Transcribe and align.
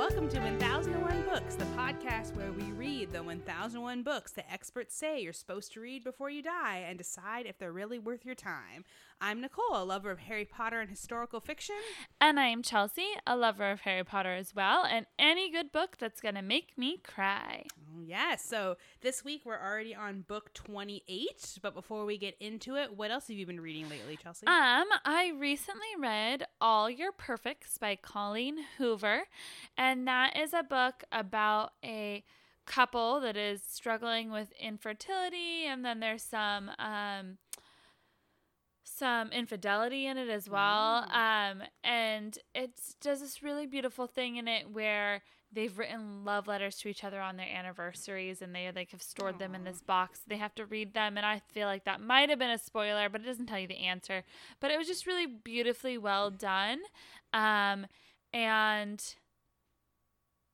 welcome 0.00 0.30
to 0.30 0.40
1001 0.40 1.22
Books, 1.24 1.56
the 1.56 1.64
podcast 1.76 2.34
where 2.34 2.52
we 2.52 2.62
read 2.72 3.12
the 3.12 3.22
1001 3.22 4.02
books 4.02 4.32
that 4.32 4.50
experts 4.50 4.96
say 4.96 5.20
you're 5.20 5.34
supposed 5.34 5.74
to 5.74 5.80
read 5.82 6.02
before 6.02 6.30
you 6.30 6.40
die 6.42 6.82
and 6.88 6.96
decide 6.96 7.44
if 7.44 7.58
they're 7.58 7.70
really 7.70 7.98
worth 7.98 8.24
your 8.24 8.34
time. 8.34 8.82
I'm 9.20 9.42
Nicole, 9.42 9.74
a 9.74 9.84
lover 9.84 10.10
of 10.10 10.20
Harry 10.20 10.46
Potter 10.46 10.80
and 10.80 10.88
historical 10.88 11.38
fiction. 11.38 11.76
And 12.18 12.40
I'm 12.40 12.62
Chelsea, 12.62 13.08
a 13.26 13.36
lover 13.36 13.70
of 13.70 13.82
Harry 13.82 14.02
Potter 14.02 14.32
as 14.32 14.54
well, 14.54 14.86
and 14.86 15.04
any 15.18 15.50
good 15.50 15.70
book 15.70 15.98
that's 15.98 16.22
going 16.22 16.34
to 16.34 16.40
make 16.40 16.78
me 16.78 16.96
cry. 16.96 17.64
Oh, 18.10 18.16
yes, 18.16 18.44
so 18.44 18.76
this 19.02 19.24
week 19.24 19.42
we're 19.44 19.60
already 19.60 19.94
on 19.94 20.22
book 20.22 20.52
28, 20.54 21.58
but 21.62 21.74
before 21.74 22.04
we 22.04 22.18
get 22.18 22.36
into 22.40 22.74
it, 22.76 22.96
what 22.96 23.10
else 23.10 23.28
have 23.28 23.36
you 23.36 23.46
been 23.46 23.60
reading 23.60 23.88
lately, 23.88 24.16
Chelsea? 24.16 24.46
Um, 24.46 24.86
I 25.04 25.32
recently 25.38 25.86
read 25.96 26.44
All 26.60 26.90
Your 26.90 27.12
Perfects 27.12 27.78
by 27.78 27.96
Colleen 27.96 28.58
Hoover, 28.78 29.22
and 29.76 30.08
that 30.08 30.36
is 30.36 30.52
a 30.52 30.64
book 30.64 31.04
about 31.12 31.72
a 31.84 32.24
couple 32.66 33.20
that 33.20 33.36
is 33.36 33.62
struggling 33.62 34.32
with 34.32 34.50
infertility, 34.60 35.66
and 35.66 35.84
then 35.84 36.00
there's 36.00 36.22
some 36.22 36.70
um 36.78 37.38
some 38.82 39.30
infidelity 39.30 40.06
in 40.06 40.18
it 40.18 40.28
as 40.28 40.50
well. 40.50 41.06
Um, 41.10 41.62
and 41.84 42.36
it 42.54 42.72
does 43.00 43.20
this 43.20 43.42
really 43.42 43.66
beautiful 43.66 44.06
thing 44.06 44.36
in 44.36 44.46
it 44.48 44.68
where 44.68 45.22
they've 45.52 45.76
written 45.78 46.24
love 46.24 46.46
letters 46.46 46.76
to 46.76 46.88
each 46.88 47.02
other 47.02 47.20
on 47.20 47.36
their 47.36 47.48
anniversaries 47.48 48.40
and 48.40 48.54
they 48.54 48.70
like 48.74 48.90
have 48.92 49.02
stored 49.02 49.38
them 49.38 49.54
in 49.54 49.64
this 49.64 49.80
box. 49.80 50.20
They 50.26 50.36
have 50.36 50.54
to 50.56 50.66
read 50.66 50.94
them 50.94 51.16
and 51.16 51.26
I 51.26 51.40
feel 51.52 51.66
like 51.66 51.84
that 51.84 52.00
might 52.00 52.30
have 52.30 52.38
been 52.38 52.50
a 52.50 52.58
spoiler, 52.58 53.08
but 53.08 53.20
it 53.20 53.26
doesn't 53.26 53.46
tell 53.46 53.58
you 53.58 53.66
the 53.66 53.84
answer. 53.84 54.22
But 54.60 54.70
it 54.70 54.78
was 54.78 54.86
just 54.86 55.06
really 55.06 55.26
beautifully 55.26 55.98
well 55.98 56.30
done. 56.30 56.78
Um, 57.32 57.86
and 58.32 59.02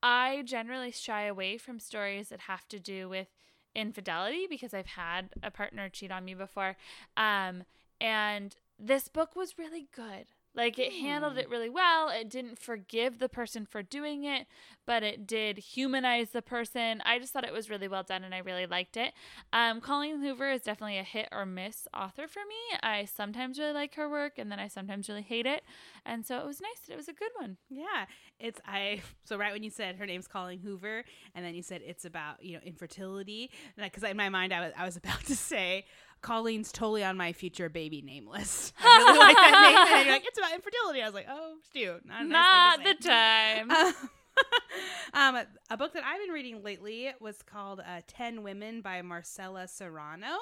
I 0.02 0.42
generally 0.44 0.92
shy 0.92 1.24
away 1.24 1.58
from 1.58 1.78
stories 1.78 2.28
that 2.28 2.40
have 2.40 2.66
to 2.68 2.78
do 2.78 3.08
with 3.08 3.28
infidelity 3.74 4.46
because 4.48 4.72
I've 4.72 4.86
had 4.86 5.30
a 5.42 5.50
partner 5.50 5.88
cheat 5.88 6.10
on 6.10 6.24
me 6.24 6.34
before. 6.34 6.76
Um, 7.16 7.64
and 8.00 8.56
this 8.78 9.08
book 9.08 9.36
was 9.36 9.58
really 9.58 9.88
good. 9.94 10.26
Like 10.56 10.78
it 10.78 10.92
handled 10.92 11.36
it 11.36 11.50
really 11.50 11.68
well. 11.68 12.08
It 12.08 12.30
didn't 12.30 12.58
forgive 12.58 13.18
the 13.18 13.28
person 13.28 13.66
for 13.66 13.82
doing 13.82 14.24
it, 14.24 14.46
but 14.86 15.02
it 15.02 15.26
did 15.26 15.58
humanize 15.58 16.30
the 16.30 16.40
person. 16.40 17.02
I 17.04 17.18
just 17.18 17.32
thought 17.32 17.44
it 17.44 17.52
was 17.52 17.68
really 17.68 17.88
well 17.88 18.02
done 18.02 18.24
and 18.24 18.34
I 18.34 18.38
really 18.38 18.66
liked 18.66 18.96
it. 18.96 19.12
Um, 19.52 19.80
Colleen 19.80 20.20
Hoover 20.20 20.50
is 20.50 20.62
definitely 20.62 20.98
a 20.98 21.02
hit 21.02 21.28
or 21.30 21.44
miss 21.44 21.86
author 21.94 22.26
for 22.26 22.40
me. 22.48 22.78
I 22.82 23.04
sometimes 23.04 23.58
really 23.58 23.74
like 23.74 23.94
her 23.96 24.08
work 24.08 24.38
and 24.38 24.50
then 24.50 24.58
I 24.58 24.68
sometimes 24.68 25.08
really 25.08 25.22
hate 25.22 25.46
it. 25.46 25.62
And 26.06 26.24
so 26.24 26.38
it 26.38 26.46
was 26.46 26.60
nice. 26.60 26.86
That 26.86 26.94
it 26.94 26.96
was 26.96 27.08
a 27.08 27.12
good 27.12 27.32
one. 27.36 27.58
Yeah, 27.68 28.06
it's 28.40 28.60
I. 28.64 29.02
So 29.24 29.36
right 29.36 29.52
when 29.52 29.64
you 29.64 29.70
said 29.70 29.96
her 29.96 30.06
name's 30.06 30.28
Colleen 30.28 30.60
Hoover, 30.60 31.02
and 31.34 31.44
then 31.44 31.56
you 31.56 31.62
said 31.62 31.82
it's 31.84 32.04
about 32.04 32.44
you 32.44 32.52
know 32.52 32.60
infertility, 32.64 33.50
because 33.76 34.04
in 34.04 34.16
my 34.16 34.28
mind 34.28 34.52
I 34.52 34.60
was 34.60 34.72
I 34.78 34.84
was 34.84 34.96
about 35.02 35.24
to 35.24 35.34
say 35.34 35.84
Colleen's 36.26 36.72
totally 36.72 37.04
on 37.04 37.16
my 37.16 37.32
future 37.32 37.68
baby 37.68 38.02
name 38.02 38.26
list. 38.26 38.74
I 38.80 38.98
really 38.98 39.18
like 39.18 39.36
that 39.36 39.86
name, 39.86 39.96
and 39.96 40.06
you're 40.06 40.14
like 40.16 40.26
it's 40.26 40.36
about 40.36 40.52
infertility. 40.54 41.00
I 41.00 41.04
was 41.04 41.14
like, 41.14 41.28
oh 41.30 41.54
shoot, 41.72 42.04
not, 42.04 42.22
a 42.22 42.24
nice 42.24 42.78
Not 42.78 42.84
the 42.84 43.08
time. 43.08 43.70
um, 45.14 45.38
a 45.70 45.76
book 45.76 45.92
that 45.94 46.04
I've 46.04 46.20
been 46.20 46.34
reading 46.34 46.62
lately 46.62 47.12
was 47.20 47.42
called 47.42 47.80
uh, 47.80 48.00
10 48.08 48.42
Women 48.42 48.80
by 48.80 49.02
Marcela 49.02 49.68
Serrano. 49.68 50.36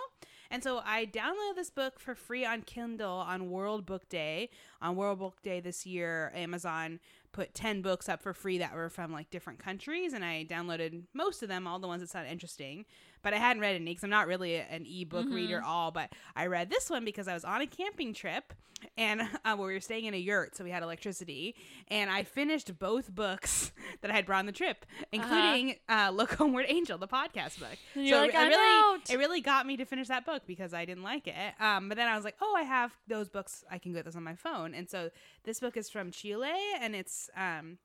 And 0.50 0.62
so 0.62 0.80
I 0.84 1.06
downloaded 1.06 1.56
this 1.56 1.70
book 1.70 1.98
for 1.98 2.14
free 2.14 2.44
on 2.44 2.62
Kindle 2.62 3.10
on 3.10 3.50
World 3.50 3.86
Book 3.86 4.08
Day. 4.08 4.50
On 4.80 4.96
World 4.96 5.18
Book 5.18 5.42
Day 5.42 5.60
this 5.60 5.86
year, 5.86 6.32
Amazon 6.34 7.00
put 7.32 7.54
10 7.54 7.82
books 7.82 8.08
up 8.08 8.22
for 8.22 8.32
free 8.32 8.58
that 8.58 8.74
were 8.74 8.88
from 8.88 9.12
like 9.12 9.30
different 9.30 9.58
countries. 9.58 10.12
And 10.12 10.24
I 10.24 10.46
downloaded 10.48 11.02
most 11.12 11.42
of 11.42 11.48
them, 11.48 11.66
all 11.66 11.78
the 11.78 11.88
ones 11.88 12.00
that 12.02 12.10
sounded 12.10 12.30
interesting. 12.30 12.84
But 13.24 13.34
I 13.34 13.38
hadn't 13.38 13.60
read 13.60 13.74
any 13.74 13.86
because 13.90 14.04
I'm 14.04 14.10
not 14.10 14.28
really 14.28 14.54
an 14.56 14.86
ebook 14.86 15.26
reader 15.28 15.56
Mm-hmm. 15.58 15.66
all. 15.68 15.90
But 15.90 16.12
I 16.36 16.46
read 16.46 16.70
this 16.70 16.88
one 16.88 17.04
because 17.04 17.26
I 17.26 17.34
was 17.34 17.44
on 17.44 17.60
a 17.60 17.66
camping 17.66 18.14
trip 18.14 18.52
and 18.98 19.22
uh, 19.46 19.56
we 19.58 19.64
were 19.64 19.80
staying 19.80 20.04
in 20.04 20.12
a 20.12 20.18
yurt, 20.18 20.54
so 20.56 20.62
we 20.62 20.70
had 20.70 20.82
electricity. 20.82 21.54
And 21.88 22.10
I 22.10 22.22
finished 22.22 22.78
both 22.78 23.10
books 23.14 23.72
that 24.02 24.10
I 24.10 24.14
had 24.14 24.26
brought 24.26 24.40
on 24.40 24.46
the 24.46 24.52
trip, 24.52 24.84
including 25.10 25.76
uh 25.88 26.10
Look 26.14 26.34
Homeward 26.34 26.66
Angel, 26.68 26.98
the 26.98 27.08
podcast 27.08 27.58
book. 27.58 27.78
And 27.94 28.08
so 28.08 28.18
like, 28.20 28.30
it 28.34 28.36
"I'm 28.36 28.48
really, 28.48 28.94
out." 28.94 29.10
it 29.10 29.16
really 29.18 29.40
got 29.40 29.66
me 29.66 29.76
to 29.78 29.84
finish 29.86 30.08
that 30.08 30.26
book 30.26 30.42
because 30.46 30.74
I 30.74 30.84
didn't 30.84 31.02
like 31.02 31.26
it. 31.26 31.54
Um, 31.60 31.88
but 31.88 31.96
then 31.96 32.08
I 32.08 32.14
was 32.16 32.24
like, 32.24 32.36
oh, 32.42 32.54
I 32.56 32.62
have 32.62 32.92
those 33.08 33.28
books. 33.30 33.64
I 33.70 33.78
can 33.78 33.94
get 33.94 34.04
those 34.04 34.16
on 34.16 34.22
my 34.22 34.34
phone. 34.34 34.74
And 34.74 34.88
so 34.90 35.08
this 35.44 35.60
book 35.60 35.76
is 35.78 35.88
from 35.88 36.10
Chile, 36.10 36.50
and 36.78 36.94
it's 36.94 37.30
um, 37.36 37.78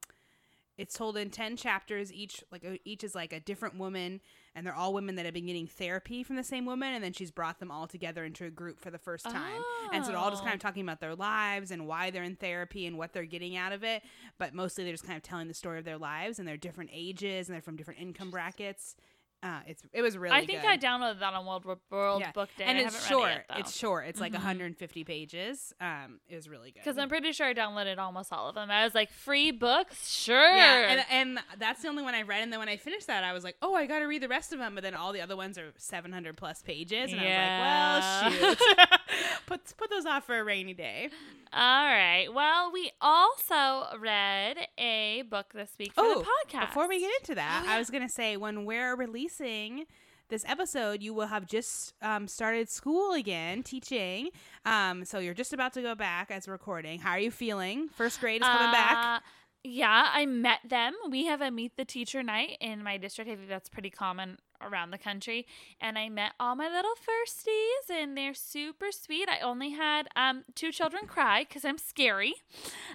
it's 0.80 0.96
told 0.96 1.18
in 1.18 1.30
10 1.30 1.58
chapters 1.58 2.12
each 2.14 2.42
like 2.52 2.82
each 2.86 3.04
is 3.04 3.14
like 3.14 3.34
a 3.34 3.40
different 3.40 3.78
woman 3.78 4.22
and 4.56 4.66
they're 4.66 4.76
all 4.76 4.94
women 4.94 5.16
that 5.16 5.26
have 5.26 5.34
been 5.34 5.46
getting 5.46 5.68
therapy 5.68 6.24
from 6.24 6.38
the 6.38 6.44
same 6.44 6.66
woman 6.66 6.94
and 6.94 7.04
then 7.04 7.12
she's 7.12 7.32
brought 7.32 7.60
them 7.60 7.70
all 7.70 7.86
together 7.86 8.24
into 8.24 8.46
a 8.46 8.50
group 8.50 8.80
for 8.80 8.90
the 8.90 8.98
first 8.98 9.26
time. 9.26 9.62
And 9.94 10.04
so 10.04 10.12
they're 10.12 10.20
all 10.20 10.32
just 10.32 10.44
kind 10.44 10.56
of 10.56 10.62
oh. 10.62 10.68
talking 10.68 10.82
about 10.82 11.00
their 11.00 11.16
lives 11.16 11.72
and 11.72 11.86
why 11.86 12.10
they're 12.10 12.24
in 12.24 12.36
therapy 12.36 12.86
and 12.86 12.98
what 12.98 13.14
they're 13.14 13.26
getting 13.26 13.58
out 13.58 13.74
of 13.74 13.84
it 13.84 14.04
but 14.38 14.54
mostly 14.54 14.84
they're 14.84 14.94
just 14.94 15.06
kind 15.06 15.18
of 15.18 15.24
telling 15.24 15.48
the 15.48 15.54
story 15.54 15.80
of 15.80 15.86
their 15.86 15.98
lives 15.98 16.40
and 16.40 16.48
they're 16.48 16.58
different 16.58 16.90
ages 16.94 17.48
and 17.48 17.56
they're 17.56 17.62
from 17.62 17.76
different 17.76 18.00
income 18.00 18.32
brackets 18.32 18.96
uh, 19.42 19.60
it's 19.68 19.84
it 19.94 20.02
was 20.02 20.18
really 20.18 20.36
I 20.36 20.46
think 20.46 20.62
good. 20.62 20.70
I 20.70 20.78
downloaded 20.78 21.20
that 21.20 21.34
on 21.34 21.46
World 21.46 21.66
World 21.90 22.22
Yeah. 22.22 22.32
Book 22.34 22.50
Day. 22.58 22.66
and 22.66 22.78
it's 22.78 23.08
short 23.08 23.28
Read 23.30 23.38
it 23.38 23.46
yet, 23.50 23.60
it's 23.60 23.76
short 23.78 24.06
it's 24.08 24.20
like 24.20 24.32
Mhm. 24.34 24.36
150 24.36 25.04
pages 25.06 25.74
um 25.80 26.20
it 26.28 26.36
was 26.36 26.50
really 26.50 26.72
good 26.72 26.82
Because 26.84 26.98
I'm 26.98 27.08
pretty 27.10 27.32
sure 27.32 27.48
I 27.48 27.54
downloaded 27.54 27.98
almost 28.00 28.34
all 28.34 28.50
of 28.50 28.56
them. 28.56 28.70
I 28.70 28.84
was 28.84 28.94
like, 28.94 29.12
free 29.12 29.52
books? 29.52 30.10
Sure. 30.12 30.56
Yeah, 30.56 30.92
and, 30.92 31.06
and 31.38 31.40
that's 31.58 31.82
the 31.82 31.88
only 31.88 32.04
one 32.04 32.16
I 32.16 32.24
read. 32.24 32.44
And 32.44 32.52
then 32.52 32.60
when 32.60 32.70
I 32.70 32.76
finished 32.78 33.08
that, 33.08 33.24
I 33.24 33.32
was 33.34 33.44
like, 33.44 33.56
oh, 33.62 33.74
I 33.76 33.86
got 33.86 34.00
to 34.00 34.06
read 34.06 34.22
the 34.22 34.28
rest 34.28 34.52
of 34.54 34.60
them. 34.60 34.76
But 34.76 34.84
then 34.84 34.94
all 34.94 35.14
the 35.14 35.22
other 35.22 35.36
ones 35.38 35.58
are 35.58 35.72
700 35.78 36.36
plus 36.38 36.62
pages. 36.62 37.12
And 37.14 37.22
I 37.22 37.96
was 37.96 38.34
like, 38.34 38.42
well, 38.42 38.56
shoot. 38.56 38.60
put, 39.48 39.78
put 39.78 39.90
those 39.90 40.06
off 40.06 40.26
for 40.26 40.38
a 40.38 40.44
rainy 40.44 40.74
day. 40.74 41.10
all 41.54 41.60
right. 41.86 42.28
Well, 42.34 42.72
we 42.72 42.92
also 43.02 43.86
read 44.00 44.58
a 44.78 45.24
book 45.30 45.48
this 45.54 45.72
week 45.80 45.94
for 45.94 46.02
Oh, 46.04 46.20
the 46.20 46.26
podcast. 46.58 46.68
Before 46.68 46.88
we 46.88 47.00
get 47.00 47.12
into 47.22 47.36
that, 47.36 47.62
Oh, 47.64 47.68
yeah. 47.70 47.76
I 47.76 47.80
was 47.80 47.90
going 47.90 48.04
to 48.04 48.14
say 48.14 48.36
when 48.38 48.66
we're 48.66 48.96
releasing 48.96 49.29
this 50.30 50.44
episode, 50.48 51.02
you 51.02 51.14
will 51.14 51.28
have 51.28 51.46
just 51.48 51.94
um, 52.02 52.28
started 52.28 52.70
school 52.70 53.14
again, 53.14 53.64
teaching. 53.64 54.30
Um, 54.66 55.04
so 55.06 55.20
you're 55.20 55.34
just 55.34 55.54
about 55.54 55.74
to 55.74 55.82
go 55.82 55.96
back 55.96 56.30
as 56.32 56.48
recording. 56.48 57.00
How 57.00 57.12
are 57.12 57.20
you 57.20 57.32
feeling? 57.32 57.88
First 57.90 58.20
grade 58.20 58.42
is 58.42 58.48
coming 58.48 58.72
back. 58.72 58.98
Uh, 59.18 59.20
Yeah, 59.64 60.10
I 60.14 60.26
met 60.26 60.60
them. 60.68 60.94
We 61.10 61.26
have 61.26 61.42
a 61.42 61.50
meet 61.52 61.76
the 61.78 61.84
teacher 61.86 62.22
night 62.24 62.58
in 62.62 62.84
my 62.84 62.98
district. 62.98 63.30
I 63.30 63.36
think 63.36 63.50
that's 63.50 63.70
pretty 63.70 63.90
common 63.90 64.38
around 64.62 64.92
the 64.92 64.98
country. 64.98 65.46
And 65.82 65.98
I 65.98 66.10
met 66.10 66.34
all 66.40 66.56
my 66.56 66.70
little 66.70 66.94
firsties, 66.94 67.90
and 67.94 68.16
they're 68.16 68.34
super 68.34 68.92
sweet. 68.92 69.28
I 69.30 69.40
only 69.42 69.72
had 69.72 70.08
um 70.16 70.44
two 70.56 70.72
children 70.72 71.08
cry 71.08 71.44
because 71.48 71.66
I'm 71.66 71.78
scary. 71.78 72.36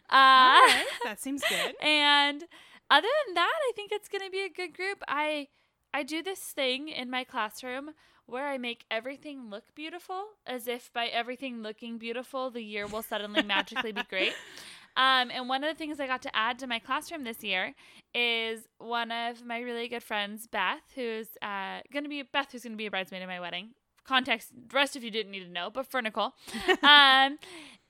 Uh, 0.08 0.60
right, 0.70 0.86
that 1.04 1.20
seems 1.20 1.42
good. 1.48 1.74
and 1.82 2.44
other 2.90 3.08
than 3.26 3.34
that, 3.34 3.52
I 3.68 3.72
think 3.74 3.90
it's 3.92 4.08
gonna 4.08 4.30
be 4.30 4.44
a 4.44 4.48
good 4.48 4.74
group. 4.76 5.02
I 5.08 5.48
I 5.94 6.02
do 6.02 6.24
this 6.24 6.40
thing 6.40 6.88
in 6.88 7.08
my 7.08 7.22
classroom 7.22 7.90
where 8.26 8.48
I 8.48 8.58
make 8.58 8.84
everything 8.90 9.48
look 9.48 9.62
beautiful, 9.76 10.24
as 10.44 10.66
if 10.66 10.92
by 10.92 11.06
everything 11.06 11.62
looking 11.62 11.98
beautiful, 11.98 12.50
the 12.50 12.62
year 12.62 12.88
will 12.88 13.02
suddenly 13.02 13.42
magically 13.42 13.92
be 13.92 14.02
great. 14.10 14.34
Um, 14.96 15.32
and 15.32 15.48
one 15.48 15.64
of 15.64 15.74
the 15.74 15.76
things 15.76 15.98
I 15.98 16.06
got 16.06 16.22
to 16.22 16.36
add 16.36 16.60
to 16.60 16.68
my 16.68 16.78
classroom 16.78 17.24
this 17.24 17.42
year 17.42 17.74
is 18.14 18.60
one 18.78 19.10
of 19.10 19.44
my 19.44 19.58
really 19.58 19.88
good 19.88 20.04
friends, 20.04 20.46
Beth, 20.46 20.82
who's 20.94 21.26
uh, 21.42 21.80
gonna 21.92 22.08
be 22.08 22.22
Beth, 22.22 22.52
who's 22.52 22.62
gonna 22.62 22.76
be 22.76 22.86
a 22.86 22.92
bridesmaid 22.92 23.20
at 23.20 23.26
my 23.26 23.40
wedding. 23.40 23.70
Context, 24.04 24.50
the 24.54 24.72
rest 24.72 24.94
of 24.94 25.02
you 25.02 25.10
didn't 25.10 25.32
need 25.32 25.42
to 25.42 25.50
know, 25.50 25.68
but 25.68 25.86
for 25.90 26.00
Nicole, 26.00 26.34
um, 26.84 27.38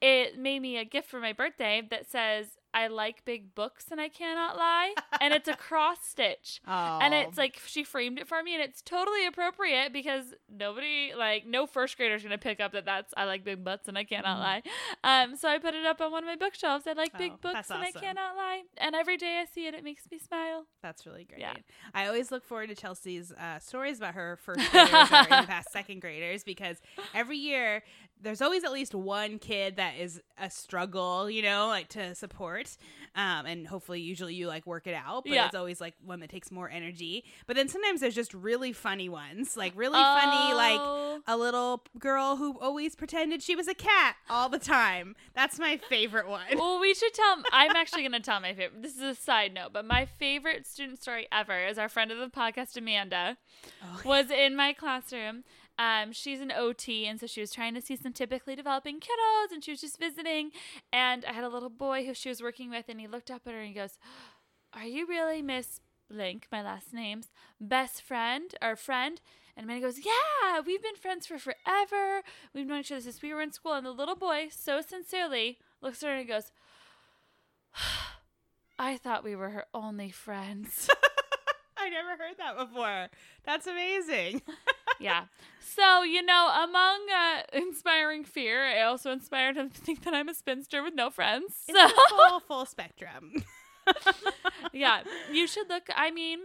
it 0.00 0.38
made 0.38 0.60
me 0.60 0.78
a 0.78 0.84
gift 0.86 1.10
for 1.10 1.20
my 1.20 1.34
birthday 1.34 1.82
that 1.90 2.10
says 2.10 2.46
I 2.74 2.88
like 2.88 3.24
big 3.24 3.54
books 3.54 3.86
and 3.90 4.00
I 4.00 4.08
cannot 4.08 4.56
lie, 4.56 4.94
and 5.20 5.32
it's 5.32 5.48
a 5.48 5.54
cross 5.56 5.98
stitch. 6.02 6.60
Oh, 6.66 6.98
And 7.00 7.14
it's 7.14 7.38
like 7.38 7.60
she 7.66 7.84
framed 7.84 8.18
it 8.18 8.26
for 8.28 8.42
me, 8.42 8.54
and 8.54 8.62
it's 8.62 8.82
totally 8.82 9.26
appropriate 9.26 9.92
because 9.92 10.34
nobody, 10.50 11.12
like, 11.16 11.46
no 11.46 11.66
first 11.66 11.96
grader's 11.96 12.22
gonna 12.22 12.36
pick 12.36 12.60
up 12.60 12.72
that 12.72 12.84
that's 12.84 13.14
I 13.16 13.24
like 13.24 13.44
big 13.44 13.62
butts 13.64 13.88
and 13.88 13.96
I 13.96 14.04
cannot 14.04 14.38
lie. 14.40 14.62
Um, 15.02 15.36
so 15.36 15.48
I 15.48 15.58
put 15.58 15.74
it 15.74 15.86
up 15.86 16.00
on 16.00 16.10
one 16.12 16.24
of 16.24 16.26
my 16.28 16.36
bookshelves. 16.36 16.86
I 16.86 16.92
like 16.92 17.12
Oh, 17.14 17.18
big 17.18 17.40
books 17.40 17.54
that's 17.54 17.70
and. 17.70 17.84
I 17.84 17.90
cannot 17.92 18.36
lie. 18.36 18.62
And 18.78 18.94
every 18.94 19.16
day 19.16 19.38
I 19.40 19.44
see 19.44 19.66
it, 19.66 19.74
it 19.74 19.84
makes 19.84 20.10
me 20.10 20.18
smile. 20.18 20.66
That's 20.82 21.06
really 21.06 21.24
great. 21.24 21.40
Yeah. 21.40 21.54
I 21.94 22.06
always 22.08 22.30
look 22.32 22.44
forward 22.44 22.70
to 22.70 22.74
Chelsea's 22.74 23.30
uh, 23.32 23.58
stories 23.60 23.98
about 23.98 24.14
her 24.14 24.36
first 24.42 24.68
graders 24.72 25.12
or 25.12 25.18
in 25.18 25.30
the 25.42 25.46
past 25.46 25.70
second 25.72 26.00
graders 26.00 26.42
because 26.42 26.78
every 27.14 27.36
year 27.38 27.82
there's 28.24 28.42
always 28.42 28.64
at 28.64 28.72
least 28.72 28.94
one 28.94 29.38
kid 29.38 29.76
that 29.76 29.94
is 29.98 30.20
a 30.38 30.50
struggle, 30.50 31.30
you 31.30 31.42
know, 31.42 31.68
like 31.68 31.88
to 31.90 32.14
support. 32.14 32.76
Um, 33.14 33.46
and 33.46 33.66
hopefully, 33.66 34.00
usually 34.00 34.34
you 34.34 34.48
like 34.48 34.66
work 34.66 34.86
it 34.88 34.94
out, 34.94 35.22
but 35.24 35.32
Yeah. 35.32 35.46
it's 35.46 35.54
always 35.54 35.80
like 35.80 35.94
one 36.04 36.18
that 36.20 36.30
takes 36.30 36.50
more 36.50 36.68
energy. 36.68 37.24
But 37.46 37.54
then 37.54 37.68
sometimes 37.68 38.00
there's 38.00 38.14
just 38.16 38.34
really 38.34 38.72
funny 38.72 39.08
ones, 39.08 39.56
like 39.56 39.72
really 39.76 40.00
funny, 40.02 40.52
like 40.54 40.80
Oh. 40.80 41.22
a 41.28 41.36
little 41.36 41.84
girl 41.98 42.36
who 42.36 42.58
always 42.58 42.96
pretended 42.96 43.42
she 43.42 43.54
was 43.54 43.68
a 43.68 43.74
cat 43.74 44.16
all 44.28 44.48
the 44.48 44.58
time. 44.58 45.14
That's 45.34 45.58
my 45.60 45.76
favorite 45.76 46.26
one. 46.28 46.42
Well, 46.56 46.80
we 46.80 46.94
should 46.94 47.14
tell. 47.14 47.36
I'm 47.52 47.76
actually 47.76 48.02
going 48.02 48.12
to 48.12 48.20
tell 48.20 48.40
my 48.40 48.54
favorite. 48.54 48.82
This 48.82 48.96
is 48.96 49.02
a 49.02 49.14
side 49.14 49.54
note, 49.54 49.72
but 49.72 49.84
my 49.84 50.06
favorite 50.06 50.66
student 50.66 51.00
story 51.00 51.28
ever 51.30 51.64
is 51.66 51.78
our 51.78 51.88
friend 51.88 52.10
of 52.10 52.18
the 52.18 52.26
podcast, 52.26 52.76
Amanda, 52.76 53.36
Oh, 53.82 54.00
was 54.04 54.30
in 54.30 54.56
my 54.56 54.72
classroom. 54.72 55.44
Um, 55.78 56.12
she's 56.12 56.40
an 56.40 56.52
OT, 56.52 57.06
and 57.06 57.18
so 57.18 57.26
she 57.26 57.40
was 57.40 57.50
trying 57.50 57.74
to 57.74 57.80
see 57.80 57.96
some 57.96 58.12
typically 58.12 58.54
developing 58.54 59.00
kiddos, 59.00 59.52
and 59.52 59.64
she 59.64 59.72
was 59.72 59.80
just 59.80 59.98
visiting. 59.98 60.50
And 60.92 61.24
I 61.24 61.32
had 61.32 61.44
a 61.44 61.48
little 61.48 61.70
boy 61.70 62.06
who 62.06 62.14
she 62.14 62.28
was 62.28 62.42
working 62.42 62.70
with, 62.70 62.88
and 62.88 63.00
he 63.00 63.06
looked 63.06 63.30
up 63.30 63.42
at 63.46 63.52
her 63.52 63.58
and 63.58 63.68
he 63.68 63.74
goes, 63.74 63.98
"Are 64.72 64.84
you 64.84 65.06
really 65.06 65.42
Miss 65.42 65.80
Blank, 66.08 66.46
my 66.52 66.62
last 66.62 66.92
name's 66.92 67.32
best 67.60 68.02
friend 68.02 68.54
or 68.62 68.76
friend?" 68.76 69.20
And 69.56 69.64
Amanda 69.64 69.86
goes, 69.86 69.98
"Yeah, 70.04 70.60
we've 70.64 70.82
been 70.82 70.96
friends 70.96 71.26
for 71.26 71.38
forever. 71.38 72.22
We've 72.52 72.66
known 72.66 72.80
each 72.80 72.92
other 72.92 73.00
since 73.00 73.20
we 73.22 73.34
were 73.34 73.42
in 73.42 73.52
school." 73.52 73.72
And 73.72 73.86
the 73.86 73.90
little 73.92 74.16
boy, 74.16 74.48
so 74.50 74.80
sincerely, 74.80 75.58
looks 75.80 76.02
at 76.02 76.06
her 76.06 76.12
and 76.12 76.20
he 76.20 76.26
goes, 76.26 76.52
"I 78.78 78.96
thought 78.96 79.24
we 79.24 79.34
were 79.34 79.50
her 79.50 79.66
only 79.74 80.10
friends." 80.10 80.88
I 81.78 81.88
never 81.90 82.10
heard 82.10 82.36
that 82.38 82.56
before. 82.56 83.08
That's 83.44 83.66
amazing. 83.66 84.42
yeah. 85.00 85.24
So, 85.60 86.02
you 86.02 86.22
know, 86.22 86.50
among 86.64 87.00
uh, 87.10 87.42
inspiring 87.52 88.24
fear, 88.24 88.64
I 88.64 88.82
also 88.82 89.10
inspired 89.12 89.56
him 89.56 89.70
to 89.70 89.80
think 89.80 90.04
that 90.04 90.14
I'm 90.14 90.28
a 90.28 90.34
spinster 90.34 90.82
with 90.82 90.94
no 90.94 91.10
friends. 91.10 91.64
It's 91.68 91.78
So, 91.78 91.86
a 91.86 92.28
full, 92.28 92.40
full 92.40 92.66
spectrum. 92.66 93.44
yeah, 94.72 95.00
you 95.32 95.46
should 95.46 95.68
look. 95.68 95.84
I 95.94 96.10
mean, 96.10 96.38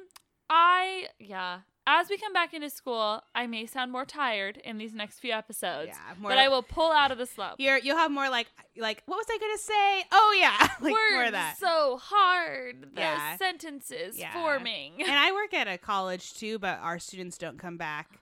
I, 0.49 1.07
yeah. 1.19 1.59
As 1.91 2.07
we 2.07 2.17
come 2.19 2.33
back 2.33 2.53
into 2.53 2.69
school, 2.69 3.23
I 3.33 3.47
may 3.47 3.65
sound 3.65 3.91
more 3.91 4.05
tired 4.05 4.57
in 4.57 4.77
these 4.77 4.93
next 4.93 5.17
few 5.19 5.31
episodes, 5.31 5.87
Yeah, 5.91 6.13
more 6.19 6.29
but 6.29 6.37
I 6.37 6.47
will 6.47 6.61
pull 6.61 6.91
out 6.91 7.09
of 7.11 7.17
the 7.17 7.25
slope. 7.25 7.55
You're, 7.57 7.79
you'll 7.79 7.97
have 7.97 8.11
more 8.11 8.29
like, 8.29 8.45
like, 8.77 9.01
what 9.07 9.15
was 9.17 9.25
I 9.27 9.39
gonna 9.39 9.57
say? 9.57 10.05
Oh 10.11 10.37
yeah, 10.39 10.67
like 10.81 10.93
Words 10.93 11.13
more 11.13 11.23
of 11.23 11.31
that. 11.31 11.55
so 11.59 11.97
hard. 11.99 12.91
The 12.93 13.01
Yeah. 13.01 13.37
sentences 13.37 14.19
Yeah. 14.19 14.31
forming. 14.33 15.01
and 15.01 15.09
I 15.11 15.31
work 15.31 15.51
at 15.55 15.67
a 15.67 15.79
college 15.79 16.35
too, 16.35 16.59
but 16.59 16.77
our 16.79 16.99
students 16.99 17.39
don't 17.39 17.57
come 17.57 17.77
back. 17.77 18.19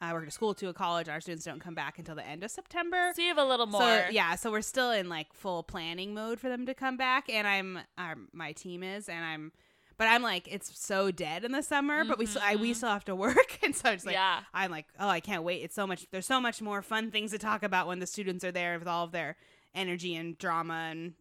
I 0.00 0.14
work 0.14 0.22
at 0.22 0.28
a 0.28 0.32
school 0.32 0.54
to 0.54 0.68
a 0.68 0.72
college. 0.72 1.10
Our 1.10 1.20
students 1.20 1.44
don't 1.44 1.60
come 1.60 1.74
back 1.74 1.98
until 1.98 2.14
the 2.14 2.26
end 2.26 2.42
of 2.42 2.50
September. 2.50 3.12
So 3.14 3.20
you 3.20 3.28
have 3.28 3.36
a 3.36 3.44
little 3.44 3.66
more. 3.66 3.82
So 3.82 4.06
yeah, 4.10 4.34
so 4.36 4.50
we're 4.50 4.62
still 4.62 4.92
in 4.92 5.10
like 5.10 5.34
full 5.34 5.62
planning 5.62 6.14
mode 6.14 6.40
for 6.40 6.48
them 6.48 6.64
to 6.64 6.72
come 6.72 6.96
back, 6.96 7.28
and 7.28 7.46
I'm, 7.46 7.80
um, 7.98 8.28
my 8.32 8.52
team 8.52 8.82
is, 8.82 9.10
and 9.10 9.22
I'm, 9.22 9.52
but 10.00 10.08
I'm 10.08 10.22
like, 10.22 10.48
it's 10.50 10.80
so 10.80 11.10
dead 11.10 11.44
in 11.44 11.52
the 11.52 11.62
summer, 11.62 12.06
but 12.06 12.18
we 12.18 12.24
still, 12.24 12.40
I, 12.42 12.56
we 12.56 12.72
Mhm. 12.72 12.76
still 12.76 12.88
have 12.88 13.04
to 13.04 13.14
work, 13.14 13.58
and 13.62 13.76
so 13.76 13.90
it's 13.90 14.06
like, 14.06 14.14
yeah. 14.14 14.40
I'm 14.54 14.70
like, 14.70 14.86
oh, 14.98 15.08
I 15.08 15.20
can't 15.20 15.42
wait. 15.44 15.62
It's 15.62 15.74
so 15.74 15.86
much. 15.86 16.06
There's 16.10 16.24
so 16.26 16.40
much 16.40 16.62
more 16.62 16.80
fun 16.80 17.10
things 17.10 17.32
to 17.32 17.38
talk 17.38 17.62
about 17.62 17.86
when 17.86 17.98
the 17.98 18.06
students 18.06 18.42
are 18.42 18.50
there 18.50 18.78
with 18.78 18.88
all 18.88 19.04
of 19.04 19.12
their 19.12 19.36
energy 19.74 20.16
and 20.16 20.38
drama 20.38 20.88
and 20.90 21.12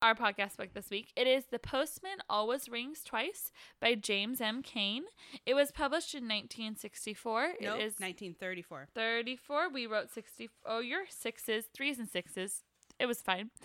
our 0.00 0.14
podcast 0.14 0.56
book 0.56 0.70
this 0.74 0.88
week. 0.90 1.12
It 1.16 1.26
is 1.26 1.44
The 1.50 1.58
Postman 1.58 2.18
Always 2.30 2.66
Rings 2.68 3.02
Twice 3.04 3.52
by 3.80 3.94
James 3.94 4.40
M. 4.40 4.62
Cain. 4.62 5.04
It 5.44 5.52
was 5.54 5.70
published 5.70 6.14
in 6.14 6.24
1964. 6.28 7.42
nope, 7.60 7.78
It 7.78 7.82
is 7.84 7.94
1934. 8.00 8.88
34. 8.94 9.68
We 9.70 9.86
wrote 9.86 10.10
60. 10.10 10.48
Oh, 10.64 10.78
you're 10.80 11.04
sixes, 11.10 11.66
threes, 11.74 11.98
and 11.98 12.08
sixes. 12.08 12.62
It 12.98 13.04
was 13.06 13.20
fine. 13.20 13.50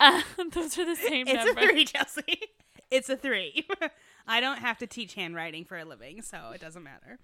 Uh, 0.00 0.22
those 0.52 0.76
are 0.76 0.84
the 0.84 0.96
same 0.96 1.28
It's 1.28 1.44
number. 1.44 1.60
a 1.60 1.66
three, 1.68 1.84
Chelsea. 1.84 2.40
It's 2.90 3.08
a 3.08 3.16
three. 3.16 3.66
I 4.26 4.40
don't 4.40 4.58
have 4.58 4.78
to 4.78 4.86
teach 4.86 5.14
handwriting 5.14 5.64
for 5.64 5.78
a 5.78 5.84
living, 5.84 6.22
so 6.22 6.50
it 6.54 6.60
doesn't 6.60 6.82
matter. 6.82 7.18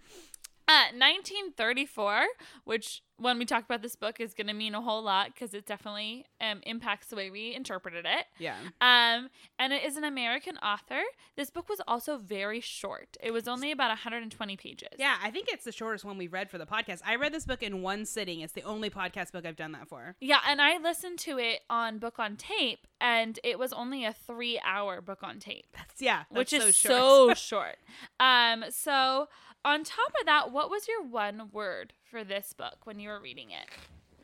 Uh, 0.70 0.92
1934, 0.92 2.26
which 2.62 3.02
when 3.16 3.38
we 3.38 3.44
talk 3.44 3.64
about 3.64 3.82
this 3.82 3.96
book 3.96 4.20
is 4.20 4.34
going 4.34 4.46
to 4.46 4.52
mean 4.52 4.74
a 4.74 4.80
whole 4.80 5.02
lot 5.02 5.26
because 5.34 5.52
it 5.52 5.66
definitely 5.66 6.24
um, 6.40 6.60
impacts 6.62 7.08
the 7.08 7.16
way 7.16 7.28
we 7.28 7.54
interpreted 7.54 8.06
it. 8.06 8.26
Yeah. 8.38 8.54
Um, 8.80 9.28
and 9.58 9.72
it 9.72 9.84
is 9.84 9.96
an 9.96 10.04
American 10.04 10.56
author. 10.58 11.00
This 11.36 11.50
book 11.50 11.68
was 11.68 11.80
also 11.86 12.18
very 12.18 12.60
short. 12.60 13.16
It 13.20 13.32
was 13.32 13.48
only 13.48 13.72
about 13.72 13.88
120 13.88 14.56
pages. 14.56 14.88
Yeah, 14.96 15.16
I 15.22 15.30
think 15.30 15.48
it's 15.50 15.64
the 15.64 15.72
shortest 15.72 16.04
one 16.04 16.16
we've 16.16 16.32
read 16.32 16.48
for 16.50 16.56
the 16.56 16.66
podcast. 16.66 17.00
I 17.04 17.16
read 17.16 17.34
this 17.34 17.46
book 17.46 17.62
in 17.62 17.82
one 17.82 18.06
sitting. 18.06 18.40
It's 18.40 18.52
the 18.52 18.62
only 18.62 18.90
podcast 18.90 19.32
book 19.32 19.44
I've 19.44 19.56
done 19.56 19.72
that 19.72 19.88
for. 19.88 20.14
Yeah, 20.20 20.38
and 20.46 20.62
I 20.62 20.78
listened 20.78 21.18
to 21.20 21.38
it 21.38 21.60
on 21.68 21.98
book 21.98 22.18
on 22.18 22.36
tape, 22.36 22.86
and 23.00 23.38
it 23.42 23.58
was 23.58 23.72
only 23.72 24.04
a 24.04 24.12
three-hour 24.12 25.00
book 25.02 25.22
on 25.22 25.40
tape, 25.40 25.66
That's 25.76 26.00
yeah, 26.00 26.22
which 26.30 26.52
that's 26.52 26.64
is 26.64 26.76
so 26.76 26.88
so 26.88 27.34
short. 27.34 27.38
short. 27.38 27.76
Um, 28.20 28.64
so 28.70 29.28
on 29.64 29.84
top 29.84 30.12
of 30.20 30.26
that, 30.26 30.52
what 30.52 30.70
was 30.70 30.88
your 30.88 31.02
one 31.02 31.50
word 31.52 31.92
for 32.10 32.24
this 32.24 32.52
book 32.52 32.78
when 32.84 32.98
you 32.98 33.08
were 33.08 33.20
reading 33.20 33.50
it? 33.50 33.68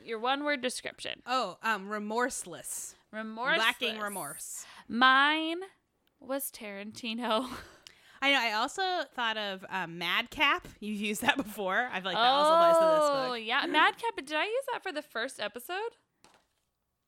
Your 0.05 0.19
one-word 0.21 0.63
description: 0.63 1.21
oh, 1.27 1.59
um, 1.63 1.89
remorseless, 1.89 2.95
remorse, 3.13 3.59
lacking 3.59 3.99
remorse. 3.99 4.65
Mine 4.89 5.59
was 6.21 6.51
Tarantino. 6.53 7.49
I 8.23 8.33
know. 8.33 8.39
I 8.41 8.53
also 8.53 8.83
thought 9.15 9.37
of 9.37 9.65
um, 9.69 9.99
Madcap. 9.99 10.67
You've 10.81 11.01
used 11.01 11.23
that 11.23 11.37
before. 11.37 11.89
I 11.93 12.01
feel 12.01 12.13
like 12.13 12.17
that 12.17 12.33
was 12.33 12.47
also 12.47 12.55
applies 12.55 12.77
to 12.77 13.01
this 13.01 13.11
book. 13.11 13.31
oh, 13.31 13.35
yeah, 13.35 13.67
Madcap. 13.67 14.17
Did 14.17 14.33
I 14.33 14.45
use 14.45 14.65
that 14.73 14.83
for 14.83 14.93
the 14.93 15.03
first 15.03 15.41
episode? 15.41 15.97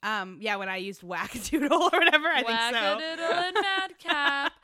Um, 0.02 0.38
yeah, 0.40 0.56
when 0.56 0.69
I 0.69 0.76
used 0.76 1.02
wackadoodle 1.02 1.70
or 1.92 1.98
whatever, 1.98 2.28
I 2.28 2.42
think 2.42 2.48
so. 2.48 2.76
Wackadoodle 2.76 3.44
and 3.46 3.54
Madcap. 3.54 4.52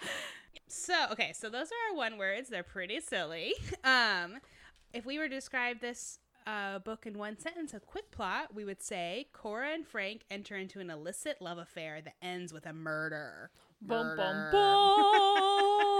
So 0.76 1.06
okay, 1.12 1.32
so 1.32 1.49
those 1.49 1.69
are 1.69 1.91
our 1.93 1.97
one 1.97 2.19
words. 2.19 2.49
They're 2.49 2.62
pretty 2.65 3.00
silly. 3.00 3.55
Um, 3.85 4.38
if 4.93 5.05
we 5.06 5.19
were 5.19 5.29
to 5.29 5.35
describe 5.35 5.81
this 5.81 6.19
uh, 6.47 6.79
book 6.79 7.06
in 7.06 7.19
one 7.19 7.38
sentence, 7.38 7.75
a 7.75 7.81
quick 7.81 8.11
plot, 8.11 8.55
we 8.55 8.65
would 8.65 8.82
say 8.82 9.29
Cora 9.32 9.71
and 9.75 9.87
Frank 9.87 10.23
enter 10.31 10.56
into 10.56 10.81
an 10.81 10.91
illicit 10.91 11.41
love 11.41 11.59
affair 11.59 12.00
that 12.03 12.15
ends 12.23 12.53
with 12.53 12.67
a 12.67 12.73
murder. 12.73 13.50
Bum 13.82 14.17
bum 14.17 14.35
Murder. 14.37 14.50
bum. 14.53 15.91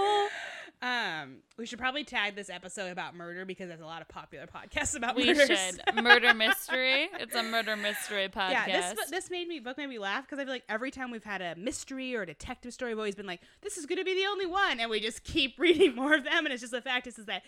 Um, 0.85 1.37
we 1.57 1.65
should 1.65 1.79
probably 1.79 2.03
tag 2.03 2.35
this 2.35 2.49
episode 2.49 2.91
about 2.91 3.15
murder 3.15 3.43
because 3.43 3.69
there's 3.69 3.81
a 3.81 3.85
lot 3.85 4.01
of 4.03 4.07
popular 4.07 4.45
podcasts 4.45 4.95
about 4.95 5.15
murder. 5.17 5.31
We 5.31 5.33
murders. 5.33 5.57
should 5.87 5.95
murder 6.03 6.33
mystery. 6.33 7.09
It's 7.19 7.33
a 7.33 7.41
murder 7.43 7.75
mystery 7.75 8.27
podcast. 8.29 8.67
Yeah, 8.67 8.93
this 8.93 9.09
this 9.09 9.31
made 9.31 9.47
me 9.47 9.59
book 9.59 9.77
made 9.77 9.87
me 9.87 9.97
laugh 9.97 10.25
because 10.25 10.37
I 10.37 10.43
feel 10.43 10.53
like 10.53 10.63
every 10.69 10.91
time 10.91 11.09
we've 11.09 11.23
had 11.23 11.41
a 11.41 11.55
mystery 11.55 12.15
or 12.15 12.21
a 12.21 12.25
detective 12.27 12.73
story, 12.73 12.91
we've 12.91 12.99
always 12.99 13.15
been 13.15 13.25
like, 13.25 13.41
"This 13.61 13.77
is 13.77 13.85
going 13.87 13.97
to 13.97 14.05
be 14.05 14.13
the 14.13 14.27
only 14.27 14.45
one," 14.45 14.79
and 14.79 14.89
we 14.91 14.99
just 14.99 15.23
keep 15.23 15.55
reading 15.59 15.95
more 15.95 16.13
of 16.13 16.23
them. 16.23 16.45
And 16.45 16.49
it's 16.53 16.61
just 16.61 16.71
the 16.71 16.81
fact 16.81 17.07
is, 17.07 17.17
is 17.17 17.25
that 17.25 17.41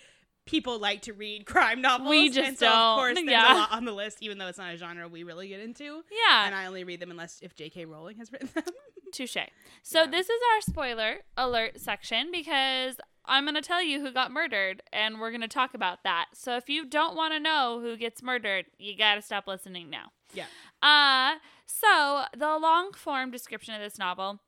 people 0.46 0.80
like 0.80 1.02
to 1.04 1.14
read 1.14 1.46
crime 1.46 1.82
novels. 1.82 2.10
We 2.10 2.30
just 2.30 2.48
and 2.48 2.58
so 2.58 2.66
don't. 2.68 2.76
Of 2.76 2.98
course, 2.98 3.16
there's 3.16 3.28
Yeah. 3.30 3.54
a 3.54 3.56
lot 3.56 3.72
on 3.74 3.86
the 3.86 3.92
list, 3.92 4.20
even 4.22 4.38
though 4.38 4.48
it's 4.48 4.58
not 4.58 4.74
a 4.74 4.78
genre 4.78 5.08
we 5.08 5.24
really 5.24 5.50
get 5.50 5.60
into. 5.60 6.02
yeah, 6.10 6.46
And 6.46 6.56
I 6.56 6.66
only 6.66 6.86
read 6.86 7.02
them 7.02 7.12
unless 7.12 7.40
if 7.42 7.54
J.K. 7.54 7.84
Rowling 7.86 8.18
has 8.18 8.32
written 8.32 8.50
them. 8.56 8.64
touche. 9.14 9.36
So 9.84 10.04
Yeah. 10.04 10.10
this 10.10 10.30
is 10.30 10.40
our 10.56 10.62
spoiler 10.62 11.18
alert 11.38 11.80
section 11.82 12.30
because 12.32 12.96
I'm 13.28 13.44
going 13.44 13.56
to 13.56 13.62
tell 13.62 13.84
you 13.84 14.00
who 14.02 14.12
got 14.12 14.32
murdered 14.32 14.82
and 14.94 15.20
we're 15.20 15.32
going 15.32 15.42
to 15.42 15.48
talk 15.48 15.74
about 15.74 16.04
that. 16.04 16.28
So 16.34 16.56
if 16.56 16.70
you 16.70 16.86
don't 16.86 17.16
want 17.16 17.34
to 17.34 17.40
know 17.40 17.80
who 17.82 17.98
gets 17.98 18.24
murdered, 18.24 18.66
you 18.78 18.98
got 18.98 19.16
to 19.16 19.22
stop 19.22 19.48
listening 19.48 19.90
now. 19.90 20.12
yeah. 20.34 20.46
Uh, 20.82 21.40
so 21.66 22.24
the 22.38 22.58
long 22.58 22.92
form 22.94 23.32
description 23.32 23.74
of 23.74 23.82
this 23.82 23.98
novel 23.98 24.40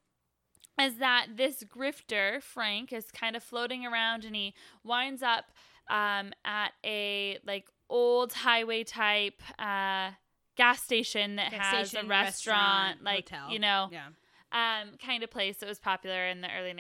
is 0.80 0.96
that 0.98 1.28
this 1.36 1.64
grifter, 1.64 2.42
Frank, 2.42 2.94
is 2.94 3.12
kind 3.12 3.36
of 3.36 3.44
floating 3.44 3.86
around 3.86 4.24
and 4.24 4.36
he 4.36 4.54
winds 4.84 5.22
up 5.22 5.46
um, 5.90 6.32
at 6.46 6.70
a 6.86 7.40
like 7.46 7.66
old 7.90 8.32
highway 8.32 8.84
type 8.84 9.42
uh, 9.58 10.12
gas 10.56 10.82
station 10.84 11.36
that 11.38 11.52
Gas 11.52 11.66
has 11.66 11.90
station, 11.90 12.06
a 12.06 12.10
restaurant, 12.10 13.04
like, 13.04 13.30
hotel. 13.30 13.52
you 13.52 13.60
know, 13.60 13.90
Yeah. 13.92 14.08
um, 14.52 14.90
kind 15.04 15.24
of 15.24 15.32
place 15.32 15.58
that 15.58 15.68
was 15.68 15.80
popular 15.80 16.28
in 16.28 16.42
the 16.42 16.48
early 16.58 16.74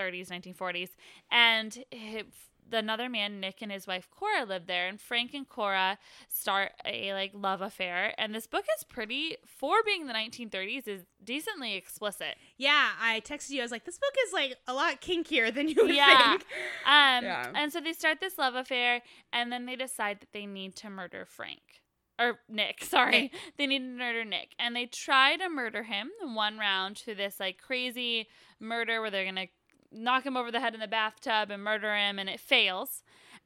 1930s, 0.00 0.28
1940s. 0.56 0.90
And 1.30 1.84
it, 1.90 2.26
another 2.72 3.08
man, 3.08 3.40
Nick, 3.40 3.62
and 3.62 3.72
his 3.72 3.86
wife 3.86 4.08
Cora 4.10 4.44
live 4.44 4.66
there. 4.66 4.86
And 4.88 5.00
Frank 5.00 5.34
and 5.34 5.48
Cora 5.48 5.98
start 6.28 6.72
a 6.84 7.12
like 7.12 7.32
love 7.34 7.60
affair. 7.60 8.14
And 8.18 8.34
this 8.34 8.46
book 8.46 8.64
is 8.78 8.84
pretty, 8.84 9.36
for 9.46 9.76
being 9.84 10.06
the 10.06 10.12
1930s, 10.12 10.86
is 10.86 11.02
decently 11.22 11.74
explicit. 11.74 12.36
Yeah, 12.56 12.90
I 13.00 13.20
texted 13.20 13.50
you. 13.50 13.60
I 13.60 13.64
was 13.64 13.72
like, 13.72 13.84
"This 13.84 13.98
book 13.98 14.14
is 14.26 14.32
like 14.32 14.56
a 14.66 14.74
lot 14.74 15.00
kinkier 15.00 15.52
than 15.52 15.68
you 15.68 15.76
would 15.82 15.94
Yeah. 15.94 16.30
think." 16.32 16.44
Um, 16.86 17.24
Yeah. 17.30 17.52
And 17.54 17.72
so 17.72 17.80
they 17.80 17.92
start 17.92 18.20
this 18.20 18.38
love 18.38 18.54
affair, 18.54 19.02
and 19.32 19.50
then 19.52 19.66
they 19.66 19.76
decide 19.76 20.20
that 20.20 20.32
they 20.32 20.46
need 20.46 20.76
to 20.76 20.90
murder 20.90 21.24
Frank. 21.24 21.60
Or 22.18 22.38
Nick, 22.48 22.84
sorry. 22.84 23.32
They 23.56 23.66
need 23.66 23.78
to 23.80 23.84
murder 23.96 24.24
Nick. 24.24 24.54
And 24.58 24.76
they 24.76 24.86
try 24.86 25.36
to 25.36 25.48
murder 25.48 25.82
him 25.84 26.10
one 26.22 26.58
round 26.58 26.98
through 26.98 27.14
this 27.14 27.40
like 27.40 27.58
crazy 27.58 28.28
murder 28.60 29.00
where 29.00 29.10
they're 29.10 29.24
going 29.24 29.36
to 29.36 29.48
knock 29.92 30.24
him 30.24 30.36
over 30.36 30.50
the 30.50 30.60
head 30.60 30.74
in 30.74 30.80
the 30.80 30.88
bathtub 30.88 31.50
and 31.50 31.62
murder 31.62 31.94
him, 31.94 32.18
and 32.18 32.28
it 32.28 32.40
fails. 32.40 33.02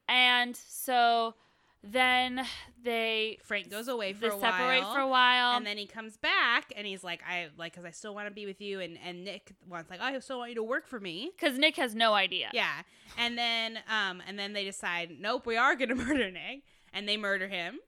And 0.09 0.55
so 0.57 1.35
then 1.83 2.47
they 2.83 3.39
Frank 3.43 3.71
goes 3.71 3.89
away 3.89 4.15
for 4.15 4.21
they 4.21 4.27
a 4.29 4.41
separate 4.41 4.81
while. 4.83 4.95
for 4.95 5.01
a 5.01 5.09
while. 5.09 5.57
and 5.57 5.67
then 5.67 5.77
he 5.77 5.87
comes 5.87 6.17
back 6.17 6.73
and 6.77 6.87
he's 6.87 7.05
like, 7.05 7.21
I 7.29 7.49
like, 7.59 7.73
because 7.73 7.85
I 7.85 7.91
still 7.91 8.15
want 8.15 8.27
to 8.27 8.33
be 8.33 8.47
with 8.47 8.61
you. 8.61 8.81
And, 8.81 8.99
and 9.05 9.25
Nick 9.25 9.53
wants, 9.69 9.91
like, 9.91 10.01
I 10.01 10.19
still 10.21 10.39
want 10.39 10.51
you 10.51 10.57
to 10.57 10.63
work 10.63 10.87
for 10.87 10.99
me. 10.99 11.31
because 11.39 11.59
Nick 11.59 11.77
has 11.77 11.95
no 11.95 12.15
idea. 12.15 12.51
Yeah. 12.55 12.73
And 13.19 13.37
then, 13.37 13.79
um, 13.89 14.23
and 14.27 14.39
then 14.39 14.53
they 14.55 14.65
decide, 14.65 15.11
nope, 15.19 15.47
we 15.47 15.57
are 15.57 15.75
going 15.75 15.89
to 15.91 15.95
murder 15.95 16.31
Nick. 16.31 16.63
And 16.93 17.09
they 17.09 17.17
murder 17.17 17.49
him. 17.49 17.81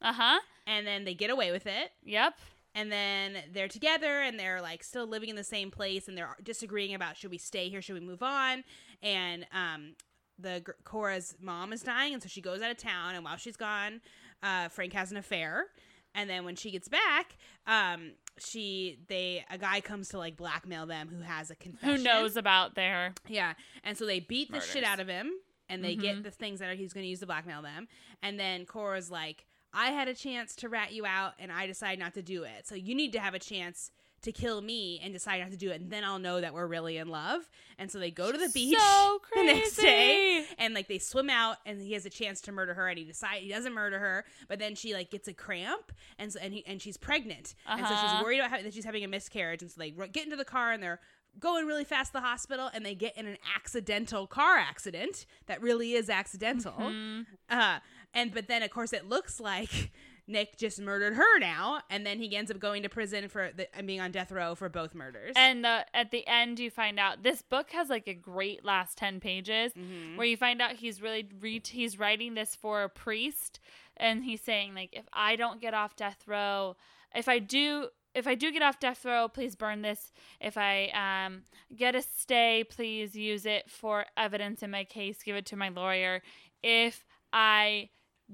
Uh 0.00 0.12
huh. 0.12 0.40
And 0.66 0.86
then 0.86 1.04
they 1.04 1.14
get 1.14 1.30
away 1.30 1.52
with 1.52 1.66
it. 1.66 1.90
Yep. 2.04 2.34
And 2.74 2.90
then 2.90 3.36
they're 3.52 3.68
together 3.68 4.20
and 4.20 4.38
they're 4.38 4.60
like 4.60 4.82
still 4.82 5.06
living 5.06 5.28
in 5.28 5.36
the 5.36 5.44
same 5.44 5.70
place 5.70 6.08
and 6.08 6.18
they're 6.18 6.36
disagreeing 6.42 6.94
about 6.94 7.16
should 7.16 7.30
we 7.30 7.38
stay 7.38 7.68
here, 7.68 7.80
should 7.80 7.94
we 7.94 8.00
move 8.00 8.22
on? 8.22 8.64
And, 9.02 9.46
um, 9.52 9.94
the 10.36 10.64
Cora's 10.82 11.36
mom 11.40 11.72
is 11.72 11.82
dying, 11.82 12.12
and 12.12 12.20
so 12.20 12.28
she 12.28 12.40
goes 12.40 12.60
out 12.60 12.68
of 12.72 12.76
town. 12.76 13.14
And 13.14 13.24
while 13.24 13.36
she's 13.36 13.56
gone, 13.56 14.00
uh, 14.42 14.68
Frank 14.68 14.92
has 14.92 15.12
an 15.12 15.16
affair. 15.16 15.66
And 16.12 16.28
then 16.28 16.44
when 16.44 16.56
she 16.56 16.72
gets 16.72 16.88
back, 16.88 17.36
um, 17.68 18.14
she 18.38 18.98
they 19.06 19.44
a 19.48 19.58
guy 19.58 19.80
comes 19.80 20.08
to 20.08 20.18
like 20.18 20.36
blackmail 20.36 20.86
them 20.86 21.08
who 21.08 21.22
has 21.22 21.52
a 21.52 21.54
confession. 21.54 21.98
Who 21.98 22.02
knows 22.02 22.36
about 22.36 22.74
their 22.74 23.14
Yeah, 23.28 23.54
and 23.84 23.96
so 23.96 24.06
they 24.06 24.18
beat 24.18 24.50
the 24.50 24.60
shit 24.60 24.82
out 24.82 24.98
of 24.98 25.06
him, 25.06 25.30
and 25.68 25.84
they 25.84 25.94
Mhm. 25.94 26.00
get 26.00 26.22
the 26.24 26.30
things 26.32 26.58
that 26.58 26.68
are, 26.68 26.74
he's 26.74 26.92
going 26.92 27.04
to 27.04 27.08
use 27.08 27.20
to 27.20 27.26
blackmail 27.26 27.62
them. 27.62 27.86
And 28.20 28.38
then 28.38 28.66
Cora's 28.66 29.12
like, 29.12 29.46
"I 29.74 29.86
had 29.90 30.08
a 30.08 30.14
chance 30.14 30.54
to 30.56 30.68
rat 30.68 30.92
you 30.92 31.04
out, 31.04 31.34
and 31.38 31.50
I 31.52 31.66
decided 31.66 31.98
not 31.98 32.14
to 32.14 32.22
do 32.22 32.44
it. 32.44 32.66
So 32.66 32.74
you 32.74 32.94
need 32.94 33.12
to 33.12 33.20
have 33.20 33.34
a 33.34 33.38
chance." 33.38 33.90
To 34.22 34.32
kill 34.32 34.62
me 34.62 34.98
and 35.04 35.12
decide 35.12 35.42
not 35.42 35.50
to 35.50 35.56
do 35.58 35.70
it, 35.70 35.82
and 35.82 35.90
then 35.90 36.02
I'll 36.02 36.18
know 36.18 36.40
that 36.40 36.54
we're 36.54 36.66
really 36.66 36.96
in 36.96 37.08
love. 37.08 37.46
And 37.76 37.92
so 37.92 37.98
they 37.98 38.10
go 38.10 38.32
to 38.32 38.38
the 38.38 38.48
beach 38.48 38.78
so 38.78 39.20
the 39.34 39.42
next 39.42 39.76
day, 39.76 40.46
and 40.56 40.72
like 40.72 40.88
they 40.88 40.98
swim 40.98 41.28
out, 41.28 41.58
and 41.66 41.78
he 41.78 41.92
has 41.92 42.06
a 42.06 42.10
chance 42.10 42.40
to 42.40 42.50
murder 42.52 42.72
her, 42.72 42.88
and 42.88 42.98
he 42.98 43.04
decide 43.04 43.42
he 43.42 43.50
doesn't 43.50 43.74
murder 43.74 43.98
her, 43.98 44.24
but 44.48 44.58
then 44.58 44.76
she 44.76 44.94
like 44.94 45.10
gets 45.10 45.28
a 45.28 45.34
cramp, 45.34 45.92
and 46.18 46.32
so 46.32 46.38
and 46.40 46.54
he 46.54 46.64
and 46.66 46.80
she's 46.80 46.96
pregnant, 46.96 47.54
and 47.66 47.86
so 47.86 47.94
she's 47.96 48.14
Uh-huh. 48.14 48.22
worried 48.22 48.38
about 48.38 48.48
having, 48.48 48.64
that 48.64 48.72
she's 48.72 48.86
having 48.86 49.04
a 49.04 49.08
miscarriage, 49.08 49.60
and 49.60 49.70
so 49.70 49.78
they 49.78 49.90
get 49.90 50.24
into 50.24 50.36
the 50.36 50.44
car 50.46 50.72
and 50.72 50.82
they're 50.82 51.00
going 51.38 51.66
really 51.66 51.84
fast 51.84 52.12
to 52.12 52.12
the 52.14 52.20
hospital, 52.22 52.70
and 52.72 52.86
they 52.86 52.94
get 52.94 53.14
in 53.18 53.26
an 53.26 53.36
accidental 53.54 54.26
car 54.26 54.56
accident 54.56 55.26
that 55.44 55.60
really 55.60 55.92
is 55.92 56.08
accidental, 56.08 56.72
Mhm. 56.78 57.26
uh, 57.50 57.80
and 58.14 58.32
but 58.32 58.48
then 58.48 58.62
of 58.62 58.70
course 58.70 58.92
it 58.92 59.08
looks 59.08 59.40
like. 59.40 59.90
Nick 60.26 60.56
just 60.56 60.80
murdered 60.80 61.12
her 61.16 61.38
now, 61.38 61.82
and 61.90 62.06
then 62.06 62.18
he 62.18 62.34
ends 62.34 62.50
up 62.50 62.58
going 62.58 62.82
to 62.84 62.88
prison 62.88 63.28
for 63.28 63.50
the, 63.54 63.68
and 63.76 63.86
being 63.86 64.00
on 64.00 64.10
death 64.10 64.32
row 64.32 64.54
for 64.54 64.70
both 64.70 64.94
murders. 64.94 65.34
And 65.36 65.62
the, 65.62 65.84
at 65.92 66.12
the 66.12 66.26
end, 66.26 66.58
you 66.58 66.70
find 66.70 66.98
out 66.98 67.22
this 67.22 67.42
book 67.42 67.72
has 67.72 67.90
like 67.90 68.08
a 68.08 68.14
great 68.14 68.64
last 68.64 68.96
ten 68.96 69.20
pages 69.20 69.72
Mhm. 69.74 70.16
where 70.16 70.26
you 70.26 70.38
find 70.38 70.62
out 70.62 70.76
he's 70.76 71.02
really 71.02 71.28
re- 71.40 71.60
he's 71.62 71.98
writing 71.98 72.32
this 72.32 72.54
for 72.56 72.84
a 72.84 72.88
priest, 72.88 73.60
and 73.98 74.24
he's 74.24 74.40
saying 74.40 74.74
like, 74.74 74.94
if 74.94 75.04
I 75.12 75.36
don't 75.36 75.60
get 75.60 75.74
off 75.74 75.94
death 75.94 76.26
row, 76.26 76.76
if 77.14 77.28
I 77.28 77.38
do. 77.38 77.88
If 78.14 78.26
I 78.28 78.34
do 78.36 78.50
get 78.52 78.62
off 78.62 78.78
death 78.80 79.04
row, 79.04 79.26
please 79.28 79.56
burn 79.56 79.82
this. 79.82 80.10
If 80.40 80.56
I 80.56 80.86
um, 81.26 81.42
get 81.76 81.94
a 81.96 82.00
stay, 82.00 82.62
please 82.64 83.14
use 83.16 83.44
it 83.44 83.68
for 83.68 84.06
evidence 84.16 84.62
in 84.62 84.70
my 84.70 84.84
case. 84.84 85.22
Give 85.22 85.34
it 85.36 85.44
to 85.46 85.56
my 85.56 85.68
lawyer. 85.68 86.22
If 86.62 87.04
I 87.32 87.90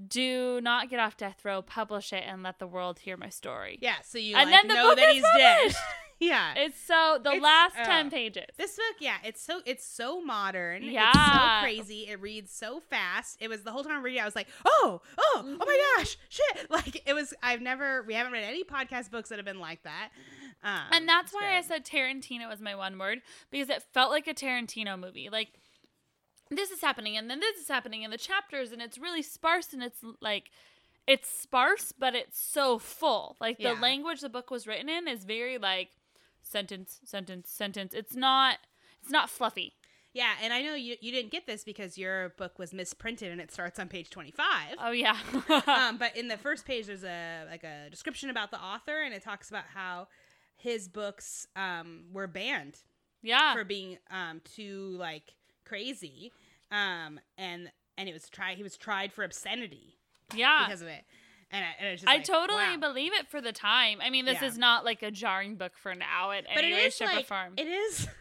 do 0.09 0.61
not 0.63 0.89
get 0.91 0.99
off 1.01 1.17
death 1.17 1.45
row, 1.45 1.63
publish 1.63 2.13
it 2.13 2.25
and 2.27 2.43
let 2.43 2.59
the 2.59 2.67
world 2.67 3.01
hear 3.01 3.17
my 3.17 3.29
story. 3.29 3.79
yeah, 3.81 3.97
so 4.03 4.19
you 4.19 4.37
And 4.37 4.51
like, 4.51 4.61
then 4.61 4.69
the 4.69 4.75
know 4.75 4.89
book 4.91 4.97
that 4.99 5.09
is 5.09 5.15
he's 5.15 5.25
dead. 5.37 5.75
yeah, 6.21 6.55
It's 6.57 6.81
so 6.81 7.19
the 7.23 7.31
It's- 7.31 7.43
last 7.43 7.77
uh, 7.79 7.85
ten 7.85 8.11
pages. 8.11 8.47
This 8.57 8.77
book, 8.77 8.97
yeah, 9.01 9.17
it's 9.25 9.41
so 9.43 9.61
it's 9.67 9.85
so 9.87 10.21
modern. 10.23 10.83
Yeah, 10.83 11.11
It's 11.11 11.19
so 11.33 11.63
crazy. 11.63 12.09
It 12.09 12.21
reads 12.21 12.51
so 12.53 12.81
fast. 12.81 13.39
It 13.41 13.49
was 13.49 13.63
the 13.63 13.73
whole 13.73 13.83
time 13.85 13.97
I'm 13.97 14.03
reading, 14.03 14.21
I 14.23 14.25
was 14.25 14.37
like, 14.37 14.49
oh, 14.65 15.01
oh, 15.19 15.23
oh 15.37 15.43
Mm-hmm. 15.45 15.59
my 15.59 15.95
gosh, 15.97 16.17
shit. 16.29 16.67
Like 16.71 17.03
it 17.07 17.15
was 17.15 17.33
I've 17.43 17.61
never 17.63 18.03
we 18.03 18.15
haven't 18.15 18.33
read 18.33 18.45
any 18.45 18.65
podcast 18.65 19.11
books 19.11 19.29
that 19.31 19.37
have 19.39 19.47
been 19.47 19.61
like 19.61 19.83
that. 19.85 20.11
Um, 20.63 20.81
and 20.93 21.09
that's 21.09 21.33
why 21.33 21.57
I 21.57 21.63
said 21.63 21.87
Tarantino 21.87 22.47
was 22.47 22.61
my 22.61 22.75
one 22.75 22.99
word 22.99 23.21
because 23.51 23.71
it 23.71 23.83
felt 23.95 24.11
like 24.11 24.27
a 24.27 24.35
Tarantino 24.35 24.99
movie. 24.99 25.31
Like 25.31 25.53
this 26.51 26.71
is 26.71 26.81
happening 26.81 27.17
and 27.17 27.31
then 27.31 27.41
this 27.41 27.57
is 27.57 27.69
happening 27.69 28.03
in 28.03 28.11
the 28.11 28.19
chapters 28.19 28.73
and 28.73 28.83
it's 28.83 28.99
really 28.99 29.23
sparse 29.23 29.73
and 29.73 29.83
it's 29.83 30.01
like 30.21 30.51
it's 31.07 31.29
sparse 31.29 31.93
but 31.93 32.15
it's 32.15 32.41
so 32.41 32.79
full. 32.79 33.37
Like 33.41 33.59
the 33.59 33.75
language 33.75 34.21
the 34.21 34.29
book 34.29 34.51
was 34.51 34.67
written 34.67 34.89
in 34.89 35.09
is 35.09 35.25
very 35.25 35.59
like 35.59 35.91
sentence 36.43 37.01
sentence 37.05 37.51
sentence. 37.51 37.95
It's 37.95 38.17
not 38.17 38.59
it's 39.03 39.11
not 39.11 39.31
fluffy. 39.31 39.75
Yeah, 40.13 40.33
and 40.43 40.53
I 40.53 40.63
know 40.63 40.75
you 40.75 40.97
you 41.01 41.13
didn't 41.13 41.31
get 41.31 41.47
this 41.47 41.63
because 41.63 41.97
your 41.97 42.31
book 42.31 42.59
was 42.59 42.73
misprinted 42.73 43.31
and 43.31 43.41
it 43.41 43.53
starts 43.53 43.79
on 43.79 43.89
page 43.89 44.11
25. 44.11 44.77
Oh 44.81 44.91
yeah. 44.91 45.17
um, 45.67 45.99
but 45.99 46.17
in 46.17 46.29
the 46.29 46.37
first 46.39 46.67
page, 46.67 46.87
there's 46.87 47.05
a 47.05 47.45
like 47.49 47.63
a 47.63 47.89
description 47.91 48.29
about 48.29 48.51
the 48.51 48.61
author, 48.61 49.03
and 49.03 49.15
it 49.15 49.23
talks 49.23 49.49
about 49.49 49.65
how 49.73 50.09
his 50.57 50.89
books 50.89 51.47
um, 51.55 52.07
were 52.13 52.27
banned 52.27 52.79
yeah. 53.23 53.55
for 53.55 53.65
being 53.65 53.99
um, 54.11 54.41
too 54.45 54.97
like 54.99 55.35
crazy, 55.71 56.33
um, 56.71 57.19
and 57.39 57.71
and 57.97 58.09
it 58.09 58.13
was 58.13 58.29
tried. 58.29 58.57
He 58.57 58.63
was 58.63 58.77
tried 58.77 59.13
for 59.13 59.25
obscenity 59.25 59.97
Yeah. 60.35 60.65
because 60.67 60.83
of 60.83 60.89
it, 60.89 61.05
and, 61.51 61.65
I- 61.65 61.75
and 61.79 61.89
it's 61.89 62.03
just 62.03 62.11
I 62.11 62.17
like, 62.17 62.25
totally 62.25 62.77
wow. 62.77 62.77
believe 62.79 63.13
it 63.15 63.29
for 63.29 63.41
the 63.41 63.53
time. 63.53 64.01
I 64.03 64.11
mean, 64.11 64.25
this 64.25 64.41
Yeah. 64.43 64.49
is 64.49 64.59
not 64.59 64.85
like 64.85 65.03
a 65.03 65.11
jarring 65.11 65.57
book 65.57 65.73
for 65.77 65.95
now 65.95 66.31
at 66.33 66.45
But 66.55 66.65
any 66.65 66.73
it 66.73 66.77
way, 66.77 66.85
is 66.87 66.97
shape, 66.97 67.09
or 67.11 67.15
like 67.15 67.27
form. 67.27 67.55
it 67.57 67.67
is. 67.69 68.09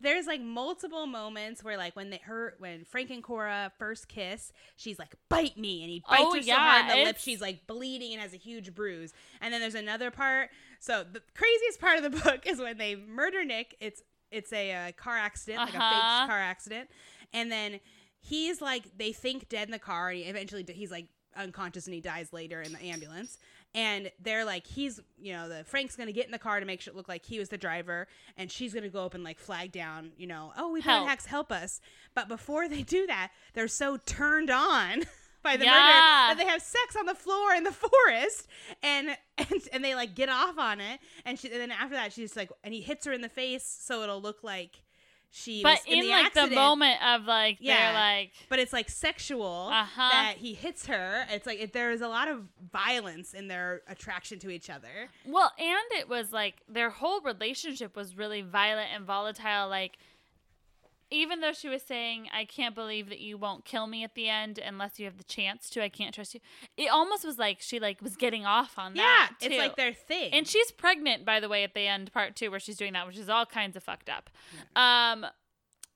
There's 0.00 0.26
like 0.26 0.40
multiple 0.42 1.06
moments 1.06 1.64
where 1.64 1.78
like 1.78 1.96
when 1.96 2.10
they 2.10 2.18
her 2.24 2.54
when 2.58 2.84
Frank 2.84 3.08
and 3.10 3.22
Cora 3.22 3.72
first 3.78 4.06
kiss, 4.08 4.52
she's 4.76 4.98
like 4.98 5.14
bite 5.30 5.56
me, 5.56 5.82
and 5.82 5.90
he 5.90 6.02
bites 6.06 6.22
Oh, 6.26 6.34
her 6.34 6.42
so 6.42 6.46
yeah, 6.46 6.56
hard 6.82 6.90
in 6.92 6.98
the 6.98 7.04
lip, 7.04 7.16
she's 7.18 7.40
like 7.40 7.66
bleeding 7.66 8.12
and 8.12 8.20
has 8.20 8.34
a 8.34 8.36
huge 8.36 8.74
bruise. 8.74 9.14
And 9.40 9.54
then 9.54 9.60
there's 9.62 9.76
another 9.76 10.10
part. 10.10 10.50
So 10.80 11.04
the 11.10 11.22
craziest 11.34 11.80
part 11.80 12.02
of 12.02 12.02
the 12.12 12.20
book 12.24 12.46
is 12.46 12.58
when 12.58 12.76
they 12.76 12.96
murder 12.96 13.44
Nick. 13.44 13.76
It's 13.80 14.02
it's 14.30 14.52
a 14.52 14.72
uh, 14.88 14.92
car 14.92 15.16
accident, 15.16 15.60
like 15.60 15.74
a 15.74 15.78
Uh-huh. 15.78 16.20
fake 16.22 16.28
car 16.30 16.38
accident, 16.40 16.90
and 17.32 17.50
then 17.52 17.80
he's 18.20 18.60
like 18.60 18.96
they 18.96 19.12
think 19.12 19.48
dead 19.48 19.68
in 19.68 19.72
the 19.72 19.78
car, 19.78 20.08
and 20.08 20.18
he 20.18 20.24
eventually 20.24 20.64
he's 20.68 20.90
like 20.90 21.06
unconscious 21.36 21.86
and 21.86 21.94
he 21.94 22.00
dies 22.00 22.32
later 22.32 22.62
in 22.62 22.72
the 22.72 22.80
ambulance. 22.80 23.38
And 23.76 24.12
they're 24.22 24.44
like, 24.44 24.68
he's, 24.68 25.00
you 25.20 25.32
know, 25.32 25.48
the 25.48 25.64
Frank's 25.64 25.96
gonna 25.96 26.12
get 26.12 26.26
in 26.26 26.30
the 26.30 26.38
car 26.38 26.60
to 26.60 26.64
make 26.66 26.80
sure 26.80 26.92
it 26.92 26.96
look 26.96 27.08
like 27.08 27.26
he 27.26 27.40
was 27.40 27.48
the 27.48 27.58
driver, 27.58 28.06
and 28.36 28.48
she's 28.50 28.72
gonna 28.72 28.88
go 28.88 29.04
up 29.04 29.14
and 29.14 29.24
like 29.24 29.38
flag 29.40 29.72
down, 29.72 30.12
you 30.16 30.28
know, 30.28 30.52
oh, 30.56 30.70
we 30.70 30.80
Help. 30.80 31.08
hacks 31.08 31.26
help 31.26 31.50
us. 31.50 31.80
But 32.14 32.28
before 32.28 32.68
they 32.68 32.82
do 32.82 33.04
that, 33.08 33.32
they're 33.52 33.66
so 33.66 33.96
turned 33.96 34.48
on 34.48 35.02
by 35.44 35.52
the 35.56 35.64
murder 35.64 35.76
Yeah. 35.76 36.26
that 36.30 36.36
they 36.38 36.46
have 36.46 36.60
sex 36.62 36.96
on 36.98 37.06
the 37.06 37.14
floor 37.14 37.54
in 37.54 37.62
the 37.62 37.72
forest, 37.86 38.48
and 38.82 39.16
and, 39.38 39.68
and 39.72 39.84
they 39.84 39.94
like 39.94 40.16
get 40.16 40.28
off 40.28 40.58
on 40.58 40.80
it, 40.80 40.98
and 41.24 41.38
she, 41.38 41.48
and 41.52 41.60
then 41.60 41.70
after 41.70 41.94
that, 41.94 42.12
she's 42.12 42.34
like, 42.34 42.50
and 42.64 42.74
he 42.74 42.80
hits 42.80 43.06
her 43.06 43.12
in 43.12 43.20
the 43.20 43.28
face, 43.28 43.64
so 43.64 44.02
it'll 44.02 44.20
look 44.20 44.42
like 44.42 44.80
she 45.36 45.64
but 45.64 45.78
was 45.78 45.80
in, 45.88 45.94
in 45.98 46.04
the 46.04 46.10
like 46.10 46.26
accident. 46.26 46.50
the 46.50 46.56
moment 46.56 47.02
of 47.04 47.24
like 47.24 47.56
Yeah. 47.58 47.76
they're 47.76 47.92
like 48.00 48.30
but 48.48 48.60
it's 48.60 48.72
like 48.72 48.88
sexual 48.88 49.68
Uh-huh. 49.72 50.08
that 50.12 50.34
he 50.38 50.54
hits 50.54 50.86
her. 50.86 51.26
It's 51.28 51.44
like 51.44 51.58
it, 51.60 51.72
there 51.72 51.90
is 51.90 52.02
a 52.02 52.06
lot 52.08 52.28
of 52.28 52.44
violence 52.72 53.34
in 53.34 53.48
their 53.48 53.82
attraction 53.88 54.38
to 54.40 54.50
each 54.50 54.70
other. 54.70 55.08
well 55.26 55.50
and 55.58 55.98
it 55.98 56.08
was 56.08 56.32
like 56.32 56.62
their 56.68 56.88
whole 56.90 57.20
relationship 57.20 57.96
was 57.96 58.16
really 58.16 58.42
violent 58.42 58.90
and 58.94 59.04
volatile 59.04 59.68
like 59.68 59.98
even 61.14 61.40
though 61.40 61.52
she 61.52 61.68
was 61.68 61.82
saying 61.82 62.26
i 62.34 62.44
can't 62.44 62.74
believe 62.74 63.08
that 63.08 63.20
you 63.20 63.38
won't 63.38 63.64
kill 63.64 63.86
me 63.86 64.02
at 64.04 64.14
the 64.14 64.28
end 64.28 64.58
unless 64.58 64.98
you 64.98 65.04
have 65.04 65.16
the 65.16 65.24
chance 65.24 65.70
to 65.70 65.82
i 65.82 65.88
can't 65.88 66.14
trust 66.14 66.34
you 66.34 66.40
it 66.76 66.88
almost 66.90 67.24
was 67.24 67.38
like 67.38 67.58
she 67.60 67.78
like 67.78 68.00
was 68.02 68.16
getting 68.16 68.44
off 68.44 68.78
on 68.78 68.94
Yeah, 68.96 69.02
that 69.02 69.32
it's 69.40 69.56
like 69.56 69.76
their 69.76 69.92
thing. 69.92 70.32
and 70.32 70.46
she's 70.46 70.70
pregnant 70.72 71.24
by 71.24 71.40
the 71.40 71.48
way 71.48 71.62
at 71.64 71.74
the 71.74 71.86
end 71.86 72.12
part 72.12 72.34
two 72.36 72.50
where 72.50 72.60
she's 72.60 72.76
doing 72.76 72.92
that 72.94 73.06
which 73.06 73.16
is 73.18 73.28
all 73.28 73.46
kinds 73.46 73.76
of 73.76 73.82
fucked 73.82 74.10
up. 74.10 74.28
Um 74.76 75.24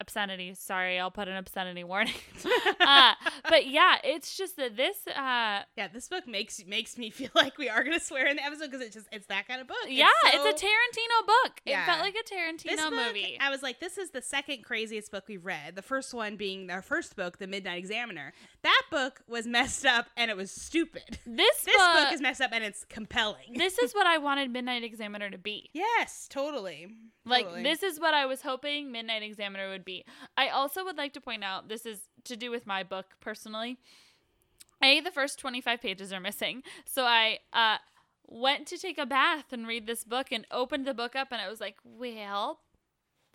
obscenity 0.00 0.54
sorry 0.54 0.98
i'll 0.98 1.10
put 1.10 1.26
an 1.28 1.36
obscenity 1.36 1.82
warning 1.84 2.14
uh, 2.80 3.12
but 3.48 3.66
yeah 3.66 3.96
it's 4.04 4.36
just 4.36 4.56
that 4.56 4.76
this 4.76 4.96
uh 5.08 5.62
yeah, 5.76 5.88
this 5.92 6.08
book 6.08 6.26
makes 6.26 6.64
makes 6.66 6.96
me 6.96 7.10
feel 7.18 7.30
like 7.34 7.58
we 7.58 7.68
are 7.68 7.82
gonna 7.82 7.98
swear 8.00 8.26
in 8.26 8.36
the 8.36 8.44
episode 8.44 8.70
because 8.70 8.80
it's 8.86 8.94
just 8.94 9.08
it's 9.12 9.26
that 9.26 9.46
kind 9.48 9.60
of 9.60 9.66
book. 9.66 9.76
yeah 9.88 10.06
it's, 10.26 10.36
so- 10.36 10.50
a 10.50 10.52
tarantino 10.70 11.26
book 11.26 11.60
Yeah. 11.64 11.82
it 11.82 11.86
felt 11.86 12.00
like 12.00 12.14
a 12.14 12.34
tarantino 12.34 12.90
book, 12.90 13.06
movie 13.06 13.38
I 13.40 13.50
was 13.50 13.62
like, 13.62 13.80
this 13.80 13.98
is 13.98 14.10
the 14.10 14.22
second 14.22 14.62
craziest 14.64 15.10
book 15.10 15.24
we've 15.28 15.44
read. 15.44 15.74
The 15.76 15.82
first 15.82 16.12
one 16.14 16.36
being 16.36 16.70
our 16.70 16.82
first 16.82 17.14
book, 17.16 17.38
The 17.38 17.46
Midnight 17.46 17.78
Examiner. 17.78 18.32
That 18.62 18.82
book 18.90 19.20
was 19.28 19.46
messed 19.46 19.86
up 19.86 20.06
and 20.16 20.30
it 20.30 20.36
was 20.36 20.50
stupid. 20.50 21.18
this, 21.26 21.62
This 21.64 21.76
book, 21.76 21.94
book 21.96 22.12
is 22.12 22.20
messed 22.20 22.40
up 22.40 22.50
and 22.52 22.64
it's 22.64 22.84
compelling. 22.88 23.54
this 23.54 23.78
is 23.78 23.92
what 23.94 24.06
i 24.06 24.18
wanted 24.18 24.50
midnight 24.52 24.82
examiner 24.84 25.30
to 25.30 25.38
be 25.38 25.70
yes, 25.72 26.26
totally. 26.30 26.88
Like 27.28 27.44
Totally. 27.44 27.62
this 27.62 27.82
is 27.82 28.00
what 28.00 28.14
I 28.14 28.26
was 28.26 28.42
hoping 28.42 28.90
Midnight 28.90 29.22
Examiner 29.22 29.68
would 29.68 29.84
be. 29.84 30.04
I 30.36 30.48
also 30.48 30.84
would 30.84 30.96
like 30.96 31.12
to 31.14 31.20
point 31.20 31.44
out 31.44 31.68
this 31.68 31.86
is 31.86 32.00
to 32.24 32.36
do 32.36 32.50
with 32.50 32.66
my 32.66 32.82
book 32.82 33.06
personally. 33.20 33.78
A 34.82 35.00
the 35.00 35.10
first 35.10 35.38
25 35.38 35.80
pages 35.80 36.12
are 36.12 36.20
missing. 36.20 36.62
So 36.84 37.04
I 37.04 37.38
uh 37.52 37.78
went 38.26 38.66
to 38.68 38.78
take 38.78 38.98
a 38.98 39.06
bath 39.06 39.52
and 39.52 39.66
read 39.66 39.86
this 39.86 40.04
book 40.04 40.28
and 40.30 40.46
opened 40.50 40.86
the 40.86 40.94
book 40.94 41.16
up 41.16 41.28
and 41.30 41.40
I 41.40 41.48
was 41.48 41.60
like, 41.60 41.76
"Well, 41.84 42.60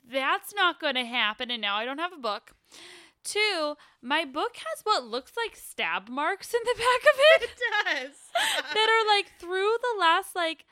that's 0.03 0.53
not 0.53 0.79
going 0.79 0.95
to 0.95 1.05
happen 1.05 1.49
and 1.51 1.61
now 1.61 1.75
I 1.75 1.85
don't 1.85 1.99
have 1.99 2.13
a 2.13 2.17
book." 2.17 2.51
Two, 3.23 3.75
my 4.01 4.25
book 4.25 4.57
has 4.57 4.81
what 4.83 5.05
looks 5.05 5.31
like 5.37 5.55
stab 5.55 6.09
marks 6.09 6.53
in 6.53 6.59
the 6.63 6.75
back 6.77 7.13
of 7.13 7.19
it 7.19 7.43
it 7.43 7.57
does. 7.85 8.17
that 8.73 8.89
are 8.89 9.15
like 9.15 9.31
through 9.39 9.77
the 9.81 9.99
last 9.99 10.35
like 10.35 10.65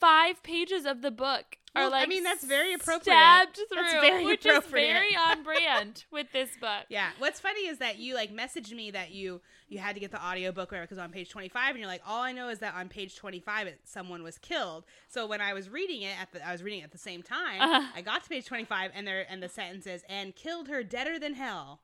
five 0.00 0.42
pages 0.42 0.84
of 0.86 1.02
the 1.02 1.10
book 1.10 1.56
are 1.74 1.82
Well, 1.90 1.94
I 1.94 2.06
mean, 2.06 2.22
that's 2.22 2.44
very 2.44 2.72
appropriate. 2.72 3.02
stabbed 3.14 3.56
through, 3.56 3.66
That's 3.82 3.92
very 3.94 4.24
which 4.24 4.44
appropriate. 4.46 4.84
is 4.90 4.92
very 4.92 5.16
on 5.28 5.42
brand 5.42 6.04
with 6.10 6.32
this 6.32 6.50
book. 6.60 6.84
Yeah. 6.88 7.10
What's 7.18 7.40
funny 7.40 7.66
is 7.66 7.78
that 7.78 7.98
you 7.98 8.14
like 8.14 8.34
messaged 8.34 8.72
me 8.72 8.90
that 8.92 9.10
you 9.10 9.40
you 9.68 9.78
had 9.78 9.94
to 9.94 10.00
get 10.00 10.10
the 10.10 10.16
audio 10.18 10.48
audiobook 10.48 10.70
whatever 10.70 10.86
because 10.86 10.96
on 10.98 11.10
page 11.10 11.28
25 11.28 11.70
and 11.70 11.78
you're 11.78 11.86
like 11.88 12.00
all 12.06 12.22
I 12.22 12.32
know 12.32 12.48
is 12.48 12.60
that 12.60 12.74
on 12.74 12.88
page 12.88 13.16
25 13.16 13.68
someone 13.84 14.22
was 14.22 14.38
killed. 14.38 14.84
So 15.08 15.26
when 15.26 15.40
I 15.42 15.52
was 15.52 15.68
reading 15.68 16.02
it 16.02 16.14
at 16.20 16.32
the 16.32 16.46
I 16.46 16.52
was 16.52 16.62
reading 16.62 16.80
it 16.80 16.84
at 16.84 16.92
the 16.92 16.98
same 16.98 17.22
time, 17.22 17.60
Uh-huh. 17.60 17.86
I 17.94 18.00
got 18.00 18.22
to 18.22 18.28
page 18.30 18.46
25 18.46 18.92
and 18.94 19.06
there 19.06 19.26
and 19.28 19.42
the 19.42 19.48
sentence 19.48 19.86
is 19.86 20.04
and 20.08 20.34
killed 20.34 20.68
her 20.68 20.82
deader 20.82 21.18
than 21.18 21.34
hell. 21.34 21.80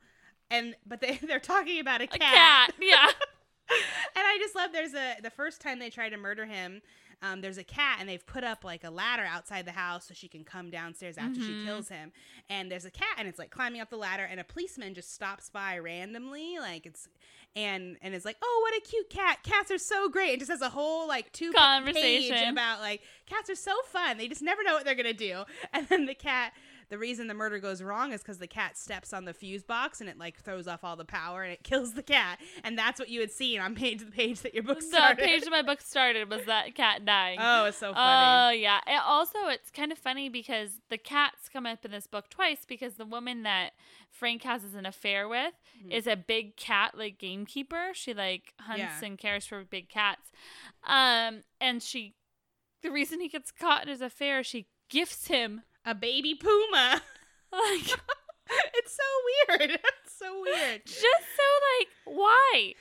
And 0.51 0.75
but 0.87 1.01
they 1.03 1.17
they're 1.23 1.41
talking 1.41 1.79
about 1.79 2.01
a 2.01 2.05
A 2.05 2.07
cat. 2.09 2.21
cat, 2.21 2.75
yeah. 2.81 3.09
I 4.35 4.39
just 4.39 4.55
love 4.55 4.73
there's 4.73 4.95
a 4.95 5.17
the 5.23 5.31
first 5.31 5.61
time 5.61 5.79
they 5.79 5.91
try 5.91 6.09
to 6.09 6.17
murder 6.17 6.45
him, 6.47 6.83
um, 7.23 7.41
there's 7.41 7.59
a 7.59 7.65
cat 7.65 7.99
and 8.01 8.09
they've 8.09 8.27
put 8.27 8.45
up 8.45 8.65
like 8.65 8.85
a 8.85 8.91
ladder 8.91 9.23
outside 9.23 9.65
the 9.67 9.73
house 9.73 10.09
so 10.09 10.15
she 10.15 10.29
can 10.29 10.45
come 10.45 10.71
downstairs 10.71 11.17
after 11.17 11.41
Mhm. 11.41 11.47
she 11.61 11.65
kills 11.65 11.89
him. 11.89 12.13
And 12.51 12.71
there's 12.71 12.85
a 12.85 12.91
cat 12.91 13.15
and 13.19 13.29
it's 13.29 13.39
like 13.39 13.51
climbing 13.51 13.81
up 13.81 13.91
the 13.91 13.97
ladder 13.97 14.25
and 14.25 14.41
a 14.41 14.45
policeman 14.45 14.93
just 14.95 15.15
stops 15.15 15.49
by 15.51 15.79
randomly, 15.79 16.59
like 16.59 16.85
it's 16.87 17.09
and 17.57 17.97
and 18.03 18.15
is 18.15 18.25
like, 18.25 18.37
oh 18.43 18.61
what 18.63 18.77
a 18.77 18.81
cute 18.89 19.09
cat! 19.11 19.39
Cats 19.45 19.71
are 19.71 19.79
so 19.79 20.09
great. 20.09 20.31
And 20.33 20.39
just 20.41 20.51
has 20.51 20.61
a 20.61 20.69
whole 20.71 21.07
like 21.07 21.33
two 21.33 21.53
Conversation. 21.53 22.49
about 22.49 22.81
like 22.81 23.03
cats 23.27 23.49
are 23.49 23.55
so 23.55 23.73
fun. 23.87 24.19
They 24.19 24.27
just 24.29 24.43
never 24.43 24.63
know 24.65 24.75
what 24.75 24.85
they're 24.85 24.95
gonna 24.97 25.13
do. 25.13 25.45
And 25.73 25.87
then 25.89 26.07
the 26.07 26.15
cat. 26.15 26.53
The 26.91 26.99
reason 26.99 27.27
the 27.27 27.35
murder 27.35 27.59
goes 27.59 27.83
wrong 27.83 28.13
is 28.13 28.21
because 28.23 28.39
the 28.39 28.47
cat 28.47 28.77
steps 28.77 29.13
on 29.13 29.25
the 29.25 29.33
fuse 29.35 29.63
box 29.63 30.01
and 30.01 30.09
it 30.11 30.19
like 30.19 30.39
throws 30.43 30.69
off 30.69 30.85
all 30.85 30.97
the 30.97 31.05
power 31.05 31.43
and 31.43 31.53
it 31.53 31.63
kills 31.65 31.95
the 31.95 32.03
cat. 32.03 32.39
And 32.63 32.77
that's 32.79 32.99
what 33.01 33.09
you 33.09 33.21
had 33.21 33.31
seen 33.31 33.61
on 33.61 33.75
page 33.75 34.01
the 34.01 34.11
page 34.11 34.41
that 34.41 34.55
your 34.55 34.63
book 34.63 34.83
started. 34.83 35.19
the 35.19 35.23
page 35.27 35.43
of 35.43 35.51
my 35.51 35.63
book 35.63 35.81
started 35.81 36.29
was 36.31 36.45
that 36.47 36.75
cat 36.75 37.05
dying. 37.05 37.39
oh, 37.41 37.67
it's 37.67 37.79
so 37.79 37.93
funny. 37.95 38.57
Oh 38.57 38.61
yeah. 38.61 38.81
And 38.87 39.01
also, 39.05 39.39
it's 39.49 39.71
kind 39.71 39.93
of 39.93 39.99
funny 39.99 40.29
because 40.29 40.81
the 40.91 40.99
cats 40.99 41.49
come 41.53 41.67
up 41.67 41.85
in 41.85 41.91
this 41.91 42.07
book 42.07 42.29
twice 42.31 42.65
because 42.67 42.95
the 42.95 43.07
woman 43.07 43.43
that 43.45 43.71
Frank 44.11 44.43
has 44.45 44.63
an 44.75 44.87
affair 44.87 45.29
with 45.29 45.55
Mhm. 45.85 45.91
is 45.93 46.07
a 46.07 46.17
big 46.17 46.57
cat 46.57 46.97
like 46.97 47.19
gamekeeper. 47.19 47.91
She 47.95 48.15
like 48.15 48.55
hunts 48.61 48.79
Yeah. 48.81 49.05
and 49.05 49.19
cares 49.19 49.45
for 49.47 49.65
big 49.65 49.89
cats. 49.89 50.31
Um, 50.85 51.43
and 51.61 51.83
she, 51.83 52.15
the 52.83 52.91
reason 52.91 53.21
he 53.21 53.29
gets 53.29 53.51
caught 53.51 53.83
in 53.83 53.89
his 53.89 54.01
affair, 54.01 54.45
she 54.45 54.67
gifts 54.89 55.27
him 55.29 55.63
a 55.85 55.95
baby 55.95 56.35
puma. 56.35 57.03
like 57.53 58.01
it's 58.75 58.97
so 58.97 59.59
weird. 59.59 59.71
it's 60.05 60.19
so 60.19 60.41
weird. 60.41 60.85
just 60.85 61.01
so 61.01 61.49
like 61.79 61.89
why? 62.17 62.75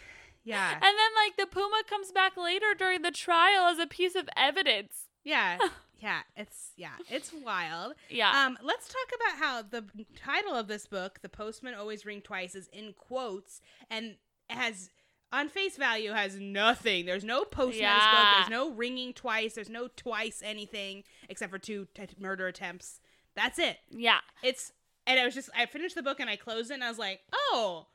Yeah. 0.44 0.74
And 0.74 0.82
then 0.82 0.92
like 1.16 1.38
the 1.38 1.48
puma 1.48 1.84
comes 1.90 2.12
back 2.12 2.36
later 2.38 2.74
during 2.78 3.02
the 3.02 3.12
trial 3.12 3.66
as 3.66 3.80
a 3.80 3.88
piece 3.88 4.16
of 4.16 4.28
evidence. 4.36 5.08
Yeah. 5.24 5.58
Yeah. 6.00 6.20
It's 6.36 6.72
yeah. 6.76 6.96
It's 7.10 7.32
wild. 7.32 7.94
Yeah. 8.10 8.46
Um, 8.46 8.58
let's 8.62 8.88
talk 8.88 9.12
about 9.16 9.38
how 9.40 9.62
the 9.62 9.86
title 10.18 10.54
of 10.54 10.68
this 10.68 10.86
book, 10.86 11.20
"The 11.22 11.30
Postman 11.30 11.76
Always 11.76 12.06
Ring 12.06 12.22
Twice," 12.22 12.56
is 12.56 12.68
in 12.74 12.94
quotes 12.94 13.62
and 13.90 14.16
has 14.50 14.90
on 15.34 15.50
face 15.50 15.76
value 15.76 16.12
has 16.12 16.40
nothing. 16.40 17.06
There's 17.06 17.24
no 17.24 17.44
in 17.44 17.70
this 17.70 17.80
book. 17.80 18.28
There's 18.38 18.50
no 18.50 18.72
ringing 18.72 19.14
twice. 19.14 19.56
There's 19.56 19.70
no 19.70 19.90
twice 19.96 20.42
anything 20.46 21.04
except 21.28 21.52
for 21.52 21.58
two 21.60 21.88
t- 21.96 22.08
murder 22.20 22.48
attempts. 22.48 23.00
That's 23.36 23.58
it. 23.58 23.78
yeah. 23.90 24.20
It's 24.44 24.72
and 25.06 25.20
I 25.20 25.26
was 25.26 25.34
just 25.34 25.50
I 25.58 25.66
finished 25.66 25.96
the 25.96 26.04
book 26.04 26.20
and 26.20 26.30
I 26.30 26.36
closed 26.36 26.72
it 26.72 26.76
and 26.76 26.84
I 26.84 26.90
was 26.90 27.00
like, 27.00 27.22
oh, 27.34 27.88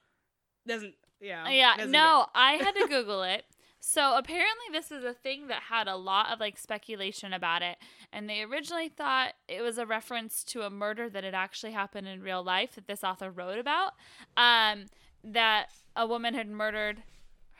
doesn't 0.66 0.94
yeah 1.20 1.48
Yeah, 1.48 1.76
doesn't 1.76 1.92
no, 1.92 2.26
I 2.34 2.54
had 2.54 2.72
to 2.72 2.86
Google 2.88 3.22
it. 3.22 3.44
So 3.80 4.16
apparently, 4.16 4.66
this 4.72 4.90
is 4.90 5.04
a 5.04 5.14
thing 5.14 5.46
that 5.46 5.62
had 5.70 5.86
a 5.86 5.94
lot 5.94 6.32
of 6.32 6.40
like 6.40 6.58
speculation 6.58 7.32
about 7.32 7.62
it, 7.62 7.78
and 8.12 8.28
they 8.28 8.42
originally 8.42 8.88
thought 8.88 9.34
it 9.46 9.62
was 9.62 9.78
a 9.78 9.86
reference 9.86 10.42
to 10.44 10.62
a 10.62 10.70
murder 10.70 11.08
that 11.08 11.22
had 11.22 11.34
actually 11.34 11.72
happened 11.72 12.08
in 12.08 12.20
real 12.20 12.42
life 12.42 12.74
that 12.74 12.88
this 12.88 13.04
author 13.04 13.30
wrote 13.30 13.58
about. 13.58 13.92
Um, 14.36 14.86
that 15.24 15.70
a 15.96 16.06
woman 16.06 16.34
had 16.34 16.48
murdered 16.48 17.02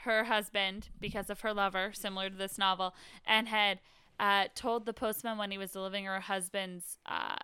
her 0.04 0.24
husband 0.24 0.88
because 1.00 1.30
of 1.30 1.40
her 1.40 1.52
lover, 1.52 1.92
similar 1.92 2.30
to 2.30 2.36
this 2.36 2.58
novel, 2.58 2.94
and 3.26 3.48
had 3.48 3.80
uh, 4.20 4.46
told 4.54 4.86
the 4.86 4.92
postman 4.92 5.38
when 5.38 5.50
he 5.50 5.58
was 5.58 5.72
delivering 5.72 6.04
her 6.04 6.20
husband's 6.20 6.98
uh, 7.06 7.36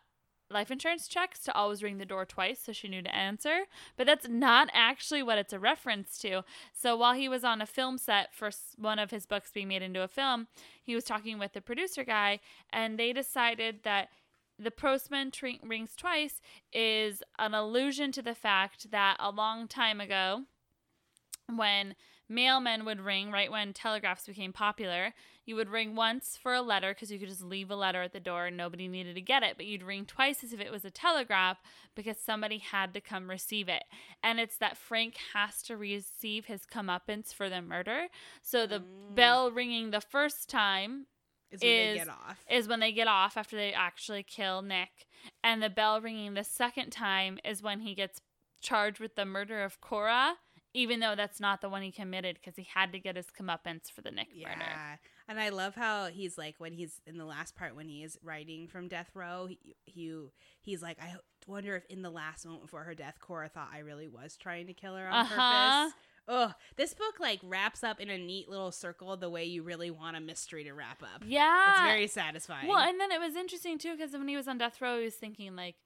life 0.51 0.71
insurance 0.71 1.09
checks 1.09 1.41
to 1.41 1.55
always 1.55 1.83
ring 1.83 1.99
the 1.99 2.05
door 2.05 2.25
twice 2.25 2.61
so 2.61 2.73
she 2.73 2.89
knew 2.89 3.03
to 3.03 3.15
answer. 3.15 3.65
But 3.97 4.07
that's 4.07 4.29
not 4.29 4.69
actually 4.73 5.23
what 5.23 5.39
it's 5.39 5.53
a 5.53 5.59
reference 5.59 6.19
to. 6.19 6.45
So 6.73 6.97
while 6.97 7.15
he 7.15 7.29
was 7.29 7.45
on 7.45 7.61
a 7.61 7.67
film 7.67 7.99
set 7.99 8.35
for 8.35 8.51
one 8.77 8.99
of 8.99 9.11
his 9.11 9.27
books 9.27 9.51
being 9.53 9.69
made 9.69 9.83
into 9.83 10.03
a 10.03 10.09
film, 10.09 10.47
he 10.83 10.95
was 10.95 11.05
talking 11.05 11.39
with 11.39 11.53
the 11.53 11.61
producer 11.61 12.05
guy, 12.05 12.41
and 12.71 12.99
they 12.99 13.13
decided 13.13 13.81
that 13.85 14.09
the 14.59 14.71
postman 14.71 15.33
rings 15.65 15.97
twice 15.97 16.41
is 16.73 17.23
an 17.39 17.55
allusion 17.55 18.13
to 18.13 18.23
the 18.23 18.35
fact 18.35 18.91
that 18.93 19.17
a 19.19 19.31
long 19.31 19.67
time 19.67 20.01
ago, 20.01 20.43
when 21.55 21.97
mailmen 22.31 22.85
would 22.85 23.01
ring, 23.01 23.31
right 23.31 23.51
when 23.51 23.73
telegraphs 23.73 24.27
became 24.27 24.53
popular, 24.53 25.15
you 25.47 25.57
would 25.57 25.69
ring 25.69 25.95
once 25.95 26.39
for 26.43 26.55
a 26.55 26.63
letter 26.63 26.95
because 26.95 27.11
you 27.13 27.19
could 27.19 27.29
just 27.29 27.43
leave 27.43 27.71
a 27.71 27.77
letter 27.77 28.03
at 28.03 28.13
the 28.13 28.21
door 28.21 28.47
and 28.47 28.57
nobody 28.57 28.89
needed 28.89 29.15
to 29.15 29.21
get 29.21 29.43
it, 29.43 29.57
but 29.57 29.67
you'd 29.67 29.83
ring 29.83 30.07
twice 30.07 30.43
as 30.43 30.53
if 30.53 30.61
it 30.61 30.73
was 30.73 30.85
a 30.85 30.91
telegraph 30.91 31.59
because 31.95 32.17
somebody 32.19 32.59
had 32.59 32.95
to 32.95 33.01
come 33.01 33.29
receive 33.29 33.69
it. 33.69 33.85
And 34.23 34.41
it's 34.41 34.57
that 34.57 34.79
Frank 34.79 35.17
has 35.35 35.63
to 35.65 35.77
receive 35.77 36.47
his 36.47 36.63
comeuppance 36.65 37.35
for 37.35 37.51
the 37.51 37.61
murder. 37.61 38.07
So 38.41 38.67
the 38.67 38.81
Mm. 38.81 39.15
bell 39.15 39.51
ringing 39.51 39.91
the 39.91 40.01
first 40.01 40.49
time 40.49 41.07
is 41.51 41.61
when 41.63 41.71
they 41.71 41.95
get 41.95 42.09
off. 42.09 42.45
is 42.49 42.67
when 42.67 42.81
they 42.81 42.93
get 42.93 43.07
off 43.07 43.37
after 43.37 43.55
they 43.57 43.73
actually 43.73 44.23
kill 44.23 44.63
Nick. 44.63 45.07
And 45.43 45.63
the 45.63 45.71
bell 45.71 46.01
ringing 46.01 46.35
the 46.35 46.43
second 46.45 46.91
time 46.91 47.39
is 47.45 47.63
when 47.63 47.81
he 47.81 47.95
gets 47.95 48.21
charged 48.61 48.99
with 48.99 49.15
the 49.15 49.27
murder 49.27 49.63
of 49.63 49.81
Cora, 49.81 50.39
even 50.75 51.01
though 51.01 51.15
that's 51.17 51.41
not 51.41 51.61
the 51.61 51.69
one 51.69 51.83
he 51.83 51.91
committed 51.93 52.37
because 52.39 52.57
he 52.57 52.67
had 52.75 52.93
to 52.93 52.99
get 52.99 53.17
his 53.17 53.27
comeuppance 53.27 53.91
for 53.91 54.03
the 54.03 54.11
Nick 54.11 54.29
murder. 54.31 54.57
Yeah. 54.61 54.97
And 55.29 55.41
I 55.41 55.49
love 55.49 55.75
how 55.75 56.07
he's 56.09 56.37
like 56.37 56.57
when 56.59 56.73
he's 56.75 57.01
in 57.07 57.17
the 57.17 57.25
last 57.25 57.57
part 57.57 57.75
when 57.75 57.89
he 57.89 58.03
is 58.03 58.19
writing 58.23 58.69
from 58.69 58.89
death 58.89 59.11
row, 59.15 59.47
he, 59.47 59.77
he 59.85 60.19
he's 60.61 60.83
like 60.83 60.99
I 61.01 61.15
wonder 61.47 61.77
if 61.77 61.85
in 61.87 62.03
the 62.03 62.11
last 62.11 62.45
moment 62.45 62.65
before 62.65 62.83
her 62.85 62.95
death 62.95 63.17
Cora 63.21 63.49
thought 63.49 63.69
I 63.73 63.79
really 63.79 64.09
was 64.09 64.37
trying 64.37 64.67
to 64.67 64.75
kill 64.75 64.97
her 64.97 65.07
on 65.07 65.25
Uh-huh. 65.25 65.85
purpose. 65.85 65.95
Ugh, 66.27 66.53
this 66.77 66.95
book 66.95 67.21
like 67.21 67.39
wraps 67.43 67.85
up 67.85 68.01
in 68.01 68.09
a 68.11 68.17
neat 68.19 68.49
little 68.49 68.73
circle 68.73 69.15
the 69.17 69.29
way 69.31 69.45
you 69.45 69.63
really 69.63 69.91
want 69.91 70.17
a 70.17 70.21
mystery 70.21 70.65
to 70.65 70.73
wrap 70.73 71.03
up. 71.03 71.23
Yeah. 71.27 71.71
It's 71.73 71.81
very 71.93 72.07
satisfying. 72.07 72.67
Well, 72.69 72.79
and 72.79 72.99
then 72.99 73.13
it 73.13 73.21
was 73.21 73.37
interesting 73.37 73.79
too 73.79 73.95
because 73.97 74.13
when 74.13 74.27
he 74.29 74.37
was 74.37 74.49
on 74.49 74.57
death 74.59 74.81
row, 74.81 74.99
he 74.99 75.05
was 75.05 75.15
thinking 75.15 75.55
like, 75.55 75.77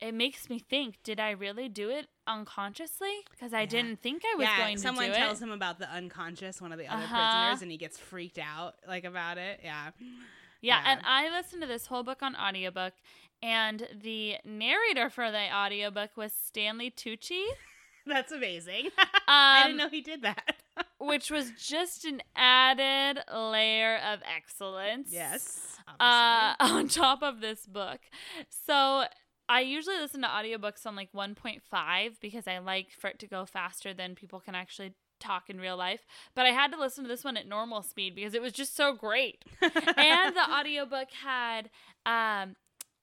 it 0.00 0.14
makes 0.14 0.48
me 0.48 0.58
think, 0.58 1.02
did 1.02 1.20
I 1.20 1.30
really 1.32 1.68
do 1.68 1.90
it 1.90 2.06
unconsciously? 2.26 3.12
Because 3.30 3.52
I 3.52 3.60
Yeah. 3.62 3.66
didn't 3.66 4.00
think 4.00 4.22
I 4.24 4.34
was 4.36 4.46
yeah, 4.46 4.56
going 4.58 4.76
to 4.76 4.82
do 4.82 4.86
it. 4.86 4.88
someone 4.88 5.06
do 5.08 5.14
tells 5.14 5.40
it. 5.40 5.44
him 5.44 5.50
about 5.52 5.78
the 5.78 5.88
unconscious, 5.90 6.60
one 6.60 6.72
of 6.72 6.78
the 6.78 6.86
other 6.86 7.02
Uh-huh. 7.02 7.16
prisoners, 7.16 7.62
and 7.62 7.70
he 7.70 7.76
gets 7.76 7.98
freaked 7.98 8.38
out 8.38 8.76
like 8.86 9.04
about 9.04 9.38
it. 9.38 9.60
Yeah. 9.62 9.90
Yeah, 10.00 10.12
Yeah. 10.60 10.82
and 10.86 11.00
I 11.04 11.28
listened 11.30 11.62
to 11.62 11.68
this 11.68 11.86
whole 11.86 12.02
book 12.02 12.22
on 12.22 12.34
audiobook, 12.36 12.94
and 13.42 13.88
the 13.94 14.36
narrator 14.44 15.08
for 15.10 15.30
the 15.30 15.52
audiobook 15.54 16.16
was 16.16 16.32
Stanley 16.32 16.90
Tucci, 16.90 17.44
That's 18.06 18.32
amazing. 18.32 18.86
um, 18.86 18.92
I 19.28 19.62
didn't 19.64 19.76
know 19.76 19.88
he 19.88 20.00
did 20.00 20.22
that. 20.22 20.56
which 20.98 21.30
was 21.30 21.50
just 21.52 22.04
an 22.06 22.22
added 22.34 23.22
layer 23.32 23.96
of 23.98 24.20
excellence. 24.24 25.08
yes. 25.12 25.76
uh, 25.98 26.54
on 26.60 26.88
top 26.88 27.22
of 27.22 27.40
this 27.40 27.66
book. 27.66 28.00
So 28.48 29.04
I 29.50 29.60
usually 29.60 29.98
listen 29.98 30.22
to 30.22 30.28
audiobooks 30.28 30.86
on 30.86 30.94
like 30.94 31.12
1.5 31.12 32.12
because 32.20 32.46
I 32.46 32.58
like 32.58 32.88
for 32.98 33.08
it 33.08 33.18
to 33.18 33.26
go 33.26 33.44
faster 33.44 33.92
than 33.92 34.14
people 34.14 34.38
can 34.40 34.54
actually 34.54 34.94
talk 35.18 35.50
in 35.50 35.60
real 35.60 35.76
life. 35.76 36.06
But 36.36 36.46
I 36.46 36.50
had 36.50 36.70
to 36.72 36.78
listen 36.78 37.04
to 37.04 37.08
this 37.08 37.24
one 37.24 37.36
at 37.36 37.48
normal 37.48 37.82
speed 37.82 38.14
because 38.14 38.32
it 38.32 38.40
was 38.40 38.52
just 38.52 38.76
so 38.76 38.94
great. 38.94 39.44
and 39.60 40.36
the 40.36 40.48
audiobook 40.50 41.08
had 41.22 41.68
um 42.06 42.54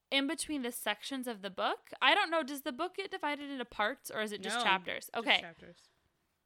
in 0.09 0.25
between 0.25 0.61
the 0.61 0.71
sections 0.71 1.27
of 1.27 1.41
the 1.41 1.49
book. 1.49 1.89
I 2.01 2.15
don't 2.15 2.31
know, 2.31 2.41
does 2.43 2.61
the 2.61 2.71
book 2.71 2.95
get 2.95 3.11
divided 3.11 3.49
into 3.51 3.65
parts 3.65 4.09
or 4.09 4.21
is 4.21 4.31
it 4.31 4.41
just 4.41 4.57
No, 4.59 4.63
chapters? 4.63 5.09
Just 5.13 5.17
Okay. 5.27 5.41
chapters. 5.41 5.77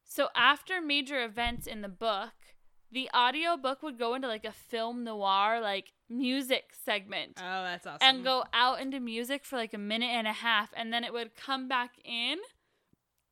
So 0.04 0.28
after 0.34 0.80
major 0.82 1.24
events 1.24 1.66
in 1.68 1.80
the 1.80 1.88
book, 1.88 2.32
the 2.90 3.08
audiobook 3.16 3.82
would 3.82 3.98
go 4.00 4.14
into 4.14 4.26
like 4.28 4.44
a 4.44 4.52
film 4.52 5.04
noir 5.04 5.60
like 5.60 5.92
music 6.12 6.72
segment 6.84 7.32
Oh, 7.38 7.62
that's 7.64 7.86
awesome. 7.86 7.98
and 8.02 8.24
go 8.24 8.44
out 8.52 8.80
into 8.80 9.00
music 9.00 9.44
for 9.44 9.56
like 9.56 9.72
a 9.74 9.78
minute 9.78 10.10
and 10.10 10.26
a 10.26 10.32
half 10.32 10.70
and 10.76 10.92
then 10.92 11.04
it 11.04 11.12
would 11.12 11.34
come 11.36 11.68
back 11.68 11.92
in 12.04 12.38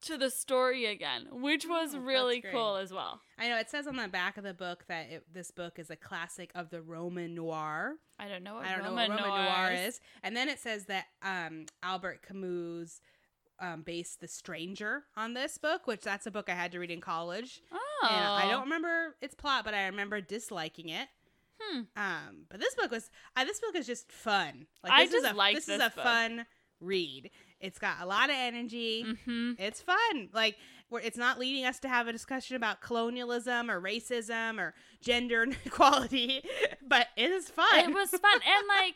to 0.03 0.17
the 0.17 0.31
story 0.31 0.87
again, 0.87 1.27
which 1.31 1.67
was 1.69 1.95
Oh, 1.95 1.99
really 1.99 2.41
cool 2.41 2.77
as 2.77 2.91
well. 2.91 3.21
I 3.39 3.49
know 3.51 3.59
it 3.59 3.69
says 3.69 3.87
on 3.87 3.97
the 3.97 4.09
back 4.09 4.39
of 4.39 4.45
the 4.45 4.55
book 4.55 4.85
that 4.89 5.11
it, 5.11 5.25
this 5.31 5.51
book 5.51 5.79
is 5.79 5.91
a 5.91 5.97
classic 5.97 6.51
of 6.55 6.71
the 6.71 6.81
Roman 6.81 7.35
noir. 7.35 7.97
I 8.19 8.27
don't 8.29 8.43
know 8.43 8.55
what 8.55 8.65
I 8.65 8.71
don't 8.77 8.85
Roman 8.87 9.11
know 9.11 9.17
what 9.17 9.29
Roman 9.29 9.45
noir 9.45 9.73
is. 9.73 9.95
is. 9.97 10.01
And 10.23 10.35
then 10.35 10.49
it 10.49 10.59
says 10.59 10.87
that 10.87 11.05
um, 11.23 11.67
Albert 11.83 12.23
Camus 12.27 13.03
um, 13.61 13.83
based 13.83 14.21
The 14.21 14.29
Stranger 14.29 15.05
on 15.19 15.35
this 15.35 15.59
book, 15.59 15.87
which 15.87 16.01
that's 16.01 16.27
a 16.27 16.31
book 16.31 16.49
I 16.49 16.55
had 16.55 16.73
to 16.73 16.79
read 16.79 16.91
in 16.91 17.03
college. 17.03 17.61
Oh. 17.71 18.07
And 18.11 18.25
I 18.25 18.51
don't 18.51 18.63
remember 18.63 19.17
its 19.21 19.35
plot, 19.35 19.67
but 19.67 19.75
I 19.75 19.85
remember 19.85 20.23
disliking 20.23 20.89
it. 20.89 21.09
Hmm. 21.61 21.81
Um, 21.97 22.47
but 22.49 22.61
this 22.61 22.75
book 22.75 22.91
was 22.91 23.11
uh, 23.37 23.45
this 23.45 23.61
book 23.61 23.77
is 23.77 23.87
just 23.87 24.11
fun. 24.11 24.67
Like 24.83 24.93
I 24.93 25.05
this 25.05 25.15
is 25.15 25.23
just 25.23 25.35
a, 25.35 25.37
like 25.37 25.55
this, 25.57 25.69
is 25.69 25.81
a 25.81 25.91
book. 25.95 26.05
fun 26.05 26.47
read. 26.81 27.31
It's 27.61 27.79
got 27.79 27.97
a 28.01 28.07
lot 28.07 28.31
of 28.31 28.37
energy. 28.39 29.05
Mm-hmm. 29.05 29.53
It's 29.59 29.83
fun. 29.83 30.31
Like 30.33 30.57
where 30.89 31.03
it's 31.03 31.19
not 31.19 31.39
leading 31.39 31.65
us 31.65 31.79
to 31.81 31.89
have 31.89 32.09
a 32.09 32.13
discussion 32.13 32.57
about 32.57 32.81
colonialism 32.81 33.71
or 33.71 33.81
racism 33.81 34.59
or 34.59 34.75
gender 35.01 35.43
inequality, 35.45 36.43
but 36.87 37.09
it 37.17 37.31
is 37.31 37.49
fun. 37.49 37.79
It 37.79 37.95
was 37.95 38.11
fun. 38.11 38.21
And 38.35 38.69
like 38.69 38.95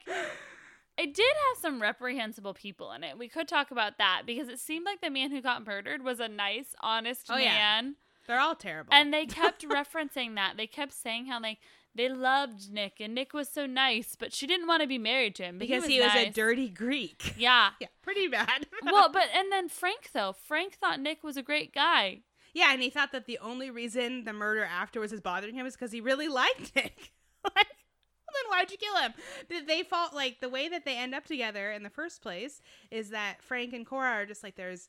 it 0.96 1.14
did 1.14 1.26
have 1.48 1.60
some 1.60 1.82
reprehensible 1.82 2.54
people 2.54 2.92
in 2.92 3.04
it. 3.04 3.18
We 3.18 3.28
could 3.28 3.48
talk 3.48 3.70
about 3.70 3.98
that 3.98 4.22
because 4.26 4.48
it 4.48 4.58
seemed 4.58 4.84
like 4.84 5.00
the 5.00 5.10
man 5.10 5.30
who 5.30 5.40
got 5.40 5.66
murdered 5.66 6.02
was 6.02 6.20
a 6.20 6.28
nice, 6.28 6.74
honest 6.80 7.26
Oh, 7.30 7.36
yeah. 7.36 7.80
They're 8.26 8.40
all 8.40 8.54
terrible. 8.54 8.92
And 8.92 9.12
they 9.12 9.26
kept 9.26 9.66
referencing 9.68 10.34
that. 10.36 10.54
They 10.56 10.66
kept 10.66 10.92
saying 10.92 11.26
how 11.26 11.40
like 11.40 11.58
they 11.94 12.08
loved 12.08 12.72
Nick 12.72 12.94
and 13.00 13.14
Nick 13.14 13.32
was 13.34 13.48
so 13.48 13.66
nice, 13.66 14.16
but 14.18 14.32
she 14.32 14.46
didn't 14.46 14.66
want 14.66 14.82
to 14.82 14.88
be 14.88 14.98
married 14.98 15.34
to 15.36 15.44
him 15.44 15.58
because 15.58 15.86
he 15.86 16.00
was, 16.00 16.10
a 16.12 16.24
nice. 16.24 16.34
dirty 16.34 16.68
Greek. 16.68 17.34
Yeah. 17.38 17.70
Yeah, 17.80 17.88
pretty 18.02 18.26
bad. 18.28 18.66
well, 18.82 19.10
but 19.12 19.28
and 19.34 19.52
then 19.52 19.68
Frank 19.68 20.10
though. 20.12 20.32
Frank 20.46 20.74
thought 20.74 21.00
Nick 21.00 21.22
was 21.22 21.36
a 21.36 21.42
great 21.42 21.72
guy. 21.74 22.22
yeah, 22.52 22.72
and 22.72 22.82
he 22.82 22.90
thought 22.90 23.12
that 23.12 23.26
the 23.26 23.38
only 23.38 23.70
reason 23.70 24.24
the 24.24 24.32
murder 24.32 24.64
afterwards 24.64 25.12
is 25.12 25.20
bothering 25.20 25.54
him 25.54 25.66
is 25.66 25.74
because 25.74 25.92
he 25.92 26.00
really 26.00 26.28
liked 26.28 26.72
Nick. 26.76 27.12
like, 27.44 27.54
well, 27.54 28.34
then 28.34 28.50
why'd 28.50 28.70
you 28.70 28.78
kill 28.78 28.96
him? 28.96 29.12
Th- 29.48 29.66
They 29.66 29.82
fought 29.84 30.14
like 30.14 30.40
the 30.40 30.48
way 30.48 30.68
that 30.68 30.84
they 30.84 30.96
end 30.96 31.14
up 31.14 31.26
together 31.26 31.70
in 31.70 31.82
the 31.84 31.90
first 31.90 32.22
place 32.22 32.60
is 32.90 33.10
that 33.10 33.36
Frank 33.42 33.72
and 33.72 33.86
Cora 33.86 34.10
are 34.10 34.26
just 34.26 34.42
like 34.42 34.56
there's 34.56 34.88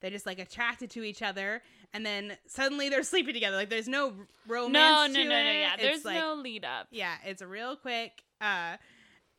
they're 0.00 0.10
just 0.10 0.26
like 0.26 0.38
attracted 0.38 0.90
to 0.90 1.02
each 1.02 1.22
other, 1.22 1.62
and 1.92 2.04
then 2.04 2.36
suddenly 2.46 2.88
they're 2.88 3.02
sleeping 3.02 3.34
together. 3.34 3.56
Like 3.56 3.70
there's 3.70 3.88
no 3.88 4.12
romance. 4.46 5.12
no, 5.14 5.22
no, 5.22 5.28
no, 5.28 5.42
no, 5.42 5.50
it. 5.50 5.54
yeah. 5.60 5.72
It's 5.74 5.82
There's 5.82 6.04
like- 6.04 6.16
no 6.18 6.34
lead 6.34 6.64
up. 6.64 6.88
Yeah, 6.90 7.14
it's 7.24 7.42
real 7.42 7.76
quick. 7.76 8.22
Uh, 8.40 8.76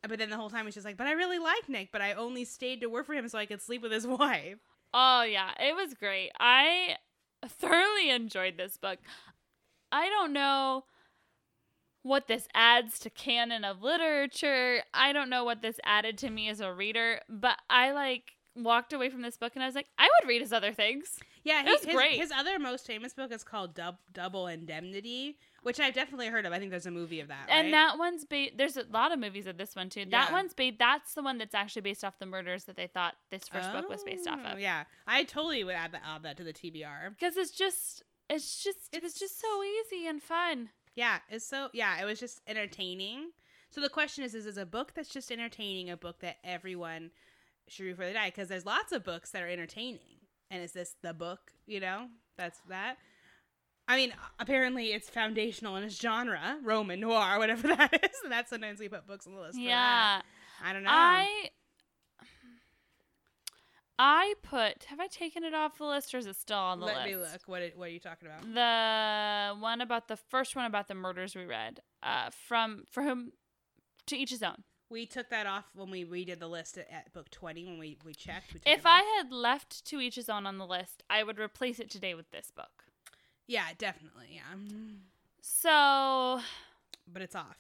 but 0.07 0.17
then 0.19 0.29
the 0.29 0.37
whole 0.37 0.49
time 0.49 0.65
he's 0.65 0.73
just 0.75 0.85
like, 0.85 0.97
but 0.97 1.07
I 1.07 1.11
really 1.13 1.39
like 1.39 1.67
Nick, 1.69 1.91
but 1.91 2.01
I 2.01 2.13
only 2.13 2.45
stayed 2.45 2.81
to 2.81 2.87
work 2.87 3.05
for 3.05 3.13
him 3.13 3.27
so 3.29 3.37
I 3.37 3.45
could 3.45 3.61
sleep 3.61 3.81
with 3.81 3.91
his 3.91 4.07
wife. 4.07 4.57
Oh 4.93 5.23
yeah, 5.23 5.51
it 5.59 5.75
was 5.75 5.93
great. 5.93 6.31
I 6.39 6.95
thoroughly 7.45 8.09
enjoyed 8.09 8.57
this 8.57 8.77
book. 8.77 8.99
I 9.91 10.07
don't 10.09 10.33
know 10.33 10.85
what 12.03 12.27
this 12.27 12.47
adds 12.53 12.99
to 12.99 13.09
canon 13.09 13.63
of 13.65 13.81
literature. 13.81 14.81
I 14.93 15.11
don't 15.13 15.29
know 15.29 15.43
what 15.43 15.61
this 15.61 15.79
added 15.83 16.17
to 16.19 16.29
me 16.29 16.47
as 16.49 16.61
a 16.61 16.73
reader, 16.73 17.19
but 17.27 17.57
I 17.69 17.91
like 17.91 18.36
walked 18.63 18.93
away 18.93 19.09
from 19.09 19.21
this 19.21 19.37
book 19.37 19.53
and 19.55 19.63
I 19.63 19.65
was 19.67 19.75
like, 19.75 19.87
I 19.97 20.07
would 20.21 20.27
read 20.27 20.41
his 20.41 20.51
other 20.53 20.71
things. 20.73 21.19
Yeah, 21.43 21.61
It 21.61 21.65
was 21.71 21.83
his, 21.85 21.95
great. 21.95 22.19
His 22.19 22.31
other 22.31 22.59
most 22.59 22.85
famous 22.85 23.13
book 23.13 23.31
is 23.31 23.43
called 23.43 23.73
Dub- 23.73 23.99
Double 24.13 24.47
Indemnity, 24.47 25.37
which 25.63 25.79
I've 25.79 25.93
definitely 25.93 26.27
heard 26.27 26.45
of. 26.45 26.51
I 26.53 26.59
think 26.59 26.71
there's 26.71 26.85
a 26.85 26.91
movie 26.91 27.19
of 27.21 27.29
that. 27.29 27.47
And 27.49 27.67
right? 27.67 27.71
that 27.71 27.97
one's 27.97 28.25
based. 28.25 28.57
There's 28.57 28.75
a 28.77 28.83
lot 28.91 29.11
of 29.11 29.19
movies 29.19 29.47
of 29.47 29.57
this 29.57 29.75
one 29.75 29.89
too. 29.89 30.05
That 30.09 30.29
Yeah. 30.29 30.33
one's 30.33 30.53
based. 30.53 30.77
That's 30.79 31.13
the 31.13 31.23
one 31.23 31.37
that's 31.37 31.55
actually 31.55 31.83
based 31.83 32.03
off 32.03 32.19
the 32.19 32.25
murders 32.25 32.65
that 32.65 32.75
they 32.75 32.87
thought 32.87 33.15
this 33.29 33.47
first 33.47 33.71
book 33.71 33.87
was 33.89 34.03
based 34.03 34.27
off 34.27 34.39
Oh, 34.43 34.49
of. 34.53 34.59
Yeah, 34.59 34.83
I 35.05 35.23
totally 35.23 35.63
would 35.63 35.75
add 35.75 35.91
that, 35.93 36.01
add 36.05 36.23
that 36.23 36.37
to 36.37 36.43
the 36.43 36.53
TBR. 36.53 37.11
Because 37.11 37.37
it's 37.37 37.51
just, 37.51 38.03
it's 38.29 38.63
just, 38.63 38.77
it 38.91 39.01
was 39.03 39.13
just 39.13 39.39
so 39.39 39.63
easy 39.63 40.07
and 40.07 40.21
fun. 40.21 40.69
Yeah, 40.95 41.19
it's 41.29 41.45
so 41.45 41.69
yeah, 41.73 42.01
it 42.01 42.05
was 42.05 42.19
just 42.19 42.41
entertaining. 42.47 43.29
So 43.69 43.81
the 43.81 43.89
question 43.89 44.23
is, 44.23 44.33
is 44.33 44.45
is 44.45 44.57
a 44.57 44.65
book 44.65 44.93
that's 44.95 45.09
just 45.09 45.31
entertaining 45.31 45.89
a 45.89 45.97
book 45.97 46.19
that 46.21 46.37
everyone 46.43 47.11
should 47.67 47.85
read 47.85 47.91
before 47.91 48.05
they 48.05 48.13
die? 48.13 48.27
Because 48.29 48.47
there's 48.49 48.65
lots 48.65 48.91
of 48.91 49.03
books 49.03 49.31
that 49.31 49.41
are 49.43 49.47
entertaining, 49.47 50.21
and 50.51 50.61
is 50.63 50.71
this 50.73 50.95
the 51.01 51.13
book? 51.13 51.51
You 51.65 51.79
know, 51.79 52.07
that's 52.37 52.59
that. 52.69 52.97
I 53.89 53.95
mean, 53.95 54.13
apparently 54.39 54.87
it's 54.93 55.09
foundational 55.09 55.75
in 55.77 55.83
its 55.83 55.99
genre, 55.99 56.57
Roman 56.63 56.99
noir, 56.99 57.37
whatever 57.39 57.67
that 57.69 57.93
is, 58.03 58.17
and 58.23 58.31
that's 58.31 58.49
sometimes 58.49 58.79
we 58.79 58.89
put 58.89 59.07
books 59.07 59.25
on 59.27 59.33
the 59.35 59.39
list. 59.41 59.55
for. 59.55 59.61
Yeah. 59.61 60.21
I 60.63 60.73
don't 60.73 60.83
know. 60.83 60.89
I 60.91 61.49
I 63.99 64.35
put 64.43 64.83
have 64.85 64.99
I 64.99 65.07
taken 65.07 65.43
it 65.43 65.53
off 65.55 65.77
the 65.79 65.85
list 65.85 66.13
or 66.13 66.19
is 66.19 66.27
it 66.27 66.35
still 66.35 66.57
on 66.57 66.79
the 66.79 66.85
Let 66.85 66.97
list? 66.97 67.07
Let 67.07 67.15
me 67.17 67.21
look. 67.31 67.41
What 67.47 67.61
it- 67.63 67.77
what 67.77 67.87
are 67.89 67.91
you 67.91 67.99
talking 67.99 68.27
about? 68.27 68.43
The 68.53 69.59
one 69.59 69.81
about 69.81 70.07
the 70.07 70.17
first 70.17 70.55
one 70.55 70.65
about 70.65 70.87
the 70.87 70.93
murders 70.93 71.35
we 71.35 71.45
read. 71.45 71.79
Uh 72.03 72.29
from 72.29 72.83
for 72.91 73.03
whom 73.03 73.31
to 74.05 74.15
each 74.15 74.29
his 74.29 74.43
own. 74.43 74.63
We 74.89 75.05
took 75.05 75.29
that 75.29 75.45
off 75.45 75.65
when 75.75 75.89
we 75.91 76.05
redid 76.05 76.39
the 76.39 76.47
list 76.47 76.77
at, 76.77 76.89
at 76.91 77.13
book 77.13 77.29
twenty 77.29 77.65
when 77.65 77.77
we 77.77 77.97
we 78.05 78.13
checked. 78.13 78.53
We 78.53 78.59
If 78.65 78.85
I 78.85 79.01
had 79.17 79.31
left 79.31 79.83
to 79.85 79.99
each 79.99 80.15
his 80.15 80.29
own 80.29 80.45
on 80.45 80.57
the 80.57 80.65
list, 80.67 81.03
I 81.09 81.23
would 81.23 81.39
replace 81.39 81.79
it 81.79 81.89
today 81.89 82.13
with 82.13 82.31
this 82.31 82.51
book. 82.51 82.85
yeah, 83.45 83.67
definitely, 83.77 84.27
yeah, 84.31 84.55
So 85.41 86.41
but 87.11 87.21
it's 87.21 87.35
off. 87.35 87.57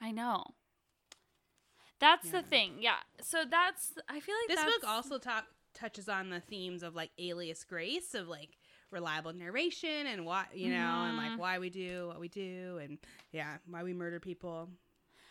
I 0.00 0.10
know. 0.10 0.44
That's 1.98 2.26
Yeah. 2.26 2.40
the 2.40 2.42
thing. 2.46 2.76
Yeah. 2.80 2.96
So 3.20 3.44
that's 3.44 3.92
I 4.08 4.20
feel 4.20 4.34
like 4.48 4.56
This 4.56 4.64
book 4.64 4.84
also 4.88 5.18
talk, 5.18 5.46
touches 5.74 6.08
on 6.08 6.30
the 6.30 6.40
themes 6.40 6.82
of 6.82 6.94
like 6.94 7.10
alias 7.18 7.64
grace 7.64 8.14
of 8.14 8.28
like 8.28 8.56
reliable 8.90 9.32
narration 9.32 10.06
and 10.06 10.26
why 10.26 10.46
you 10.52 10.68
know 10.70 11.04
and 11.04 11.16
Mhm. 11.18 11.30
like 11.30 11.38
why 11.38 11.58
we 11.58 11.70
do 11.70 12.08
what 12.08 12.18
we 12.18 12.28
do 12.28 12.78
and 12.82 12.98
yeah 13.30 13.58
why 13.66 13.82
we 13.84 13.92
murder 13.94 14.18
people 14.18 14.68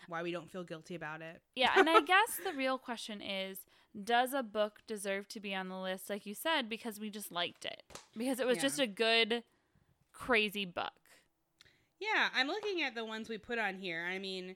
why 0.09 0.21
we 0.23 0.31
don't 0.31 0.49
feel 0.51 0.63
guilty 0.63 0.95
about 0.95 1.21
it 1.21 1.41
Yeah, 1.55 1.71
and 1.77 1.89
I 1.89 2.01
guess 2.01 2.39
the 2.43 2.53
real 2.53 2.77
question 2.77 3.21
is 3.21 3.59
does 4.03 4.33
a 4.33 4.43
book 4.43 4.79
deserve 4.87 5.27
to 5.29 5.39
be 5.39 5.55
on 5.55 5.69
the 5.69 5.77
list 5.79 6.09
like 6.09 6.25
you 6.25 6.33
said 6.35 6.67
because 6.69 6.99
we 6.99 7.09
just 7.09 7.31
liked 7.31 7.65
it? 7.65 7.83
Because 8.17 8.39
it 8.39 8.45
was 8.47 8.57
Yeah. 8.57 8.61
just 8.63 8.79
a 8.79 8.87
good 8.87 9.43
crazy 10.11 10.65
book. 10.65 10.91
yeah 11.99 12.29
i'm 12.35 12.47
looking 12.47 12.81
at 12.81 12.93
the 12.95 13.05
ones 13.05 13.29
we 13.29 13.37
put 13.37 13.57
on 13.57 13.75
here 13.75 14.05
i 14.09 14.19
mean 14.19 14.55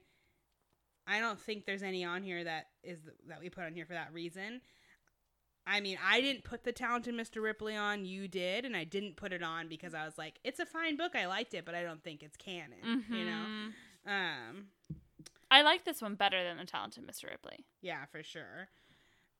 i 1.07 1.19
don't 1.19 1.39
think 1.39 1.65
there's 1.65 1.83
any 1.83 2.03
on 2.03 2.21
here 2.23 2.43
that 2.43 2.67
is 2.83 2.99
that 3.27 3.39
we 3.39 3.49
put 3.49 3.63
on 3.63 3.73
here 3.73 3.85
for 3.85 3.93
that 3.93 4.11
reason 4.13 4.61
I 5.65 5.79
mean, 5.79 5.97
I 6.05 6.19
didn't 6.19 6.43
put 6.43 6.65
the 6.65 6.73
talented 6.73 7.15
Mr. 7.15 7.41
Ripley 7.41 7.73
on. 7.73 8.03
You 8.03 8.27
did, 8.27 8.65
and 8.65 8.75
I 8.75 8.83
didn't 8.83 9.15
put 9.15 9.31
it 9.31 9.41
on 9.41 9.69
because 9.69 9.93
I 9.93 10.03
was 10.03 10.17
like, 10.17 10.37
it's 10.43 10.59
a 10.59 10.65
fine 10.65 10.97
book. 10.97 11.15
I 11.15 11.25
liked 11.25 11.53
it, 11.53 11.63
but 11.63 11.73
I 11.73 11.83
don't 11.83 12.03
think 12.03 12.21
it's 12.21 12.35
canon. 12.35 13.05
You 13.09 13.23
know, 13.23 13.45
Mhm. 13.45 13.73
um, 14.49 14.67
I 15.53 15.61
like 15.61 15.85
this 15.85 16.01
one 16.01 16.15
better 16.15 16.43
than 16.43 16.57
The 16.57 16.65
Talented 16.65 17.05
Mr. 17.05 17.29
Ripley. 17.29 17.65
Yeah, 17.81 18.05
for 18.11 18.23
sure. 18.23 18.69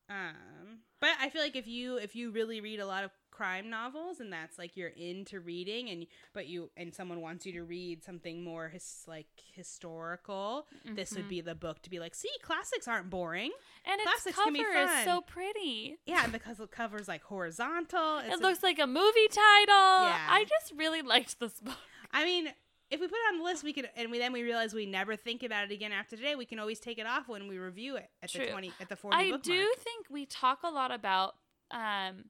Um, 0.10 0.80
but 0.99 1.12
I 1.19 1.30
feel 1.30 1.41
like 1.41 1.56
if 1.56 1.65
you 1.67 1.97
if 1.97 2.15
you 2.15 2.30
really 2.32 2.60
read 2.62 2.80
a 2.80 2.86
lot 2.86 3.04
of 3.06 3.12
crime 3.32 3.69
novels 3.69 4.19
and 4.19 4.32
that's 4.32 4.60
like 4.60 4.76
you're 4.78 4.89
into 4.89 5.39
reading 5.39 5.89
and 5.89 6.06
but 6.34 6.45
you 6.45 6.69
and 6.78 6.93
someone 6.93 7.19
wants 7.21 7.45
you 7.45 7.54
to 7.54 7.63
read 7.63 8.04
something 8.04 8.43
more 8.43 8.67
his 8.67 9.04
like 9.08 9.28
historical, 9.54 10.67
this 10.93 11.15
would 11.15 11.28
be 11.30 11.39
the 11.41 11.56
book 11.56 11.82
to 11.84 11.89
be 11.89 11.99
like, 11.99 12.13
see, 12.15 12.30
classics 12.43 12.88
aren't 12.88 13.10
boring. 13.10 13.52
And 13.86 13.99
its 14.02 14.04
Classics 14.10 14.36
cover 14.36 14.52
can 14.52 14.54
be 14.54 14.60
is 14.60 15.04
so 15.06 15.21
pretty. 15.21 15.97
Yeah, 16.06 16.28
because 16.28 16.58
the 16.58 16.67
cover's 16.67 17.08
like 17.08 17.23
horizontal. 17.23 18.19
It's 18.19 18.36
it 18.36 18.39
a- 18.39 18.43
looks 18.43 18.62
like 18.62 18.80
a 18.80 18.88
movie 18.88 19.28
title. 19.30 20.06
Yeah. 20.10 20.28
I 20.30 20.45
just 20.47 20.73
really 20.78 21.02
liked 21.02 21.39
this 21.39 21.60
book. 21.62 21.78
I 22.12 22.23
mean, 22.26 22.49
if 22.93 22.99
we 23.01 23.08
put 23.08 23.15
it 23.15 23.34
on 23.34 23.38
the 23.39 23.43
list, 23.43 23.63
we 23.63 23.73
could, 23.73 23.89
and 23.95 24.10
we 24.12 24.19
then 24.19 24.32
we 24.32 24.43
realize 24.43 24.73
we 24.73 24.86
never 24.86 25.15
think 25.15 25.43
about 25.43 25.65
it 25.65 25.71
again 25.73 25.91
after 25.91 26.15
today. 26.15 26.36
We 26.36 26.45
can 26.45 26.60
always 26.60 26.79
take 26.79 26.97
it 26.99 27.06
off 27.06 27.27
when 27.27 27.47
we 27.47 27.58
review 27.58 27.95
it 27.97 28.10
at 28.21 28.29
True. 28.32 28.45
the 28.45 28.51
twenty 28.51 28.71
at 28.79 28.88
the 28.89 28.95
forty. 28.95 29.17
I 29.17 29.23
do 29.38 29.56
mark. 29.58 29.77
think 29.79 30.06
we 30.10 30.25
talk 30.25 30.60
a 30.63 30.69
lot 30.69 30.91
about 30.91 31.36
um, 31.71 32.25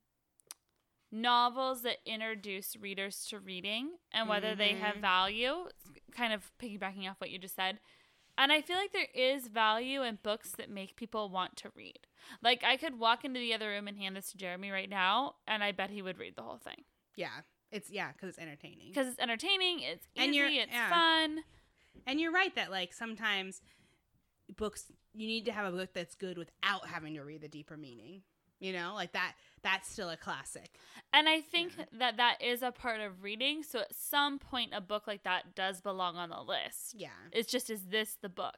novels 1.11 1.83
that 1.83 1.97
introduce 2.05 2.75
readers 2.75 3.25
to 3.29 3.39
reading 3.39 3.91
and 4.11 4.27
whether 4.27 4.55
they 4.55 4.73
have 4.73 4.95
Mhm. 4.95 5.01
value. 5.01 5.69
Kind 6.11 6.33
of 6.33 6.51
piggybacking 6.59 7.09
off 7.09 7.19
what 7.19 7.29
you 7.29 7.37
just 7.37 7.55
said. 7.55 7.79
And 8.35 8.51
I 8.51 8.61
feel 8.61 8.77
like 8.77 8.91
there 8.93 9.09
is 9.13 9.47
value 9.47 10.01
in 10.01 10.15
books 10.23 10.51
that 10.57 10.69
make 10.69 10.95
people 10.95 11.29
want 11.29 11.55
to 11.57 11.71
read. 11.75 12.07
Like 12.41 12.63
I 12.63 12.77
could 12.77 12.97
walk 12.97 13.23
into 13.23 13.39
the 13.39 13.53
other 13.53 13.69
room 13.69 13.87
and 13.87 13.97
hand 13.97 14.15
this 14.15 14.31
to 14.31 14.37
Jeremy 14.37 14.71
right 14.71 14.89
now, 14.89 15.35
and 15.45 15.63
I 15.63 15.71
bet 15.71 15.91
he 15.91 16.01
would 16.01 16.17
read 16.17 16.35
the 16.35 16.41
whole 16.41 16.57
thing 16.57 16.85
Yeah, 17.15 17.41
it's 17.73 17.89
yeah 17.89 18.11
because 18.13 18.29
it's 18.29 18.39
entertaining. 18.39 18.87
because 18.89 19.07
it's 19.07 19.19
entertaining, 19.19 19.79
it's 19.81 20.07
easy, 20.15 20.25
And 20.25 20.35
you're- 20.35 20.57
it's 20.57 20.71
yeah. 20.71 20.89
fun. 20.89 21.43
And 22.07 22.19
you're 22.19 22.31
right 22.31 22.53
that 22.55 22.71
like 22.71 22.93
sometimes 22.93 23.61
books 24.57 24.91
you 25.13 25.27
need 25.27 25.45
to 25.45 25.51
have 25.51 25.71
a 25.73 25.75
book 25.77 25.89
that's 25.93 26.15
good 26.15 26.37
without 26.37 26.87
having 26.87 27.13
to 27.15 27.23
read 27.23 27.41
the 27.41 27.47
deeper 27.47 27.77
meaning. 27.77 28.21
You 28.59 28.71
know, 28.71 28.93
like 28.95 29.11
that 29.13 29.33
that's 29.61 29.89
still 29.89 30.09
a 30.09 30.15
classic. 30.17 30.75
And 31.11 31.27
I 31.27 31.41
think 31.41 31.73
Yeah. 31.77 31.85
that 31.99 32.17
that 32.17 32.41
is 32.41 32.61
a 32.63 32.71
part 32.71 33.01
of 33.01 33.21
reading. 33.23 33.61
So 33.63 33.79
at 33.79 33.93
some 33.93 34.39
point, 34.39 34.71
a 34.73 34.79
book 34.81 35.05
like 35.05 35.23
that 35.23 35.53
does 35.55 35.81
belong 35.81 36.15
on 36.15 36.29
the 36.29 36.41
list. 36.41 36.93
Yeah. 36.95 37.09
It's 37.31 37.51
just, 37.51 37.69
is 37.69 37.83
this 37.87 38.15
the 38.21 38.29
book? 38.29 38.57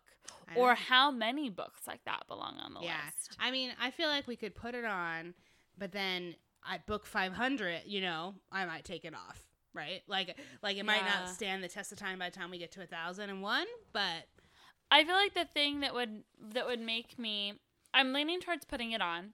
Or 0.56 0.70
don't- 0.70 0.78
how 0.80 1.10
many 1.12 1.50
books 1.50 1.82
like 1.88 2.04
that 2.06 2.28
belong 2.28 2.58
on 2.58 2.74
the 2.76 2.82
yeah. 2.82 3.00
list? 3.06 3.36
I 3.40 3.50
mean, 3.52 3.72
I 3.80 3.90
feel 3.92 4.08
like 4.10 4.28
we 4.28 4.36
could 4.36 4.54
put 4.56 4.76
it 4.76 4.86
on, 4.86 5.34
but 5.78 5.92
then 5.92 6.36
at 6.70 6.86
book 6.86 7.06
500, 7.06 7.82
you 7.86 8.02
know, 8.02 8.36
I 8.52 8.66
might 8.66 8.86
take 8.86 9.06
it 9.06 9.14
off, 9.14 9.44
right? 9.74 10.02
Like 10.08 10.38
like 10.64 10.78
it 10.78 10.86
might 10.86 11.06
not 11.06 11.30
stand 11.30 11.64
the 11.64 11.68
test 11.68 11.92
of 11.92 11.98
time 11.98 12.20
by 12.20 12.30
the 12.30 12.36
time 12.36 12.52
we 12.52 12.58
get 12.58 12.72
to 12.74 12.82
a 12.82 12.86
1001, 12.86 13.66
but 13.94 14.28
I 14.92 15.04
feel 15.04 15.16
like 15.16 15.34
the 15.34 15.46
thing 15.46 15.82
that 15.82 15.94
would 15.94 16.24
that 16.54 16.66
would 16.66 16.80
make 16.80 17.18
me 17.20 17.54
I'm 17.94 18.14
leaning 18.14 18.40
towards 18.40 18.66
putting 18.66 18.92
it 18.92 19.02
on 19.02 19.34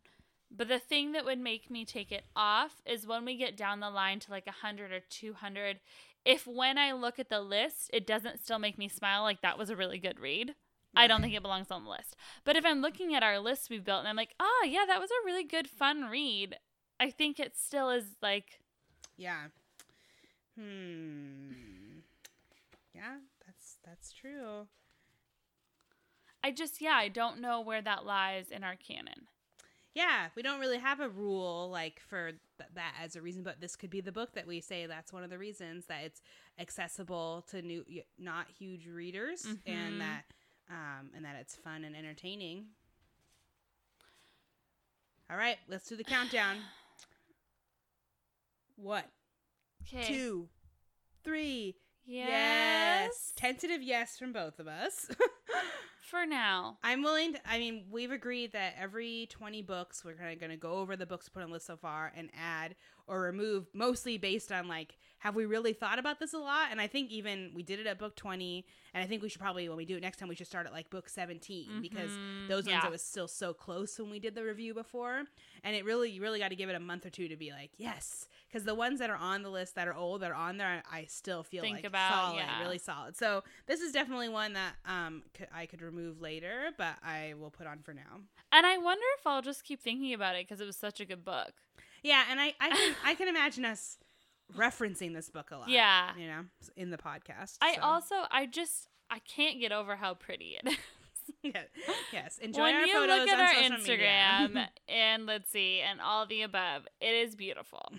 But 0.49 0.67
the 0.67 0.79
thing 0.79 1.13
that 1.13 1.25
would 1.25 1.39
make 1.39 1.69
me 1.69 1.85
take 1.85 2.11
it 2.11 2.25
off 2.35 2.81
is 2.85 3.07
when 3.07 3.23
we 3.25 3.37
get 3.37 3.55
down 3.55 3.79
the 3.79 3.89
line 3.89 4.19
to 4.21 4.31
like 4.31 4.45
100 4.45 4.91
or 4.91 4.99
200. 4.99 5.79
If 6.25 6.45
when 6.45 6.77
I 6.77 6.91
look 6.91 7.17
at 7.19 7.29
the 7.29 7.41
list, 7.41 7.89
it 7.93 8.05
doesn't 8.05 8.39
still 8.39 8.59
make 8.59 8.77
me 8.77 8.87
smile, 8.87 9.23
like 9.23 9.41
that 9.41 9.57
was 9.57 9.69
a 9.69 9.75
really 9.75 9.97
good 9.97 10.19
read, 10.19 10.55
I 10.95 11.07
don't 11.07 11.21
think 11.21 11.33
it 11.33 11.41
belongs 11.41 11.71
on 11.71 11.83
the 11.85 11.89
list. 11.89 12.15
But 12.43 12.55
if 12.57 12.65
I'm 12.65 12.81
looking 12.81 13.15
at 13.15 13.23
our 13.23 13.39
list 13.39 13.69
we've 13.69 13.83
built 13.83 13.99
and 13.99 14.07
I'm 14.07 14.15
like, 14.17 14.35
oh, 14.39 14.67
yeah, 14.69 14.85
that 14.85 14.99
was 14.99 15.09
a 15.09 15.25
really 15.25 15.43
good, 15.43 15.67
fun 15.67 16.03
read, 16.09 16.57
I 17.01 17.09
think 17.09 17.39
it 17.39 17.57
still 17.57 17.89
is 17.89 18.05
like, 18.21 18.61
Yeah. 19.17 19.47
Hmm. 20.57 21.99
Yeah, 22.93 23.17
that's 23.45 23.77
that's 23.83 24.13
true. 24.13 24.67
I 26.43 26.51
just, 26.51 26.81
yeah, 26.81 26.93
I 26.95 27.07
don't 27.07 27.39
know 27.39 27.61
where 27.61 27.81
that 27.81 28.05
lies 28.05 28.49
in 28.49 28.63
our 28.63 28.75
canon. 28.75 29.27
Yeah, 29.93 30.27
we 30.35 30.41
don't 30.41 30.59
really 30.59 30.79
have 30.79 30.99
a 30.99 31.09
rule 31.09 31.69
like 31.71 31.99
for 32.07 32.31
th- 32.31 32.69
that 32.75 32.93
as 33.03 33.15
a 33.15 33.21
reason, 33.21 33.43
but 33.43 33.59
this 33.61 33.75
could 33.75 33.89
be 33.89 34.01
the 34.01 34.11
book 34.11 34.33
that 34.33 34.47
we 34.47 34.59
say 34.61 34.85
that's 34.85 35.11
one 35.13 35.23
of 35.23 35.29
the 35.29 35.37
reasons 35.37 35.85
that 35.87 36.03
it's 36.03 36.21
accessible 36.59 37.45
to 37.51 37.61
new, 37.61 37.83
not 38.17 38.47
huge 38.57 38.87
readers, 38.87 39.43
Mhm. 39.43 39.59
and 39.65 40.01
that 40.01 40.23
um, 40.69 41.09
and 41.15 41.25
that 41.25 41.35
it's 41.39 41.55
fun 41.55 41.83
and 41.83 41.95
entertaining. 41.95 42.67
All 45.29 45.37
right, 45.37 45.57
let's 45.67 45.87
do 45.87 45.95
the 45.95 46.03
countdown. 46.03 46.57
What? 48.81 49.05
Okay. 49.83 50.03
Two, 50.05 50.49
three. 51.23 51.75
Yes. 52.05 53.31
Tentative 53.35 53.83
yes 53.83 54.17
from 54.17 54.33
both 54.33 54.59
of 54.59 54.67
us. 54.67 55.07
For 56.01 56.25
now. 56.25 56.77
I'm 56.83 57.03
willing 57.03 57.33
to, 57.33 57.39
I 57.47 57.59
mean, 57.59 57.85
we've 57.91 58.11
agreed 58.11 58.51
that 58.53 58.73
every 58.77 59.27
20 59.29 59.61
books, 59.61 60.03
we're 60.03 60.15
kind 60.15 60.33
of 60.33 60.39
going 60.39 60.49
to 60.49 60.57
go 60.57 60.73
over 60.73 60.95
the 60.95 61.05
books 61.05 61.29
put 61.29 61.43
on 61.43 61.49
the 61.49 61.53
list 61.53 61.67
so 61.67 61.77
far 61.77 62.11
and 62.15 62.29
add 62.37 62.75
or 63.07 63.21
remove, 63.21 63.67
mostly 63.73 64.17
based 64.17 64.51
on 64.51 64.67
like, 64.67 64.97
have 65.19 65.35
we 65.35 65.45
really 65.45 65.73
thought 65.73 65.99
about 65.99 66.19
this 66.19 66.33
a 66.33 66.37
lot? 66.39 66.69
And 66.71 66.81
I 66.81 66.87
think 66.87 67.11
even 67.11 67.51
we 67.53 67.61
did 67.61 67.79
it 67.79 67.85
at 67.85 67.99
book 67.99 68.15
20. 68.15 68.65
And 68.93 69.03
I 69.03 69.07
think 69.07 69.21
we 69.21 69.29
should 69.29 69.41
probably, 69.41 69.67
when 69.69 69.77
we 69.77 69.85
do 69.85 69.95
it 69.97 70.01
next 70.01 70.17
time, 70.17 70.27
we 70.27 70.35
should 70.35 70.47
start 70.47 70.65
at 70.65 70.73
like 70.73 70.89
book 70.89 71.07
17 71.07 71.81
because 71.81 72.09
Mhm. 72.11 72.47
those 72.47 72.65
ones 72.65 72.79
Yeah. 72.81 72.87
it 72.87 72.91
was 72.91 73.03
still 73.03 73.27
so 73.27 73.53
close 73.53 73.99
when 73.99 74.09
we 74.09 74.19
did 74.19 74.33
the 74.33 74.43
review 74.43 74.73
before. 74.73 75.23
And 75.63 75.75
it 75.75 75.85
really, 75.85 76.09
you 76.09 76.21
really 76.21 76.39
got 76.39 76.49
to 76.49 76.55
give 76.55 76.69
it 76.69 76.75
a 76.75 76.79
month 76.79 77.05
or 77.05 77.09
two 77.11 77.27
to 77.27 77.35
be 77.35 77.51
like, 77.51 77.71
yes. 77.77 78.27
Because 78.47 78.65
the 78.65 78.75
ones 78.75 78.99
that 78.99 79.09
are 79.09 79.15
on 79.15 79.43
the 79.43 79.49
list 79.49 79.75
that 79.75 79.87
are 79.87 79.93
old, 79.93 80.21
that 80.21 80.31
are 80.31 80.35
on 80.35 80.57
there, 80.57 80.83
I 80.91 81.05
still 81.05 81.43
feel 81.43 81.61
Think 81.61 81.77
like 81.77 81.85
about, 81.85 82.11
solid, 82.13 82.37
yeah. 82.37 82.61
really 82.61 82.77
solid. 82.79 83.15
So 83.15 83.43
this 83.65 83.79
is 83.81 83.91
definitely 83.93 84.27
one 84.29 84.53
that 84.53 84.73
um 84.85 85.23
I 85.53 85.65
could 85.67 85.81
remove 85.93 86.21
later, 86.21 86.69
but 86.77 86.95
I 87.03 87.33
will 87.39 87.51
put 87.51 87.67
on 87.67 87.79
for 87.79 87.93
now. 87.93 88.21
And 88.51 88.65
I 88.65 88.77
wonder 88.77 89.03
if 89.19 89.27
I'll 89.27 89.41
just 89.41 89.63
keep 89.63 89.81
thinking 89.81 90.13
about 90.13 90.35
it 90.35 90.47
because 90.47 90.61
it 90.61 90.65
was 90.65 90.77
such 90.77 90.99
a 90.99 91.05
good 91.05 91.23
book. 91.23 91.53
Yeah, 92.03 92.23
and 92.29 92.39
I 92.39 92.53
I 92.59 92.69
can 92.69 92.95
I 93.05 93.15
can 93.15 93.27
imagine 93.27 93.65
us 93.65 93.97
referencing 94.55 95.13
this 95.13 95.29
book 95.29 95.51
a 95.51 95.57
lot. 95.57 95.69
Yeah. 95.69 96.11
you 96.17 96.27
know, 96.27 96.45
in 96.75 96.89
the 96.89 96.97
podcast. 96.97 97.57
I 97.61 97.75
so. 97.75 97.81
also, 97.81 98.15
I 98.29 98.45
just, 98.45 98.87
I 99.09 99.19
can't 99.19 99.59
get 99.59 99.71
over 99.71 99.95
how 99.95 100.13
pretty 100.13 100.57
it 100.61 100.69
is. 100.71 100.77
yeah, 101.43 101.61
yes. 102.11 102.37
Enjoy 102.39 102.63
when 102.63 102.75
our 102.75 102.85
you 102.85 102.93
photos 102.93 103.19
look 103.19 103.29
at 103.29 103.39
on 103.39 103.45
our 103.45 103.53
social 103.53 103.77
Instagram 103.77 104.67
and 104.87 105.25
let's 105.25 105.51
see, 105.51 105.81
and 105.81 106.01
all 106.01 106.25
the 106.25 106.41
above, 106.41 106.87
it 106.99 107.13
is 107.13 107.35
beautiful. 107.35 107.91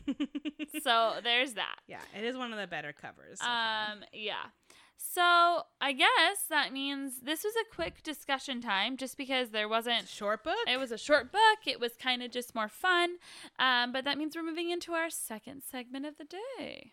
so 0.83 1.14
there's 1.22 1.55
that. 1.55 1.76
yeah, 1.87 2.00
it 2.16 2.24
is 2.24 2.37
one 2.37 2.52
of 2.52 2.59
the 2.59 2.66
better 2.66 2.92
covers. 2.92 3.38
so 3.38 3.44
far. 3.44 3.92
Um, 3.92 4.05
yeah. 4.12 4.44
So 5.11 5.62
I 5.81 5.93
guess 5.93 6.45
that 6.49 6.73
means 6.73 7.21
this 7.23 7.45
was 7.45 7.55
a 7.61 7.75
quick 7.75 8.03
discussion 8.03 8.61
time, 8.61 8.97
just 8.97 9.17
because 9.17 9.51
there 9.51 9.69
wasn't. 9.69 10.09
short 10.09 10.45
book. 10.45 10.57
It 10.67 10.79
was 10.79 10.93
a 10.93 10.99
short 10.99 11.33
book. 11.33 11.59
It 11.67 11.81
was 11.81 11.93
kind 11.97 12.23
of 12.23 12.31
just 12.31 12.55
more 12.55 12.69
fun. 12.69 13.17
Um, 13.59 13.93
but 13.93 14.05
that 14.05 14.17
means 14.17 14.37
we're 14.37 14.43
moving 14.43 14.71
into 14.71 14.93
our 14.93 15.11
second 15.11 15.62
segment 15.69 16.07
of 16.07 16.17
the 16.19 16.25
day. 16.25 16.93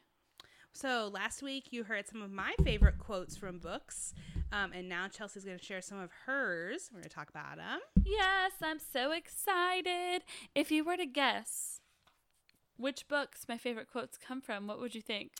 So 0.74 1.10
last 1.14 1.42
week 1.42 1.68
you 1.72 1.84
heard 1.84 2.08
some 2.08 2.22
of 2.22 2.32
my 2.32 2.54
favorite 2.64 3.00
quotes 3.00 3.36
from 3.36 3.60
books, 3.60 4.14
um, 4.52 4.72
and 4.74 4.88
now 4.88 5.08
Chelsea's 5.08 5.46
going 5.46 5.58
to 5.58 5.64
share 5.64 5.82
some 5.82 6.00
of 6.00 6.10
hers. 6.26 6.90
We're 6.92 7.00
going 7.00 7.10
to 7.10 7.16
talk 7.16 7.30
about 7.30 7.58
them. 7.58 7.80
Yes, 8.06 8.54
I'm 8.62 8.80
so 8.80 9.12
excited. 9.12 10.24
If 10.56 10.72
you 10.72 10.84
were 10.84 10.98
to 10.98 11.06
guess 11.06 11.82
which 12.78 13.08
books 13.08 13.46
my 13.48 13.58
favorite 13.58 13.90
quotes 13.92 14.18
come 14.18 14.42
from, 14.42 14.68
what 14.68 14.80
would 14.80 14.96
you 14.96 15.02
think? 15.02 15.32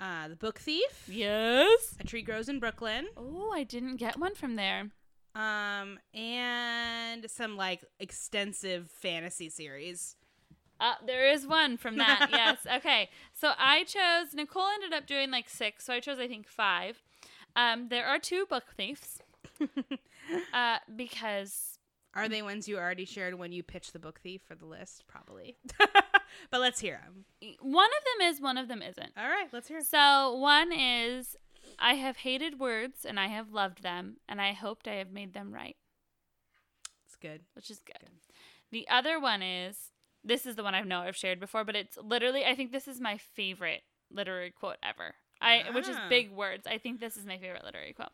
Uh, 0.00 0.28
the 0.28 0.36
Book 0.36 0.58
Thief, 0.58 1.08
Yes. 1.08 1.96
A 1.98 2.04
Tree 2.04 2.22
Grows 2.22 2.48
in 2.48 2.58
Brooklyn, 2.60 3.06
Oh, 3.16 3.50
I 3.52 3.64
didn't 3.64 3.96
get 3.96 4.18
one 4.18 4.34
from 4.34 4.56
there. 4.56 4.90
um, 5.34 5.98
and 6.14 7.30
some 7.30 7.56
like 7.56 7.82
extensive 7.98 8.90
fantasy 8.90 9.48
series. 9.48 10.16
Uh, 10.78 10.94
there 11.06 11.26
is 11.30 11.46
one 11.46 11.78
from 11.78 11.96
that. 11.96 12.28
yes. 12.32 12.58
Okay. 12.76 13.08
So 13.32 13.52
I 13.58 13.84
chose. 13.84 14.34
Nicole 14.34 14.66
ended 14.74 14.92
up 14.92 15.06
doing 15.06 15.30
like 15.30 15.48
six, 15.48 15.84
so 15.86 15.94
I 15.94 16.00
chose 16.00 16.18
I 16.18 16.28
think 16.28 16.46
five. 16.48 17.02
Um, 17.54 17.88
there 17.88 18.04
are 18.06 18.18
two 18.18 18.44
book 18.44 18.64
thieves. 18.76 19.20
uh, 20.52 20.76
because 20.94 21.75
Are 22.16 22.28
they 22.28 22.42
ones 22.42 22.66
you 22.66 22.78
already 22.78 23.04
shared 23.04 23.34
when 23.34 23.52
you 23.52 23.62
pitched 23.62 23.92
the 23.92 23.98
Book 23.98 24.20
Thief 24.20 24.40
for 24.48 24.54
the 24.54 24.64
list? 24.66 25.04
Probably. 25.06 25.56
but 26.50 26.60
let's 26.60 26.80
hear 26.80 27.00
them. 27.04 27.24
one 27.60 27.86
of 27.88 28.04
them 28.20 28.28
is, 28.28 28.40
one 28.40 28.56
of 28.58 28.68
them 28.68 28.82
isn't. 28.82 29.12
All 29.16 29.28
right, 29.28 29.48
let's 29.52 29.68
hear. 29.68 29.82
So 29.82 30.34
one 30.34 30.72
is, 30.72 31.36
I 31.78 31.94
have 31.94 32.16
hated 32.18 32.58
words 32.58 33.04
and 33.04 33.20
I 33.20 33.26
have 33.28 33.52
loved 33.52 33.82
them, 33.82 34.16
and 34.28 34.40
I 34.40 34.52
hoped 34.54 34.88
I 34.88 34.94
have 34.94 35.12
made 35.12 35.34
them 35.34 35.52
right, 35.52 35.76
It's 37.06 37.16
good. 37.16 37.42
which 37.54 37.70
is 37.70 37.80
good. 37.80 38.08
The 38.72 38.88
other 38.88 39.20
one 39.20 39.42
is, 39.42 39.76
this 40.24 40.46
is 40.46 40.56
the 40.56 40.64
one 40.64 40.74
I 40.74 40.80
know 40.82 41.00
I've 41.00 41.16
shared 41.16 41.38
before, 41.38 41.64
but 41.64 41.76
it's 41.76 41.96
literally, 42.02 42.44
I 42.44 42.54
think 42.54 42.72
this 42.72 42.88
is 42.88 43.00
my 43.00 43.18
favorite 43.18 43.82
literary 44.10 44.50
quote 44.50 44.76
ever. 44.82 45.14
I, 45.40 45.64
which 45.74 45.86
is 45.86 45.96
Ah. 45.98 46.08
big 46.08 46.30
words. 46.32 46.66
I 46.66 46.78
think 46.78 46.98
this 46.98 47.16
is 47.18 47.26
my 47.26 47.36
favorite 47.36 47.62
literary 47.62 47.92
quote. 47.92 48.08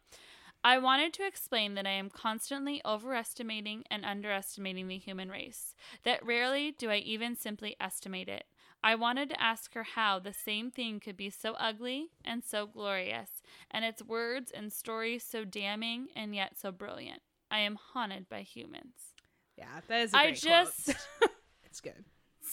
I 0.65 0.79
wanted 0.79 1.13
to 1.15 1.27
explain 1.27 1.75
that 1.75 1.87
I 1.87 1.93
am 1.93 2.09
constantly 2.09 2.81
overestimating 2.85 3.85
and 3.91 4.05
underestimating 4.05 4.87
the 4.89 4.97
human 4.99 5.29
race, 5.29 5.75
that 6.05 6.25
rarely 6.25 6.71
do 6.71 6.89
I 6.91 6.99
even 6.99 7.37
simply 7.37 7.77
estimate 7.81 8.29
it. 8.29 8.45
I 8.85 8.95
wanted 8.95 9.29
to 9.31 9.41
ask 9.41 9.75
her 9.75 9.83
how 9.83 10.19
the 10.19 10.33
same 10.33 10.71
thing 10.71 11.01
could 11.01 11.17
be 11.17 11.31
so 11.31 11.55
ugly 11.55 12.11
and 12.25 12.45
so 12.45 12.67
glorious, 12.67 13.43
and 13.71 13.85
its 13.85 14.03
words 14.03 14.51
and 14.53 14.73
stories 14.73 15.25
so 15.25 15.45
damning 15.45 16.09
and 16.15 16.35
yet 16.35 16.59
so 16.59 16.71
brilliant. 16.73 17.23
I 17.51 17.59
am 17.61 17.77
haunted 17.77 18.29
by 18.29 18.43
humans. 18.43 19.15
Yeah, 19.57 19.81
that 19.89 20.01
is. 20.01 20.15
A 20.15 20.17
I 20.17 20.33
just- 20.33 20.95
it's 21.65 21.81
good. 21.81 22.05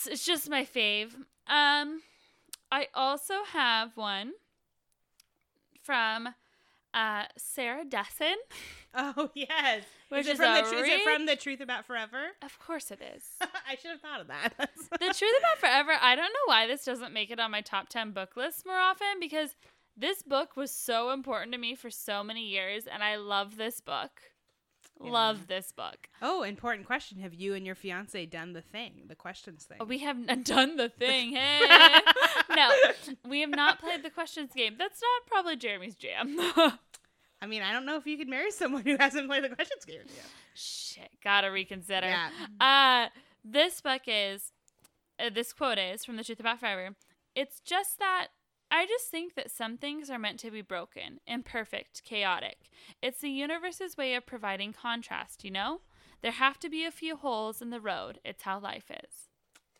It's 0.07 0.25
just 0.25 0.49
my 0.49 0.65
fave. 0.65 1.15
Um, 1.47 2.01
I 2.71 2.87
also 2.93 3.43
have 3.51 3.97
one 3.97 4.33
from 5.81 6.29
uh, 6.93 7.23
Sarah 7.37 7.85
Dessen. 7.85 8.35
Oh 8.95 9.29
yes. 9.35 9.83
Which 10.09 10.21
is, 10.25 10.29
it 10.29 10.37
from 10.37 10.55
the 10.55 10.61
tr- 10.61 10.75
is 10.83 10.89
it 10.89 11.03
from 11.03 11.27
the 11.27 11.35
Truth 11.35 11.61
About 11.61 11.85
Forever? 11.85 12.29
Of 12.41 12.57
course 12.57 12.89
it 12.89 12.99
is. 13.15 13.23
I 13.69 13.75
should 13.75 13.91
have 13.91 14.01
thought 14.01 14.19
of 14.19 14.27
that. 14.29 14.53
the 14.57 15.13
Truth 15.13 15.35
About 15.37 15.59
Forever, 15.59 15.91
I 16.01 16.15
don't 16.15 16.33
know 16.33 16.47
why 16.47 16.65
this 16.65 16.85
doesn't 16.85 17.13
make 17.13 17.29
it 17.29 17.39
on 17.39 17.51
my 17.51 17.61
top 17.61 17.89
10 17.89 18.13
book 18.13 18.35
list 18.35 18.65
more 18.65 18.79
often 18.79 19.19
because 19.19 19.51
this 19.95 20.23
book 20.23 20.57
was 20.57 20.71
so 20.71 21.11
important 21.11 21.51
to 21.51 21.59
me 21.59 21.75
for 21.75 21.91
so 21.91 22.23
many 22.23 22.47
years 22.47 22.87
and 22.91 23.03
I 23.03 23.17
love 23.17 23.57
this 23.57 23.79
book. 23.79 24.21
Yeah. 25.01 25.11
Love 25.11 25.47
this 25.47 25.71
book. 25.71 26.09
oh, 26.23 26.41
important 26.41 26.87
question. 26.87 27.19
Have 27.19 27.35
you 27.35 27.53
and 27.53 27.65
your 27.67 27.75
fiance 27.75 28.25
done 28.25 28.53
the 28.53 28.61
thing, 28.61 29.03
the 29.07 29.15
questions 29.15 29.65
thing? 29.65 29.87
We 29.87 29.99
have 29.99 30.17
n- 30.27 30.41
done 30.41 30.77
the 30.77 30.89
thing. 30.89 31.35
Hey. 31.35 32.01
No, 32.67 33.29
we 33.29 33.41
have 33.41 33.49
not 33.49 33.79
played 33.79 34.03
the 34.03 34.09
questions 34.09 34.51
game. 34.55 34.75
That's 34.77 35.01
not 35.01 35.27
probably 35.27 35.55
Jeremy's 35.55 35.95
jam. 35.95 36.37
I 37.41 37.47
mean, 37.47 37.61
I 37.61 37.71
don't 37.71 37.85
know 37.85 37.95
if 37.95 38.05
you 38.05 38.17
could 38.17 38.27
marry 38.27 38.51
someone 38.51 38.83
who 38.83 38.97
hasn't 38.99 39.27
played 39.27 39.43
the 39.43 39.49
questions 39.49 39.85
game 39.85 40.01
yet. 40.05 40.25
Shit, 40.53 41.09
gotta 41.23 41.51
reconsider. 41.51 42.07
Yeah. 42.07 42.29
Uh, 42.59 43.09
this 43.45 43.79
book 43.81 44.01
is, 44.07 44.51
uh, 45.19 45.29
this 45.33 45.53
quote 45.53 45.77
is 45.77 46.03
from 46.03 46.17
The 46.17 46.23
Truth 46.23 46.41
About 46.41 46.59
Forever. 46.59 46.95
It's 47.35 47.61
just 47.61 47.99
that 47.99 48.27
I 48.71 48.85
just 48.85 49.07
think 49.07 49.35
that 49.35 49.51
some 49.51 49.77
things 49.77 50.09
are 50.09 50.19
meant 50.19 50.39
to 50.39 50.51
be 50.51 50.61
broken, 50.61 51.19
imperfect, 51.25 52.03
chaotic. 52.03 52.69
It's 53.01 53.21
the 53.21 53.29
universe's 53.29 53.97
way 53.97 54.15
of 54.15 54.25
providing 54.25 54.73
contrast, 54.73 55.43
you 55.43 55.51
know? 55.51 55.81
There 56.21 56.31
have 56.31 56.59
to 56.59 56.69
be 56.69 56.85
a 56.85 56.91
few 56.91 57.15
holes 57.15 57.61
in 57.61 57.69
the 57.69 57.79
road. 57.79 58.19
It's 58.25 58.43
how 58.43 58.59
life 58.59 58.91
is. 58.91 59.29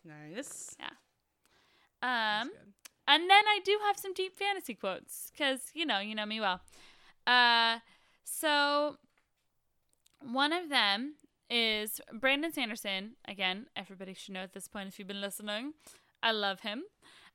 Nice. 0.04 0.76
Um, 2.02 2.50
and 3.06 3.28
then 3.28 3.44
I 3.46 3.60
do 3.64 3.78
have 3.86 3.98
some 3.98 4.14
deep 4.14 4.38
fantasy 4.38 4.74
quotes 4.74 5.30
because 5.32 5.70
you 5.74 5.84
know, 5.84 5.98
you 6.00 6.14
know 6.14 6.26
me 6.26 6.40
well. 6.40 6.60
Uh, 7.26 7.78
so 8.24 8.96
one 10.22 10.52
of 10.52 10.68
them 10.68 11.14
is 11.48 12.00
Brandon 12.12 12.52
Sanderson. 12.52 13.12
Again, 13.26 13.66
everybody 13.76 14.14
should 14.14 14.34
know 14.34 14.40
at 14.40 14.52
this 14.52 14.68
point 14.68 14.88
if 14.88 14.98
you've 14.98 15.08
been 15.08 15.20
listening. 15.20 15.74
I 16.22 16.32
love 16.32 16.60
him. 16.60 16.84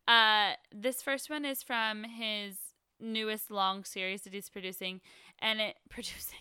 Uh, 0.08 0.54
this 0.74 1.02
first 1.02 1.30
one 1.30 1.46
is 1.46 1.64
from 1.64 2.04
his 2.04 2.56
newest 3.00 3.52
long 3.52 3.84
series 3.84 4.22
that 4.22 4.34
he's 4.34 4.50
producing, 4.50 5.02
and 5.40 5.60
it 5.60 5.76
producing, 5.90 6.40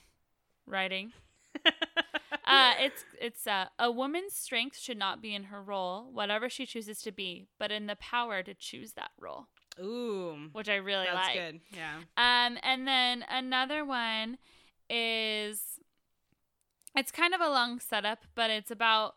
writing. 0.67 1.13
uh, 2.47 2.73
it's 2.79 3.05
it's 3.21 3.47
uh, 3.47 3.67
a 3.79 3.91
woman's 3.91 4.35
strength 4.35 4.79
should 4.79 4.99
not 4.99 5.23
be 5.23 5.35
in 5.35 5.45
her 5.45 5.63
role, 5.63 6.11
whatever 6.13 6.49
she 6.49 6.67
chooses 6.67 7.01
to 7.03 7.13
be, 7.13 7.49
but 7.59 7.71
in 7.71 7.87
the 7.87 7.97
power 7.97 8.43
to 8.43 8.55
choose 8.55 8.93
that 8.93 9.11
role, 9.19 9.47
Ooh, 9.81 10.51
which 10.53 10.69
I 10.69 10.77
really 10.77 11.07
like. 11.07 11.15
that's 11.15 11.29
like. 11.29 11.37
good. 11.37 11.61
Yeah. 11.71 11.97
Um, 12.17 12.59
and 12.63 12.87
then 12.87 13.25
another 13.31 13.85
one 13.85 14.39
is 14.91 15.81
it's 16.95 17.11
kind 17.11 17.35
of 17.35 17.41
a 17.41 17.49
long 17.49 17.81
setup, 17.81 18.21
but 18.35 18.51
it's 18.51 18.71
about 18.71 19.15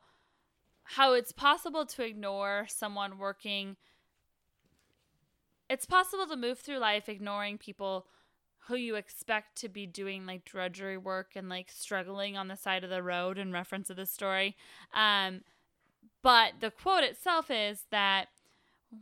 how 0.84 1.14
it's 1.14 1.32
possible 1.32 1.86
to 1.86 2.04
ignore 2.04 2.66
someone 2.70 3.18
working. 3.18 3.76
It's 5.70 5.86
possible 5.86 6.26
to 6.28 6.38
move 6.38 6.60
through 6.60 6.78
life 6.78 7.10
ignoring 7.10 7.58
people 7.58 8.08
who 8.68 8.76
you 8.76 8.96
expect 8.96 9.56
to 9.58 9.70
be 9.70 9.86
doing 9.86 10.26
like 10.26 10.46
drudgery 10.46 10.98
work 10.98 11.32
and 11.36 11.50
like 11.50 11.72
struggling 11.72 12.36
on 12.36 12.48
the 12.48 12.56
side 12.56 12.84
of 12.84 12.90
the 12.90 13.04
road 13.04 13.38
in 13.38 13.52
reference 13.52 13.88
to 13.88 13.94
the 13.94 14.06
story. 14.06 14.56
Um, 14.94 15.42
but 16.22 16.54
the 16.60 16.72
quote 16.72 17.04
itself 17.04 17.50
is 17.50 17.86
that 17.92 18.28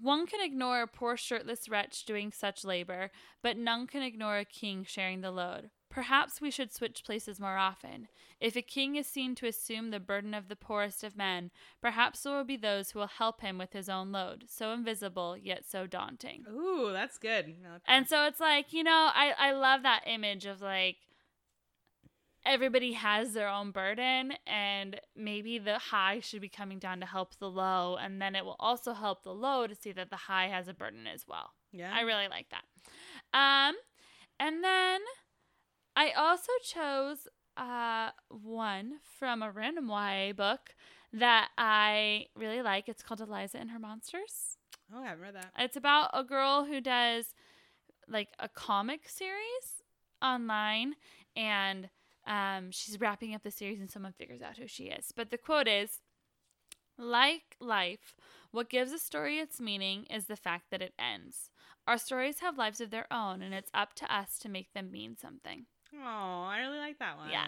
one 0.01 0.25
can 0.25 0.41
ignore 0.41 0.81
a 0.81 0.87
poor 0.87 1.17
shirtless 1.17 1.69
wretch 1.69 2.05
doing 2.05 2.31
such 2.31 2.63
labor, 2.63 3.11
but 3.41 3.57
none 3.57 3.87
can 3.87 4.01
ignore 4.01 4.37
a 4.37 4.45
king 4.45 4.83
sharing 4.83 5.21
the 5.21 5.31
load. 5.31 5.69
Perhaps 5.95 6.41
we 6.41 6.51
should 6.51 6.73
switch 6.73 7.05
places 7.05 7.39
more 7.39 7.55
often. 7.55 8.09
If 8.41 8.57
a 8.57 8.61
king 8.61 8.97
is 8.97 9.07
seen 9.07 9.33
to 9.35 9.47
assume 9.47 9.91
the 9.91 9.99
burden 10.01 10.33
of 10.33 10.49
the 10.49 10.55
poorest 10.57 11.05
of 11.05 11.15
men, 11.15 11.51
perhaps 11.81 12.21
there 12.21 12.35
will 12.35 12.43
be 12.43 12.57
those 12.57 12.91
who 12.91 12.99
will 12.99 13.07
help 13.07 13.39
him 13.39 13.57
with 13.57 13.71
his 13.71 13.87
own 13.87 14.11
load, 14.11 14.43
so 14.49 14.73
invisible 14.73 15.37
yet 15.37 15.63
so 15.65 15.87
daunting. 15.87 16.43
Ooh, 16.51 16.89
that's 16.91 17.17
good. 17.17 17.55
And 17.87 18.09
so 18.09 18.25
it's 18.25 18.41
like, 18.41 18.73
you 18.73 18.83
know, 18.83 19.09
I, 19.15 19.35
I 19.39 19.51
love 19.53 19.83
that 19.83 20.03
image 20.05 20.45
of 20.45 20.61
like 20.61 20.97
everybody 22.45 22.91
has 22.91 23.31
their 23.31 23.47
own 23.47 23.71
burden 23.71 24.33
and 24.45 24.99
maybe 25.15 25.59
the 25.59 25.79
high 25.79 26.19
should 26.19 26.41
be 26.41 26.49
coming 26.49 26.77
down 26.77 26.99
to 26.99 27.05
help 27.05 27.37
the 27.39 27.49
low 27.49 27.95
and 27.95 28.21
then 28.21 28.35
it 28.35 28.43
will 28.43 28.57
also 28.59 28.91
help 28.91 29.23
the 29.23 29.33
low 29.33 29.65
to 29.65 29.73
see 29.73 29.93
that 29.93 30.09
the 30.09 30.17
high 30.17 30.49
has 30.49 30.67
a 30.67 30.73
burden 30.73 31.07
as 31.07 31.23
well. 31.25 31.51
Yeah. 31.71 31.93
I 31.95 32.01
really 32.01 32.27
like 32.27 32.47
that. 32.49 32.65
Um 33.33 33.75
and 34.41 34.61
then 34.61 34.99
I 35.95 36.11
also 36.11 36.51
chose 36.63 37.27
uh 37.57 38.09
one 38.29 38.95
from 39.17 39.41
a 39.41 39.49
random 39.49 39.87
YA 39.89 40.33
book 40.33 40.75
that 41.13 41.49
I 41.57 42.27
really 42.35 42.61
like. 42.61 42.89
It's 42.89 43.01
called 43.03 43.21
Eliza 43.21 43.57
and 43.57 43.71
Her 43.71 43.79
Monsters. 43.79 44.57
oh, 44.93 45.01
I 45.01 45.07
haven't 45.07 45.23
read 45.23 45.35
that. 45.35 45.51
It's 45.57 45.77
about 45.77 46.09
a 46.13 46.23
girl 46.23 46.65
who 46.65 46.81
does 46.81 47.33
like 48.07 48.29
a 48.39 48.49
comic 48.49 49.07
series 49.07 49.83
online 50.21 50.95
and 51.35 51.89
um, 52.27 52.71
she's 52.71 52.99
wrapping 52.99 53.33
up 53.33 53.43
the 53.43 53.51
series 53.51 53.79
and 53.79 53.89
someone 53.89 54.13
figures 54.13 54.41
out 54.41 54.57
who 54.57 54.67
she 54.67 54.85
is. 54.85 55.11
But 55.15 55.29
the 55.31 55.37
quote 55.37 55.67
is 55.67 56.01
like 56.97 57.55
life, 57.59 58.15
what 58.51 58.69
gives 58.69 58.91
a 58.91 58.99
story 58.99 59.39
its 59.39 59.59
meaning 59.59 60.05
is 60.05 60.25
the 60.25 60.35
fact 60.35 60.65
that 60.71 60.81
it 60.81 60.93
ends. 60.97 61.49
Our 61.87 61.97
stories 61.97 62.39
have 62.39 62.57
lives 62.57 62.81
of 62.81 62.89
their 62.89 63.05
own, 63.11 63.41
and 63.41 63.53
it's 63.53 63.69
up 63.73 63.93
to 63.95 64.13
us 64.13 64.39
to 64.39 64.49
make 64.49 64.73
them 64.73 64.91
mean 64.91 65.15
something. 65.17 65.65
Oh, 66.03 66.43
I 66.43 66.59
really 66.61 66.79
like 66.79 66.99
that 66.99 67.17
one. 67.17 67.29
Yeah. 67.29 67.47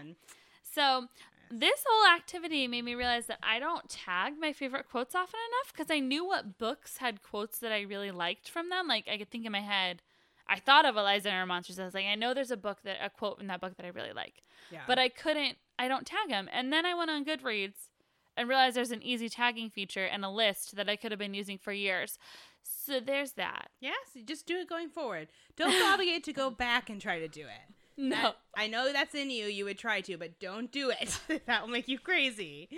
So, 0.74 1.08
this 1.50 1.84
whole 1.88 2.14
activity 2.16 2.68
made 2.68 2.84
me 2.84 2.94
realize 2.96 3.28
that 3.28 3.40
I 3.42 3.60
don't 3.60 3.88
tag 3.90 4.34
my 4.40 4.52
favorite 4.52 4.90
quotes 4.90 5.16
often 5.16 5.40
enough 5.50 5.74
because 5.74 5.90
I 5.90 6.00
knew 6.00 6.26
what 6.26 6.58
books 6.58 6.98
had 6.98 7.24
quotes 7.24 7.60
that 7.60 7.72
I 7.72 7.82
really 7.82 8.12
liked 8.12 8.50
from 8.50 8.70
them. 8.70 8.88
Like, 8.88 9.08
I 9.08 9.18
could 9.18 9.30
think 9.32 9.46
in 9.46 9.52
my 9.54 9.62
head, 9.62 10.02
I 10.48 10.60
thought 10.60 10.86
of 10.86 10.98
Eliza 10.98 11.30
and 11.30 11.38
her 11.38 11.46
monsters. 11.46 11.80
I 11.80 11.86
was 11.86 11.94
like, 11.94 12.06
I 12.06 12.16
know 12.16 12.34
there's 12.34 12.52
a 12.52 12.58
book 12.58 12.80
that, 12.84 12.98
a 13.04 13.10
quote 13.10 13.40
in 13.40 13.48
that 13.48 13.62
book 13.62 13.76
that 13.78 13.86
I 13.86 13.90
really 13.90 14.14
like, 14.14 14.44
Yeah. 14.72 14.82
but 14.88 15.00
I 15.00 15.08
couldn't, 15.10 15.58
I 15.80 15.88
don't 15.88 16.06
tag 16.06 16.30
them. 16.30 16.50
And 16.52 16.72
then 16.72 16.86
I 16.86 16.94
went 16.94 17.12
on 17.12 17.24
Goodreads 17.26 17.90
and 18.36 18.48
realized 18.50 18.76
there's 18.76 18.92
an 18.92 19.02
easy 19.04 19.30
tagging 19.30 19.70
feature 19.70 20.06
and 20.06 20.24
a 20.26 20.30
list 20.30 20.76
that 20.76 20.90
I 20.90 20.96
could 20.96 21.12
have 21.12 21.20
been 21.20 21.34
using 21.34 21.58
for 21.58 21.72
years. 21.72 22.20
So, 22.64 23.00
there's 23.00 23.34
that. 23.34 23.70
yes, 23.80 23.96
just 24.26 24.46
do 24.46 24.58
it 24.58 24.68
going 24.70 24.90
forward. 24.90 25.30
Don't 25.56 25.72
feel 25.74 25.86
obligated 25.86 26.24
to 26.26 26.34
go 26.34 26.50
back 26.50 26.90
and 26.90 27.02
try 27.02 27.20
to 27.20 27.28
do 27.30 27.42
it. 27.42 27.74
No. 27.98 28.16
That- 28.22 28.38
I 28.56 28.68
know 28.68 28.92
that's 28.94 29.16
in 29.16 29.30
you. 29.30 29.46
You 29.46 29.66
would 29.66 29.78
try 29.78 30.02
to, 30.02 30.18
but 30.18 30.40
don't 30.40 30.72
do 30.72 30.90
it. 30.92 31.20
that 31.46 31.62
will 31.62 31.70
make 31.70 31.88
you 31.88 32.00
crazy. 32.00 32.70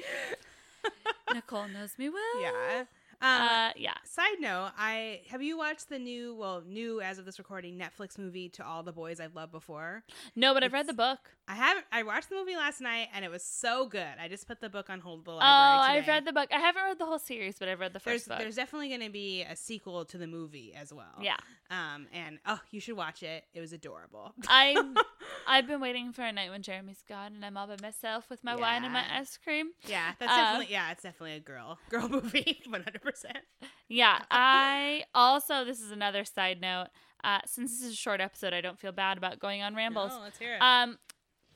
Nicole 1.34 1.68
knows 1.68 1.98
me 1.98 2.10
well. 2.10 2.42
Yeah. 2.42 2.84
Um, 3.22 3.42
Uh, 3.42 3.72
yeah. 3.76 3.94
Side 4.06 4.40
note, 4.40 4.72
I 4.78 5.22
have 5.30 5.42
you 5.42 5.58
watched 5.58 5.90
the 5.90 6.00
new, 6.00 6.36
well, 6.36 6.64
new 6.66 7.02
as 7.02 7.20
of 7.20 7.26
this 7.26 7.38
recording, 7.38 7.78
Netflix 7.78 8.18
movie 8.18 8.48
"To 8.50 8.66
All 8.66 8.82
the 8.84 8.92
Boys 8.94 9.20
I've 9.20 9.36
Loved 9.36 9.52
Before"? 9.52 10.04
No, 10.36 10.54
but 10.54 10.64
I've 10.64 10.72
read 10.74 10.88
the 10.88 10.94
book. 10.94 11.20
I 11.48 11.56
haven't. 11.56 11.86
I 11.92 12.04
watched 12.04 12.30
the 12.30 12.36
movie 12.36 12.56
last 12.56 12.80
night, 12.80 13.08
and 13.14 13.26
it 13.26 13.32
was 13.32 13.44
so 13.44 13.88
good. 13.88 14.08
I 14.22 14.28
just 14.30 14.48
put 14.48 14.62
the 14.62 14.70
book 14.70 14.90
on 14.90 15.00
hold 15.00 15.26
the 15.26 15.32
Oh, 15.32 15.36
library. 15.36 16.00
I've 16.00 16.08
read 16.08 16.26
the 16.26 16.32
book. 16.34 16.50
I 16.54 16.60
haven't 16.60 16.84
read 16.84 17.00
the 17.00 17.06
whole 17.06 17.20
series, 17.20 17.58
but 17.60 17.68
I've 17.68 17.80
read 17.80 17.92
the 17.94 18.00
There's 18.00 18.22
first 18.22 18.30
book. 18.30 18.38
there's 18.40 18.56
definitely 18.56 18.90
going 18.90 19.02
to 19.02 19.10
be 19.10 19.42
a 19.44 19.56
sequel 19.56 20.06
to 20.06 20.18
the 20.18 20.28
movie 20.28 20.74
as 20.74 20.94
well. 20.94 21.16
yeah, 21.22 21.38
Um. 21.72 22.08
And 22.14 22.40
oh, 22.46 22.60
you 22.72 22.80
should 22.80 22.96
watch 22.96 23.24
it. 23.24 23.44
It 23.54 23.60
was 23.62 23.74
adorable. 23.74 24.34
I 24.48 24.76
I've 25.48 25.68
been 25.68 25.82
waiting 25.82 26.14
for 26.14 26.22
a 26.22 26.32
night 26.32 26.52
when 26.52 26.62
Jeremy's 26.62 27.04
gone 27.08 27.34
and 27.34 27.44
I'm 27.46 27.58
all 27.58 27.68
by 27.68 27.78
myself 27.82 28.30
with 28.30 28.44
my 28.44 28.56
wine 28.56 28.84
and 28.84 28.94
my 28.94 29.04
ice 29.20 29.38
cream. 29.44 29.72
yeah, 29.88 30.12
that's 30.20 30.32
Uh, 30.32 30.36
definitely 30.36 30.72
yeah, 30.74 30.92
it's 30.92 31.04
definitely 31.04 31.34
a 31.36 31.40
girl 31.40 31.80
girl 31.90 32.08
movie, 32.08 32.62
one 32.70 32.84
hundred 32.84 33.02
percent. 33.12 33.40
Yeah, 33.88 34.22
I 34.32 35.04
also 35.14 35.64
this 35.66 35.82
is 35.82 35.92
another 35.92 36.24
side 36.26 36.62
note. 36.62 36.88
Uh, 37.24 37.40
since 37.46 37.72
this 37.72 37.86
is 37.88 37.94
a 37.94 37.98
short 37.98 38.22
episode, 38.22 38.54
I 38.54 38.62
don't 38.62 38.80
feel 38.80 38.92
bad 38.94 39.18
about 39.18 39.40
going 39.40 39.62
on 39.62 39.76
rambles. 39.76 40.12
Oh, 40.14 40.22
let's 40.24 40.38
hear 40.40 40.56
it. 40.56 40.62
Um, 40.62 40.98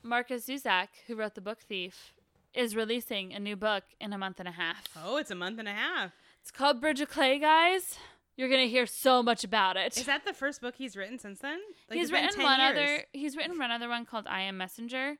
Markus 0.02 0.46
Zusak, 0.46 0.88
who 1.06 1.16
wrote 1.16 1.34
the 1.34 1.40
book 1.40 1.60
Thief, 1.60 2.12
is 2.52 2.76
releasing 2.76 3.32
a 3.32 3.40
new 3.40 3.56
book 3.56 3.84
in 4.00 4.12
a 4.12 4.18
month 4.18 4.38
and 4.40 4.48
a 4.48 4.52
half. 4.52 4.84
oh, 5.02 5.16
it's 5.16 5.30
a 5.30 5.34
month 5.34 5.58
and 5.58 5.68
a 5.68 5.72
half. 5.72 6.12
It's 6.42 6.50
called 6.50 6.80
Bridge 6.80 7.00
of 7.00 7.08
Clay, 7.08 7.38
guys. 7.38 7.96
You're 8.36 8.48
gonna 8.50 8.66
hear 8.66 8.84
so 8.84 9.22
much 9.22 9.44
about 9.44 9.76
it. 9.76 9.96
Is 9.96 10.06
that 10.06 10.24
the 10.26 10.34
first 10.34 10.60
book 10.60 10.74
he's 10.76 10.96
written 10.96 11.18
since 11.18 11.38
then? 11.38 11.58
Like, 11.88 11.98
he's 11.98 12.10
it's 12.10 12.10
been 12.12 12.24
written 12.24 12.40
10 12.40 12.44
one 12.44 12.60
years. 12.60 12.70
other. 12.78 13.04
He's 13.12 13.36
written 13.36 13.58
one 13.58 13.70
other 13.70 13.88
one 13.88 14.04
called 14.04 14.26
I 14.28 14.42
Am 14.42 14.56
Messenger. 14.58 15.10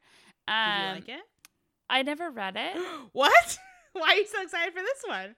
Did 0.47 0.53
Um, 0.53 0.81
you 0.89 0.95
like 0.97 1.09
it? 1.09 1.21
I 1.89 2.03
never 2.03 2.31
read 2.31 2.57
it. 2.57 2.77
what? 3.13 3.59
Why 3.93 4.09
are 4.09 4.15
you 4.17 4.27
so 4.27 4.43
excited 4.43 4.75
for 4.75 4.81
this 4.83 5.03
one? 5.07 5.37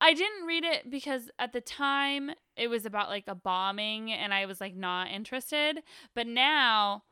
I 0.00 0.14
didn't 0.14 0.46
read 0.46 0.64
it 0.64 0.90
because 0.90 1.30
at 1.38 1.52
the 1.52 1.60
time 1.60 2.30
it 2.56 2.68
was 2.68 2.86
about 2.86 3.08
like 3.08 3.24
a 3.26 3.34
bombing 3.34 4.10
and 4.10 4.32
I 4.32 4.46
was 4.46 4.60
like 4.60 4.74
not 4.74 5.08
interested. 5.08 5.82
But 6.14 6.26
now 6.26 7.02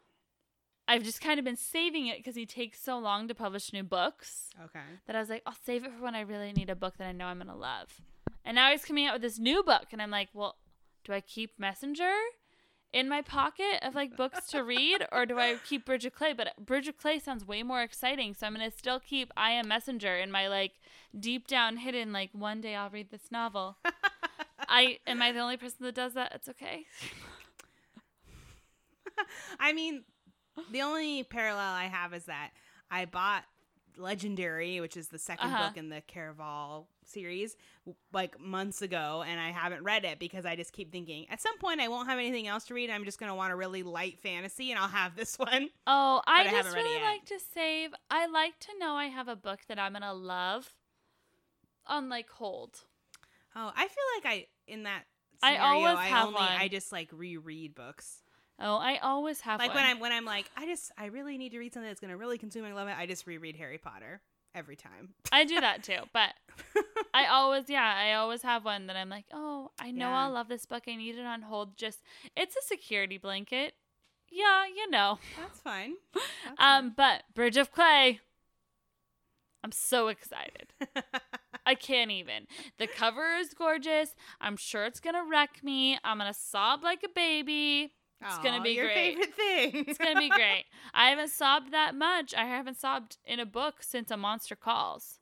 I've 0.87 1.03
just 1.03 1.20
kind 1.20 1.38
of 1.38 1.44
been 1.44 1.57
saving 1.57 2.07
it 2.07 2.16
because 2.16 2.35
he 2.35 2.46
takes 2.46 2.81
so 2.81 2.98
long 2.98 3.29
to 3.29 3.35
publish 3.35 3.72
new 3.74 3.83
books 3.83 4.48
Okay. 4.64 4.81
that 5.07 5.14
I 5.14 5.20
was 5.20 5.29
like, 5.29 5.42
I'll 5.44 5.55
save 5.66 5.85
it 5.85 5.92
for 5.92 6.03
when 6.03 6.14
I 6.14 6.20
really 6.22 6.53
need 6.53 6.70
a 6.70 6.74
book 6.77 6.96
that 6.96 7.07
I 7.07 7.12
know 7.12 7.27
I'm 7.27 7.37
going 7.38 7.48
to 7.48 7.55
love. 7.55 8.01
And 8.44 8.55
now 8.55 8.70
he's 8.70 8.85
coming 8.87 9.05
out 9.07 9.12
with 9.14 9.22
this 9.22 9.38
new 9.38 9.62
book. 9.62 9.88
And 9.92 10.01
I'm 10.01 10.11
like, 10.11 10.31
well, 10.33 10.57
do 11.05 11.12
I 11.12 11.20
keep 11.20 11.59
Messenger 11.59 12.11
in 12.92 13.09
my 13.09 13.22
pocket 13.22 13.79
of 13.83 13.94
like 13.94 14.16
books 14.16 14.46
to 14.48 14.64
read 14.64 15.07
or 15.12 15.27
do 15.27 15.38
I 15.38 15.57
keep 15.68 15.85
Bridge 15.85 16.07
of 16.07 16.14
Clay? 16.14 16.33
But 16.33 16.55
Bridge 16.64 16.88
of 16.88 16.96
Clay 16.96 17.18
sounds 17.18 17.46
way 17.46 17.62
more 17.62 17.83
exciting. 17.83 18.35
So 18.35 18.46
I'm 18.46 18.55
going 18.55 18.68
to 18.70 18.77
still 18.77 19.01
keep 19.01 19.31
I 19.37 19.51
Am 19.53 19.68
Messenger 19.68 20.16
in 20.16 20.31
my 20.31 20.48
like 20.48 20.72
deep 21.18 21.46
down 21.46 21.79
hidden, 21.79 22.12
like 22.12 22.31
one 22.33 22.61
day 22.61 22.74
I'll 22.74 22.90
read 22.90 23.11
this 23.11 23.31
novel. 23.31 23.77
I 24.68 24.98
am 25.07 25.22
I 25.22 25.33
the 25.33 25.40
only 25.40 25.57
person 25.57 25.79
that 25.81 25.94
does 25.94 26.14
that? 26.14 26.33
It's 26.35 26.48
okay. 26.48 26.85
I 29.61 29.72
mean, 29.72 30.05
the 30.70 30.83
only 30.83 31.22
parallel 31.24 31.74
I 31.74 31.85
have 31.85 32.14
is 32.14 32.24
that 32.24 32.51
I 32.90 33.05
bought 33.05 33.44
Legendary, 33.96 34.81
which 34.81 34.96
is 34.96 35.09
the 35.09 35.18
2nd 35.18 35.37
Uh-huh. 35.40 35.68
book 35.68 35.77
in 35.77 35.88
the 35.88 36.03
Caraval 36.03 36.87
series, 37.09 37.57
like 38.12 38.38
months 38.40 38.83
ago, 38.83 39.25
and 39.27 39.40
I 39.40 39.51
haven't 39.51 39.83
read 39.85 40.05
it 40.05 40.18
because 40.18 40.44
I 40.47 40.57
just 40.57 40.73
keep 40.73 40.92
thinking 40.92 41.27
at 41.31 41.40
some 41.40 41.59
point 41.59 41.81
I 41.81 41.88
won't 41.88 42.09
have 42.09 42.18
anything 42.18 42.47
else 42.47 42.64
to 42.66 42.75
read. 42.75 42.90
I'm 42.90 43.05
just 43.05 43.18
going 43.18 43.31
to 43.31 43.35
want 43.35 43.53
a 43.53 43.57
really 43.57 43.83
light 43.83 44.18
fantasy, 44.21 44.71
and 44.71 44.79
I'll 44.79 44.88
have 44.88 45.16
this 45.16 45.37
one. 45.38 45.68
Oh, 45.87 46.23
I 46.27 46.44
But 46.44 46.51
just 46.51 46.57
haven't 46.57 46.73
read 46.75 46.81
it 46.81 46.88
really 46.88 47.03
like 47.03 47.25
to 47.27 47.38
save. 47.55 47.90
I 48.11 48.27
like 48.27 48.59
to 48.61 48.79
know 48.79 48.92
I 48.94 49.07
have 49.07 49.29
a 49.29 49.37
book 49.37 49.61
that 49.68 49.79
I'm 49.79 49.92
gonna 49.92 50.14
love 50.14 50.73
on 51.87 52.09
like 52.09 52.29
hold. 52.29 52.81
Oh, 53.57 53.73
I 53.75 53.88
feel 53.88 54.05
like 54.16 54.27
I 54.27 54.47
in 54.66 54.85
that 54.85 55.05
I 55.42 55.57
always 55.59 55.97
I 55.97 56.07
have 56.07 56.27
only 56.29 56.40
one. 56.40 56.49
I 56.51 56.68
just 56.68 56.92
like 56.92 57.09
reread 57.12 57.75
books. 57.75 58.23
Oh, 58.61 58.77
I 58.77 58.99
always 58.99 59.40
have 59.42 59.61
Like 59.61 59.68
one. 59.68 59.77
when 59.77 59.85
I'm 59.87 60.01
when 60.01 60.12
I'm 60.12 60.25
like 60.25 60.51
I 60.57 60.66
just 60.66 60.90
I 60.99 61.07
really 61.07 61.38
need 61.38 61.51
to 61.51 61.59
read 61.59 61.73
something 61.73 61.88
that's 61.88 62.01
going 62.01 62.11
to 62.11 62.16
really 62.16 62.38
consume 62.38 62.64
me. 62.64 62.71
I 62.71 62.75
love 62.75 62.88
it. 62.88 62.97
I 62.99 63.07
just 63.07 63.27
reread 63.27 63.57
Harry 63.57 63.79
Potter 63.79 64.21
every 64.59 64.77
time. 64.77 65.14
I 65.33 65.44
do 65.44 65.61
that 65.61 65.83
too, 65.85 66.00
but 66.13 66.35
I 67.15 67.27
always, 67.27 67.65
yeah, 67.69 67.94
I 67.96 68.15
always 68.15 68.42
have 68.42 68.65
one 68.65 68.88
that 68.88 68.96
I'm 68.96 69.09
like, 69.09 69.27
oh, 69.33 69.71
I 69.79 69.92
know 69.92 70.09
Yeah. 70.09 70.25
I'll 70.25 70.33
love 70.33 70.48
this 70.48 70.67
book. 70.67 70.83
I 70.88 70.96
need 70.96 71.17
it 71.17 71.25
on 71.25 71.42
hold. 71.42 71.77
Just, 71.77 72.00
it's 72.37 72.56
a 72.56 72.63
security 72.67 73.17
blanket. 73.19 73.75
Yeah, 74.31 74.67
you 74.67 74.90
know. 74.90 75.19
That's 75.40 75.61
fine. 75.61 75.94
That's 76.15 76.56
Um, 76.59 76.92
but 76.96 77.23
Bridge 77.35 77.56
of 77.56 77.71
Clay. 77.73 78.21
I'm 79.65 79.73
so 79.73 80.09
excited. 80.09 80.73
I 81.67 81.75
can't 81.75 82.11
even. 82.11 82.46
The 82.79 82.87
cover 82.87 83.35
is 83.37 83.54
gorgeous. 83.54 84.15
I'm 84.40 84.56
sure 84.56 84.85
it's 84.85 85.00
gonna 85.00 85.25
wreck 85.29 85.63
me. 85.63 85.98
I'm 86.04 86.19
gonna 86.19 86.33
sob 86.35 86.83
like 86.85 87.02
a 87.04 87.09
baby. 87.09 87.92
It's 88.21 88.38
gonna 88.38 88.60
be 88.62 88.71
your 88.71 88.87
great. 88.87 89.16
favorite 89.16 89.35
thing. 89.35 89.85
It's 89.87 89.98
gonna 89.98 90.19
be 90.19 90.29
great. 90.40 90.64
I 90.92 91.10
haven't 91.10 91.29
sobbed 91.31 91.73
that 91.73 91.94
much. 91.94 92.35
I 92.35 92.44
haven't 92.46 92.79
sobbed 92.79 93.16
in 93.25 93.38
a 93.40 93.46
book 93.46 93.77
since 93.83 94.10
A 94.10 94.16
Monster 94.16 94.56
Calls. 94.56 95.21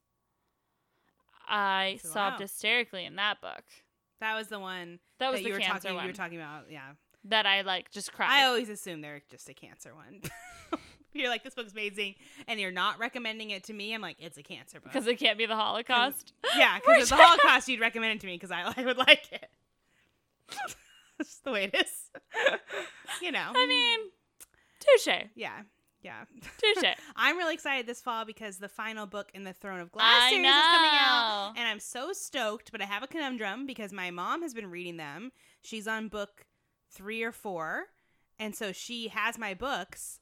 I 1.49 1.99
So, 2.03 2.09
sobbed 2.09 2.41
hysterically 2.41 3.05
in 3.05 3.17
that 3.17 3.41
book. 3.41 3.63
that 4.21 4.35
was 4.35 4.49
the 4.49 4.59
one 4.59 4.99
That 5.19 5.31
was 5.31 5.41
that 5.41 5.45
the 5.45 5.49
you 5.51 5.55
were 5.55 5.61
cancer 5.61 5.83
talking. 5.89 5.95
one 5.97 6.05
You 6.05 6.11
were 6.11 6.17
talking 6.17 6.39
about, 6.39 6.71
yeah. 6.71 6.93
that 7.25 7.47
I 7.47 7.61
like 7.63 7.91
just 7.91 8.13
cried. 8.13 8.31
I 8.31 8.45
always 8.45 8.69
assume 8.69 9.01
they're 9.03 9.23
just 9.31 9.49
a 9.49 9.55
cancer 9.55 9.95
one. 9.95 10.23
you're 11.13 11.29
like, 11.29 11.45
this 11.45 11.55
book's 11.55 11.73
amazing, 11.73 12.15
and 12.49 12.59
you're 12.59 12.71
not 12.73 12.99
recommending 12.99 13.51
it 13.51 13.65
to 13.65 13.73
me. 13.73 13.95
I'm 13.95 14.01
like, 14.03 14.17
it's 14.19 14.37
a 14.39 14.43
cancer 14.43 14.81
book. 14.81 14.93
because 14.93 15.07
it 15.07 15.19
can't 15.19 15.39
be 15.39 15.47
the 15.47 15.55
Holocaust. 15.57 16.33
yeah, 16.57 16.79
because 16.85 17.03
it's 17.03 17.11
the 17.11 17.17
Holocaust, 17.17 17.69
you'd 17.69 17.81
recommend 17.81 18.15
it 18.15 18.21
to 18.21 18.27
me 18.27 18.35
because 18.35 18.51
I, 18.51 18.73
I 18.77 18.85
would 18.85 18.99
like 18.99 19.31
it. 19.33 19.49
That's 21.19 21.31
just 21.31 21.45
the 21.45 21.53
way 21.53 21.65
it 21.65 21.75
is. 21.75 22.11
you 23.23 23.33
know. 23.33 23.53
I 23.55 23.67
mean, 23.67 23.99
touche, 24.81 25.27
yeah, 25.35 25.63
yeah. 26.03 26.25
touche. 26.59 26.95
I'm 27.17 27.37
really 27.37 27.55
excited 27.55 27.87
this 27.87 28.01
fall 28.01 28.25
because 28.25 28.59
the 28.59 28.69
final 28.69 29.07
book 29.07 29.31
in 29.35 29.45
the 29.45 29.53
Throne 29.53 29.81
of 29.81 29.91
Glass 29.91 30.23
I 30.23 30.31
series 30.31 30.47
is 30.47 30.53
coming 30.53 30.91
out. 30.95 31.53
And 31.57 31.67
I'm 31.67 31.81
so 31.81 32.13
stoked, 32.13 32.73
but 32.73 32.81
I 32.81 32.85
have 32.85 33.03
a 33.03 33.07
conundrum 33.07 33.67
because 33.67 33.93
my 33.93 34.11
mom 34.11 34.43
has 34.43 34.55
been 34.55 34.71
reading 34.71 34.97
them. 34.97 35.33
She's 35.63 35.87
on 35.89 36.09
book 36.09 36.47
three 36.91 37.23
or 37.23 37.33
four. 37.33 37.87
And 38.39 38.55
so 38.55 38.73
she 38.73 39.09
has 39.09 39.39
my 39.39 39.55
books. 39.55 40.21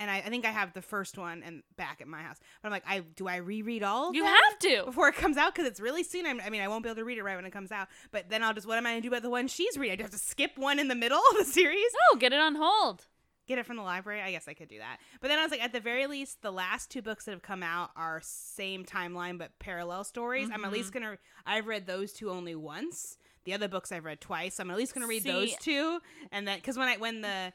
And 0.00 0.10
I, 0.10 0.18
I 0.18 0.28
think 0.28 0.46
I 0.46 0.50
have 0.50 0.72
the 0.74 0.82
first 0.82 1.18
one 1.18 1.42
and 1.42 1.62
back 1.76 2.00
at 2.00 2.06
my 2.06 2.22
house. 2.22 2.38
But 2.62 2.68
I'm 2.68 2.72
like, 2.72 2.84
I 2.86 3.00
do 3.16 3.26
I 3.26 3.36
reread 3.36 3.82
all 3.82 4.10
of 4.10 4.14
You 4.14 4.24
have 4.24 4.58
to. 4.60 4.82
before 4.84 5.08
it 5.08 5.16
comes 5.16 5.36
out 5.36 5.54
because 5.54 5.68
it's 5.68 5.80
really 5.80 6.04
soon. 6.04 6.24
I'm, 6.26 6.40
I 6.40 6.50
mean, 6.50 6.60
I 6.60 6.68
won't 6.68 6.84
be 6.84 6.88
able 6.88 6.96
to 6.96 7.04
read 7.04 7.18
it 7.18 7.24
right 7.24 7.36
when 7.36 7.44
it 7.44 7.52
comes 7.52 7.72
out. 7.72 7.88
But 8.12 8.30
then 8.30 8.42
I'll 8.42 8.54
just 8.54 8.66
what 8.66 8.78
am 8.78 8.86
I 8.86 8.90
gonna 8.90 9.00
do 9.00 9.08
about 9.08 9.22
the 9.22 9.30
one 9.30 9.48
she's 9.48 9.76
reading? 9.76 9.94
I 9.94 9.96
just 9.96 10.12
have 10.12 10.20
to 10.20 10.26
skip 10.26 10.52
one 10.56 10.78
in 10.78 10.88
the 10.88 10.94
middle 10.94 11.20
of 11.30 11.38
the 11.38 11.44
series 11.44 11.90
Oh, 12.12 12.16
get 12.16 12.32
it 12.32 12.38
on 12.38 12.54
hold. 12.56 13.06
get 13.48 13.58
it 13.58 13.66
from 13.66 13.76
the 13.76 13.82
library. 13.82 14.20
I 14.20 14.30
guess 14.30 14.46
I 14.46 14.54
could 14.54 14.68
do 14.68 14.78
that. 14.78 14.98
But 15.20 15.28
then 15.28 15.38
I 15.38 15.42
was 15.42 15.50
like, 15.50 15.62
at 15.62 15.72
the 15.72 15.80
very 15.80 16.06
least, 16.06 16.42
the 16.42 16.52
last 16.52 16.90
two 16.90 17.02
books 17.02 17.24
that 17.24 17.32
have 17.32 17.42
come 17.42 17.62
out 17.62 17.90
are 17.96 18.20
same 18.22 18.84
timeline 18.84 19.38
but 19.38 19.58
parallel 19.58 20.04
stories. 20.04 20.48
I'm 20.52 20.64
at 20.64 20.72
least 20.72 20.92
mm-hmm. 20.92 21.04
gonna. 21.04 21.18
I've 21.46 21.66
read 21.66 21.86
those 21.86 22.12
two 22.12 22.30
only 22.30 22.54
once. 22.54 23.18
The 23.44 23.54
other 23.54 23.68
books 23.68 23.90
I've 23.90 24.04
read 24.04 24.20
twice. 24.20 24.56
So 24.56 24.62
I'm 24.62 24.70
at 24.70 24.76
least 24.76 24.94
gonna 24.94 25.06
read 25.06 25.24
those 25.24 25.56
two, 25.56 26.00
and 26.30 26.46
then 26.46 26.58
because 26.58 26.76
when 26.76 26.88
I 26.88 26.98
when 26.98 27.22
the 27.22 27.52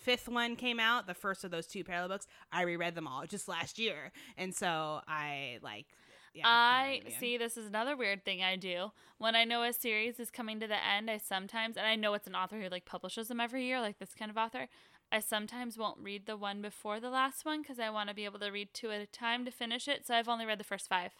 fifth 0.00 0.28
one 0.28 0.56
came 0.56 0.80
out, 0.80 1.06
the 1.06 1.14
first 1.14 1.44
of 1.44 1.50
those 1.50 1.66
two 1.66 1.84
parallel 1.84 2.08
books, 2.08 2.26
I 2.52 2.62
reread 2.62 2.94
them 2.94 3.06
all 3.06 3.24
just 3.26 3.48
last 3.48 3.78
year, 3.78 4.12
and 4.36 4.54
so 4.54 5.00
I 5.06 5.58
like. 5.62 5.86
Yeah, 6.32 6.44
I 6.46 7.00
see 7.18 7.36
this 7.38 7.56
is 7.56 7.66
another 7.66 7.96
weird 7.96 8.24
thing 8.24 8.40
I 8.40 8.54
do. 8.54 8.92
When 9.18 9.34
I 9.34 9.42
know 9.44 9.64
a 9.64 9.72
series 9.72 10.20
is 10.20 10.30
coming 10.30 10.60
to 10.60 10.68
the 10.68 10.76
end, 10.80 11.10
I 11.10 11.18
sometimes 11.18 11.76
and 11.76 11.84
I 11.86 11.96
know 11.96 12.14
it's 12.14 12.28
an 12.28 12.36
author 12.36 12.60
who 12.60 12.68
like 12.68 12.84
publishes 12.84 13.26
them 13.26 13.40
every 13.40 13.64
year, 13.64 13.80
like 13.80 13.98
this 13.98 14.14
kind 14.14 14.30
of 14.30 14.36
author. 14.36 14.68
I 15.10 15.18
sometimes 15.18 15.76
won't 15.76 15.98
read 15.98 16.26
the 16.26 16.36
one 16.36 16.62
before 16.62 17.00
the 17.00 17.10
last 17.10 17.44
one 17.44 17.62
because 17.62 17.80
I 17.80 17.90
want 17.90 18.10
to 18.10 18.14
be 18.14 18.24
able 18.26 18.38
to 18.38 18.50
read 18.50 18.68
two 18.72 18.92
at 18.92 19.00
a 19.00 19.06
time 19.06 19.44
to 19.44 19.50
finish 19.50 19.88
it. 19.88 20.06
So 20.06 20.14
I've 20.14 20.28
only 20.28 20.46
read 20.46 20.60
the 20.60 20.64
first 20.64 20.88
five. 20.88 21.10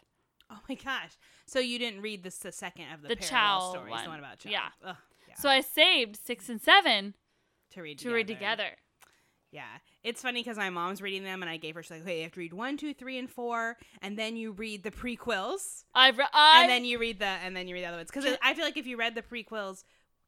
Oh 0.48 0.60
my 0.68 0.76
gosh! 0.76 1.12
So 1.44 1.58
you 1.58 1.78
didn't 1.80 2.02
read 2.02 2.22
this 2.22 2.38
the 2.38 2.52
second 2.52 2.92
of 2.94 3.02
the, 3.02 3.08
The 3.08 3.16
parallel 3.16 3.60
Chaol 3.60 3.70
stories, 3.72 3.90
one. 3.90 4.04
the 4.04 4.10
one 4.10 4.18
about 4.20 4.38
Chaol. 4.38 4.50
Yeah. 4.52 4.68
Ugh, 4.84 4.96
yeah. 5.28 5.34
So 5.34 5.48
I 5.48 5.60
saved 5.60 6.16
six 6.16 6.48
and 6.48 6.60
seven 6.60 7.14
to 7.70 7.82
read 7.82 7.98
to 8.00 8.12
read 8.12 8.26
together. 8.26 8.68
Yeah, 9.52 9.66
it's 10.04 10.22
funny 10.22 10.42
because 10.42 10.56
my 10.56 10.70
mom's 10.70 11.02
reading 11.02 11.24
them, 11.24 11.42
and 11.42 11.50
I 11.50 11.56
gave 11.56 11.74
her 11.74 11.82
she's 11.82 11.90
like, 11.90 12.02
"Okay, 12.02 12.18
you 12.18 12.22
have 12.22 12.32
to 12.32 12.40
read 12.40 12.52
one, 12.52 12.76
two, 12.76 12.94
three, 12.94 13.18
and 13.18 13.28
four, 13.28 13.76
and 14.00 14.16
then 14.16 14.36
you 14.36 14.52
read 14.52 14.84
the 14.84 14.92
prequels, 14.92 15.84
I've 15.94 16.18
re- 16.18 16.26
I 16.32 16.62
and 16.62 16.70
then 16.70 16.84
you 16.84 16.98
read 17.00 17.18
the, 17.18 17.24
and 17.26 17.56
then 17.56 17.66
you 17.66 17.74
read 17.74 17.82
the 17.82 17.88
other 17.88 17.96
ones." 17.96 18.10
Because 18.12 18.36
I 18.42 18.54
feel 18.54 18.64
like 18.64 18.76
if 18.76 18.86
you 18.86 18.96
read 18.96 19.16
the 19.16 19.22
prequels, 19.22 19.82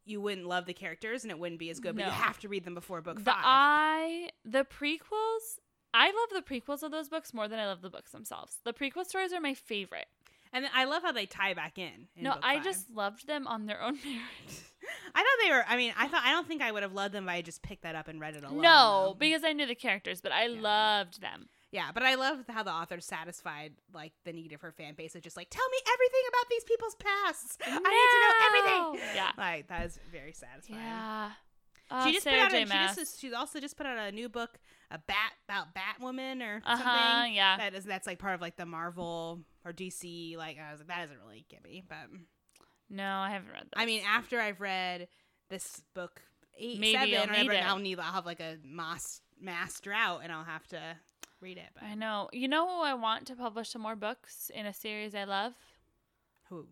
you 0.04 0.20
wouldn't 0.20 0.48
love 0.48 0.66
the 0.66 0.74
characters, 0.74 1.22
and 1.22 1.30
it 1.30 1.38
wouldn't 1.38 1.60
be 1.60 1.70
as 1.70 1.78
good. 1.78 1.94
But 1.94 2.00
No. 2.02 2.06
you 2.08 2.12
have 2.14 2.40
to 2.40 2.48
read 2.48 2.64
them 2.64 2.74
before 2.74 3.00
book 3.00 3.18
the 3.18 3.24
five. 3.24 3.36
I 3.44 4.30
the 4.44 4.64
prequels. 4.64 5.58
I 5.94 6.06
love 6.06 6.42
the 6.44 6.54
prequels 6.54 6.82
of 6.82 6.90
those 6.90 7.08
books 7.08 7.32
more 7.32 7.46
than 7.46 7.60
I 7.60 7.66
love 7.66 7.80
the 7.82 7.90
books 7.90 8.10
themselves. 8.10 8.58
The 8.64 8.72
prequel 8.72 9.04
stories 9.04 9.32
are 9.32 9.40
my 9.40 9.54
favorite. 9.54 10.06
and 10.54 10.66
I 10.74 10.84
love 10.84 11.02
how 11.02 11.12
they 11.12 11.26
tie 11.26 11.54
back 11.54 11.78
in. 11.78 12.08
in 12.16 12.24
no, 12.24 12.36
I 12.42 12.58
just 12.60 12.90
loved 12.90 13.26
them 13.28 13.46
on 13.46 13.66
their 13.66 13.80
own 13.80 13.94
merit. 14.04 14.62
I 15.14 15.18
thought 15.22 15.31
were. 15.52 15.64
I 15.68 15.76
mean, 15.76 15.92
I 15.96 16.08
thought 16.08 16.22
I 16.24 16.32
don't 16.32 16.46
think 16.48 16.62
I 16.62 16.72
would 16.72 16.82
have 16.82 16.92
loved 16.92 17.14
them 17.14 17.24
if 17.24 17.30
I 17.30 17.42
just 17.42 17.62
picked 17.62 17.82
that 17.82 17.94
up 17.94 18.08
and 18.08 18.20
read 18.20 18.34
it 18.36 18.44
alone. 18.44 18.60
no, 18.62 19.08
though. 19.10 19.16
because 19.18 19.42
I 19.44 19.52
knew 19.52 19.66
the 19.66 19.74
characters, 19.74 20.20
but 20.20 20.32
I 20.32 20.46
Yeah. 20.46 20.60
loved 20.60 21.20
them. 21.20 21.48
Yeah, 21.70 21.90
but 21.94 22.02
I 22.02 22.16
love 22.16 22.40
how 22.50 22.62
the 22.62 22.70
author 22.72 23.00
satisfied 23.00 23.72
like 23.94 24.12
the 24.24 24.32
need 24.32 24.52
of 24.52 24.60
her 24.60 24.72
fan 24.72 24.94
base 24.94 25.14
of 25.14 25.22
just 25.22 25.36
like 25.38 25.48
tell 25.50 25.66
me 25.70 25.78
everything 25.92 26.20
about 26.28 26.48
these 26.50 26.64
people's 26.64 26.94
pasts. 26.96 27.56
I 27.66 27.70
need 27.70 27.78
to 27.78 27.82
know 27.84 28.34
everything. 28.90 29.08
Yeah. 29.16 29.30
Like 29.38 29.68
that 29.68 29.86
is 29.86 29.98
very 30.10 30.32
satisfying. 30.32 30.80
Yeah. 30.80 31.30
Uh, 31.90 32.06
she 32.06 32.12
just 32.12 32.24
Sarah 32.24 32.36
put 32.48 32.54
out 32.56 32.62
a, 32.62 32.66
she 32.94 33.00
just 33.00 33.20
she's 33.20 33.32
also 33.32 33.60
just 33.60 33.76
put 33.76 33.84
out 33.86 33.98
a 33.98 34.12
new 34.12 34.28
book, 34.28 34.58
a 34.90 34.98
bat 34.98 35.32
about 35.48 35.68
Batwoman 35.74 36.42
or 36.42 36.62
Uh-huh, 36.64 36.76
something. 37.16 37.34
yeah. 37.34 37.56
That 37.58 37.74
is 37.74 37.84
that's 37.84 38.06
like 38.06 38.18
part 38.18 38.34
of 38.34 38.40
like 38.40 38.56
the 38.56 38.66
Marvel 38.66 39.40
or 39.64 39.72
DC. 39.72 40.36
Like 40.36 40.58
I 40.58 40.72
was 40.72 40.80
like 40.80 40.88
that 40.88 41.00
doesn't 41.02 41.18
really 41.24 41.44
get 41.48 41.64
me, 41.64 41.82
but 41.88 42.08
No, 42.90 43.04
I 43.16 43.30
haven't 43.30 43.50
read 43.50 43.64
that. 43.72 43.78
I 43.80 43.86
mean 43.86 44.02
after 44.06 44.38
I've 44.40 44.60
read 44.60 45.08
this 45.52 45.82
book 45.94 46.22
eight 46.58 46.80
Maybe 46.80 46.92
seven 46.94 47.08
you'll 47.10 47.22
or 47.22 47.26
need 47.26 47.46
whatever. 47.46 47.68
I'll 47.68 47.78
need 47.78 47.98
I'll 47.98 48.12
have 48.12 48.26
like 48.26 48.40
a 48.40 48.56
mass 48.64 49.20
mass 49.40 49.80
drought 49.80 50.20
and 50.22 50.32
I'll 50.32 50.44
have 50.44 50.66
to 50.68 50.80
read 51.40 51.58
it. 51.58 51.68
But 51.74 51.84
I 51.84 51.94
know. 51.94 52.28
You 52.32 52.48
know 52.48 52.66
who 52.66 52.82
I 52.82 52.94
want 52.94 53.26
to 53.26 53.36
publish 53.36 53.68
some 53.70 53.82
more 53.82 53.96
books 53.96 54.50
in 54.54 54.66
a 54.66 54.72
series 54.72 55.14
I 55.14 55.24
love? 55.24 55.54
who? 56.52 56.66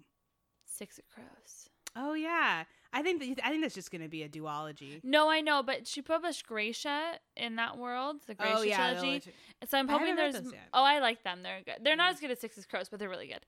Six 0.64 0.98
of 0.98 1.04
Crows. 1.08 1.68
Oh 1.96 2.14
yeah, 2.14 2.64
I 2.92 3.02
think 3.02 3.20
that, 3.20 3.44
I 3.44 3.50
think 3.50 3.62
that's 3.62 3.74
just 3.74 3.90
gonna 3.90 4.08
be 4.08 4.22
a 4.22 4.28
duology. 4.28 5.00
No, 5.02 5.28
I 5.28 5.40
know, 5.40 5.62
but 5.62 5.86
she 5.88 6.02
published 6.02 6.46
Grisha 6.46 7.18
in 7.36 7.56
that 7.56 7.76
world, 7.78 8.18
the 8.26 8.34
Grisha 8.34 8.54
oh 8.58 8.62
yeah, 8.62 8.92
trilogy. 8.92 9.32
So 9.68 9.78
I'm 9.78 9.88
hoping 9.88 10.16
there's. 10.16 10.36
Oh, 10.72 10.84
I 10.84 11.00
like 11.00 11.24
them. 11.24 11.42
They're 11.42 11.62
good. 11.64 11.78
They're 11.82 11.96
not 11.96 12.12
as 12.12 12.20
good 12.20 12.30
as 12.30 12.38
Six 12.38 12.56
of 12.58 12.68
Crows, 12.68 12.88
but 12.88 13.00
they're 13.00 13.08
really 13.08 13.26
good. 13.26 13.44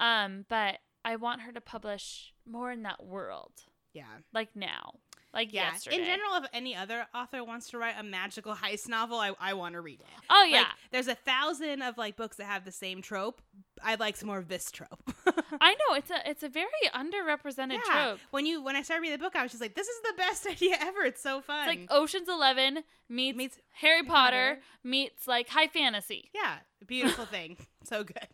Mm. 0.00 0.04
Um, 0.04 0.46
but 0.48 0.78
I 1.04 1.16
want 1.16 1.42
her 1.42 1.52
to 1.52 1.60
publish 1.60 2.34
more 2.46 2.70
in 2.70 2.82
that 2.82 3.04
world, 3.04 3.52
yeah. 3.96 4.04
like 4.32 4.50
now, 4.54 4.94
like 5.34 5.52
Yeah. 5.52 5.72
yesterday. 5.72 5.96
In 5.98 6.04
general, 6.04 6.34
if 6.36 6.44
any 6.52 6.74
other 6.76 7.06
author 7.14 7.42
wants 7.44 7.68
to 7.70 7.78
write 7.78 7.94
a 7.98 8.02
magical 8.02 8.54
heist 8.54 8.88
novel, 8.88 9.18
I, 9.18 9.32
I 9.40 9.54
want 9.54 9.74
to 9.74 9.80
read 9.80 10.00
it. 10.00 10.06
Oh 10.30 10.44
yeah, 10.48 10.58
Like, 10.58 10.66
there's 10.92 11.08
a 11.08 11.14
thousand 11.14 11.82
of 11.82 11.98
like 11.98 12.16
books 12.16 12.36
that 12.36 12.44
have 12.46 12.64
the 12.64 12.72
same 12.72 13.02
trope. 13.02 13.40
I'd 13.82 14.00
like 14.00 14.16
some 14.16 14.28
more 14.28 14.38
of 14.38 14.48
this 14.48 14.70
trope. 14.70 15.02
I 15.60 15.74
know 15.74 15.94
it's 15.96 16.10
a 16.10 16.30
it's 16.30 16.42
a 16.42 16.48
very 16.48 16.66
underrepresented 16.94 17.72
yeah. 17.86 17.92
trope. 18.06 18.20
When 18.30 18.46
you 18.46 18.62
when 18.62 18.76
I 18.76 18.82
started 18.82 19.02
reading 19.02 19.18
the 19.18 19.22
book, 19.24 19.36
I 19.36 19.42
was 19.42 19.52
just 19.52 19.60
like, 19.60 19.74
this 19.74 19.86
is 19.88 20.00
the 20.02 20.14
best 20.16 20.46
idea 20.50 20.76
ever. 20.80 21.02
It's 21.02 21.22
so 21.22 21.40
fun. 21.42 21.68
It's 21.68 21.78
like 21.78 21.88
Ocean's 21.90 22.28
Eleven 22.28 22.84
meets, 23.08 23.36
Meets 23.36 23.58
Harry 23.72 24.02
Potter, 24.02 24.54
Potter. 24.56 24.60
meets 24.84 25.26
like 25.26 25.48
high 25.48 25.68
fantasy. 25.68 26.30
yeah, 26.34 26.56
beautiful 26.86 27.26
thing. 27.26 27.56
so 27.84 28.04
good. 28.04 28.26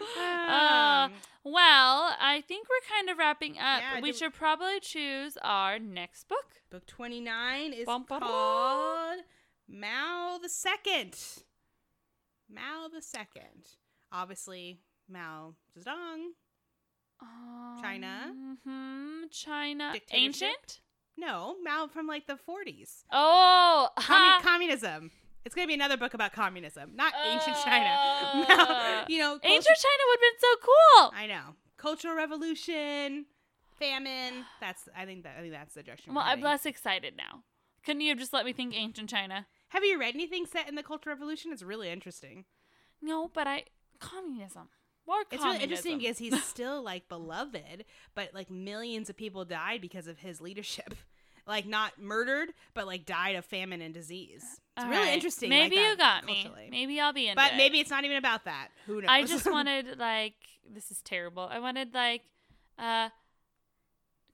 Uh, 0.00 1.08
Um, 1.08 1.12
Well, 1.42 2.14
I 2.20 2.42
think 2.46 2.66
we're 2.68 2.94
kind 2.96 3.08
of 3.08 3.16
wrapping 3.16 3.52
up. 3.52 3.80
Yeah, 3.80 4.00
we 4.02 4.12
should 4.12 4.34
probably 4.34 4.78
choose 4.80 5.38
our 5.42 5.78
next 5.78 6.28
book. 6.28 6.60
book 6.70 6.86
29 6.86 7.72
is 7.72 7.86
Bum, 7.86 8.04
bum, 8.06 8.20
bum. 8.20 8.28
called 8.28 9.20
Mao 9.66 10.38
the 10.42 10.50
Second. 10.50 11.16
Mao 12.52 12.88
the 12.92 13.00
Second. 13.00 13.68
Obviously, 14.12 14.80
Mao 15.08 15.54
Zedong. 15.78 16.32
China? 17.80 18.32
hmm 18.66 19.22
China. 19.30 19.94
Ancient? 20.12 20.80
No, 21.16 21.56
Mao 21.62 21.86
from 21.86 22.06
like 22.06 22.26
the 22.26 22.34
40s. 22.48 23.04
Oh, 23.12 23.88
Commu- 23.98 24.02
ha. 24.04 24.40
communism. 24.42 25.10
It's 25.44 25.54
going 25.54 25.66
to 25.66 25.68
be 25.68 25.74
another 25.74 25.96
book 25.96 26.14
about 26.14 26.32
communism, 26.32 26.92
not 26.94 27.12
ancient 27.26 27.56
China. 27.64 27.90
Uh, 28.30 28.44
Mao, 28.48 29.04
you 29.08 29.18
know, 29.18 29.38
Ancient 29.42 29.78
China 29.78 30.02
would 30.08 30.18
have 30.18 30.20
been 30.20 30.40
so 30.40 30.56
cool. 30.62 31.12
I 31.16 31.26
know. 31.26 31.54
Cultural 31.76 32.14
revolution, 32.14 33.26
famine. 33.78 34.44
That's 34.60 34.88
I 34.96 35.04
think 35.04 35.24
that 35.24 35.36
I 35.38 35.40
think 35.40 35.52
that's 35.52 35.74
the 35.74 35.82
direction. 35.82 36.14
Well, 36.14 36.24
I'm 36.26 36.40
less 36.40 36.66
excited 36.66 37.14
now. 37.16 37.42
Couldn't 37.84 38.02
you 38.02 38.10
have 38.10 38.18
just 38.18 38.32
let 38.32 38.44
me 38.44 38.52
think 38.52 38.74
ancient 38.76 39.08
China? 39.08 39.46
Have 39.70 39.84
you 39.84 39.98
read 39.98 40.14
anything 40.14 40.46
set 40.46 40.68
in 40.68 40.74
the 40.74 40.82
Cultural 40.82 41.14
Revolution? 41.16 41.52
It's 41.52 41.62
really 41.62 41.88
interesting. 41.88 42.44
No, 43.00 43.30
but 43.32 43.46
I 43.46 43.64
communism. 43.98 44.68
More 45.06 45.22
It's 45.30 45.42
really 45.42 45.62
interesting 45.62 45.98
because 45.98 46.18
he's 46.18 46.42
still 46.44 46.82
like 46.82 47.08
beloved, 47.08 47.84
but 48.14 48.34
like 48.34 48.50
millions 48.50 49.08
of 49.10 49.16
people 49.16 49.44
died 49.44 49.80
because 49.80 50.06
of 50.06 50.18
his 50.18 50.40
leadership. 50.40 50.94
Like 51.50 51.66
not 51.66 52.00
murdered, 52.00 52.50
but 52.74 52.86
like 52.86 53.04
died 53.04 53.34
of 53.34 53.44
famine 53.44 53.80
and 53.82 53.92
disease. 53.92 54.42
It's 54.42 54.84
All 54.84 54.88
really 54.88 55.06
right. 55.06 55.14
interesting. 55.14 55.50
Maybe 55.50 55.76
like 55.76 55.84
you 55.88 55.96
got 55.96 56.24
me. 56.24 56.48
Maybe 56.70 57.00
I'll 57.00 57.12
be 57.12 57.26
in. 57.28 57.34
But 57.34 57.52
it. 57.52 57.56
maybe 57.56 57.80
it's 57.80 57.90
not 57.90 58.04
even 58.04 58.16
about 58.16 58.44
that. 58.44 58.68
Who 58.86 59.00
knows? 59.00 59.10
I 59.10 59.24
just 59.24 59.50
wanted 59.50 59.98
like 59.98 60.34
this 60.72 60.90
is 60.92 61.02
terrible. 61.02 61.48
I 61.50 61.58
wanted 61.58 61.92
like 61.92 62.22
uh 62.78 63.08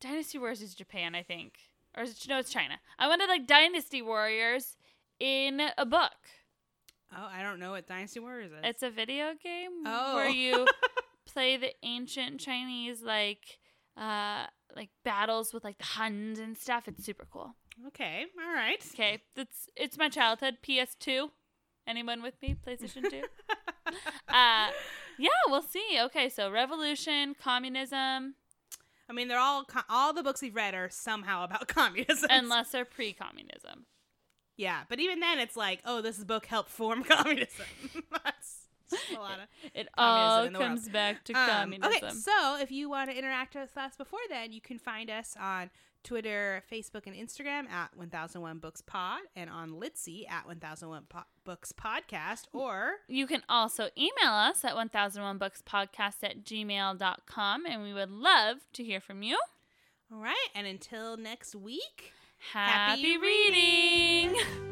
Dynasty 0.01 0.39
Warriors 0.39 0.61
is 0.63 0.75
Japan, 0.75 1.15
I 1.15 1.23
think. 1.23 1.55
Or 1.97 2.03
is 2.03 2.11
it, 2.11 2.29
no, 2.29 2.39
it's 2.39 2.51
China. 2.51 2.75
I 2.99 3.09
wanted 3.09 3.29
like 3.29 3.47
Dynasty 3.47 4.03
Warriors 4.03 4.77
in 5.19 5.63
a 5.79 5.87
book. 5.87 6.13
Oh, 7.17 7.29
I 7.33 7.43
don't 7.43 7.59
know 7.59 7.71
what 7.71 7.87
Dynasty 7.87 8.21
Warriors 8.21 8.51
is. 8.53 8.59
It's 8.63 8.83
a 8.83 8.91
video 8.91 9.33
game 9.43 9.71
Oh. 9.87 10.17
where 10.17 10.29
you 10.29 10.67
play 11.25 11.57
the 11.57 11.73
ancient 11.83 12.41
Chinese 12.41 13.01
like 13.03 13.59
uh, 13.97 14.47
like 14.75 14.91
battles 15.05 15.53
with 15.55 15.65
like 15.65 15.79
the 15.79 15.85
Huns 15.85 16.39
and 16.39 16.57
stuff. 16.57 16.89
It's 16.89 17.05
super 17.05 17.27
cool. 17.31 17.55
Okay, 17.89 18.25
all 18.43 18.55
right. 18.55 18.83
Okay, 18.95 19.23
it's 19.37 19.69
it's 19.77 19.99
my 19.99 20.09
childhood. 20.09 20.57
PS2. 20.67 21.31
Anyone 21.87 22.21
with 22.21 22.35
me? 22.43 22.57
PlayStation 22.67 23.09
2. 23.09 23.23
uh, 24.29 24.69
yeah, 25.19 25.29
we'll 25.47 25.63
see. 25.63 25.99
Okay, 26.01 26.29
so 26.29 26.51
revolution, 26.51 27.37
communism, 27.41 28.35
I 29.09 29.13
mean, 29.13 29.29
they're 29.29 29.39
all 29.39 29.65
co- 29.65 29.83
all 29.89 30.13
the 30.13 30.23
books 30.23 30.43
we've 30.43 30.55
read 30.55 30.75
are 30.75 30.89
somehow 30.91 31.45
about 31.45 31.69
communism. 31.69 32.29
unless 32.31 32.73
they're 32.73 32.85
pre-communism. 32.85 33.87
yeah, 34.57 34.83
but 34.89 34.99
even 34.99 35.21
then, 35.21 35.39
it's 35.39 35.57
like, 35.57 35.81
oh, 35.85 36.01
this 36.03 36.23
book 36.25 36.47
helped 36.47 36.71
form 36.71 37.05
communism. 37.09 37.67
That's 38.25 38.66
a 39.17 39.19
lot 39.21 39.39
of. 39.41 39.47
It 39.75 39.89
all 39.97 40.45
the 40.45 40.51
world. 40.51 40.63
comes 40.63 40.89
back 40.89 41.25
to 41.25 41.33
Um, 41.33 41.49
communism. 41.51 41.93
okay, 42.05 42.11
so 42.11 42.59
if 42.61 42.71
you 42.71 42.89
want 42.89 43.11
to 43.11 43.17
interact 43.19 43.55
with 43.55 43.77
us 43.77 43.97
before 43.97 44.21
then, 44.29 44.53
you 44.53 44.61
can 44.61 44.79
find 44.79 45.11
us 45.11 45.37
on 45.41 45.71
Twitter, 46.05 46.63
Facebook, 46.71 47.07
and 47.07 47.17
Instagram 47.17 47.69
at 47.69 47.97
1001 47.97 48.59
Books 48.59 48.81
Pod, 48.81 49.23
and 49.35 49.51
on 49.51 49.71
Litsy 49.73 50.31
at 50.31 50.47
1001 50.47 51.03
po- 51.09 51.25
Books 51.45 51.73
Podcast, 51.73 52.45
or 52.53 52.99
You 53.09 53.27
can 53.27 53.43
also 53.49 53.89
email 53.99 54.33
us 54.33 54.65
at 54.65 54.77
1001 54.77 55.39
Books 55.39 55.63
Podcast 55.69 56.23
at 56.23 56.45
gmail.com, 56.45 57.67
and 57.67 57.83
we 57.83 57.93
would 57.93 58.11
love 58.11 58.59
to 58.75 58.85
hear 58.85 59.01
from 59.01 59.25
you. 59.25 59.37
all 60.13 60.19
right. 60.21 60.49
And 60.55 60.67
until 60.67 61.17
next 61.17 61.57
week. 61.57 62.13
Happy, 62.53 63.03
Happy 63.03 63.19
reading. 63.19 64.66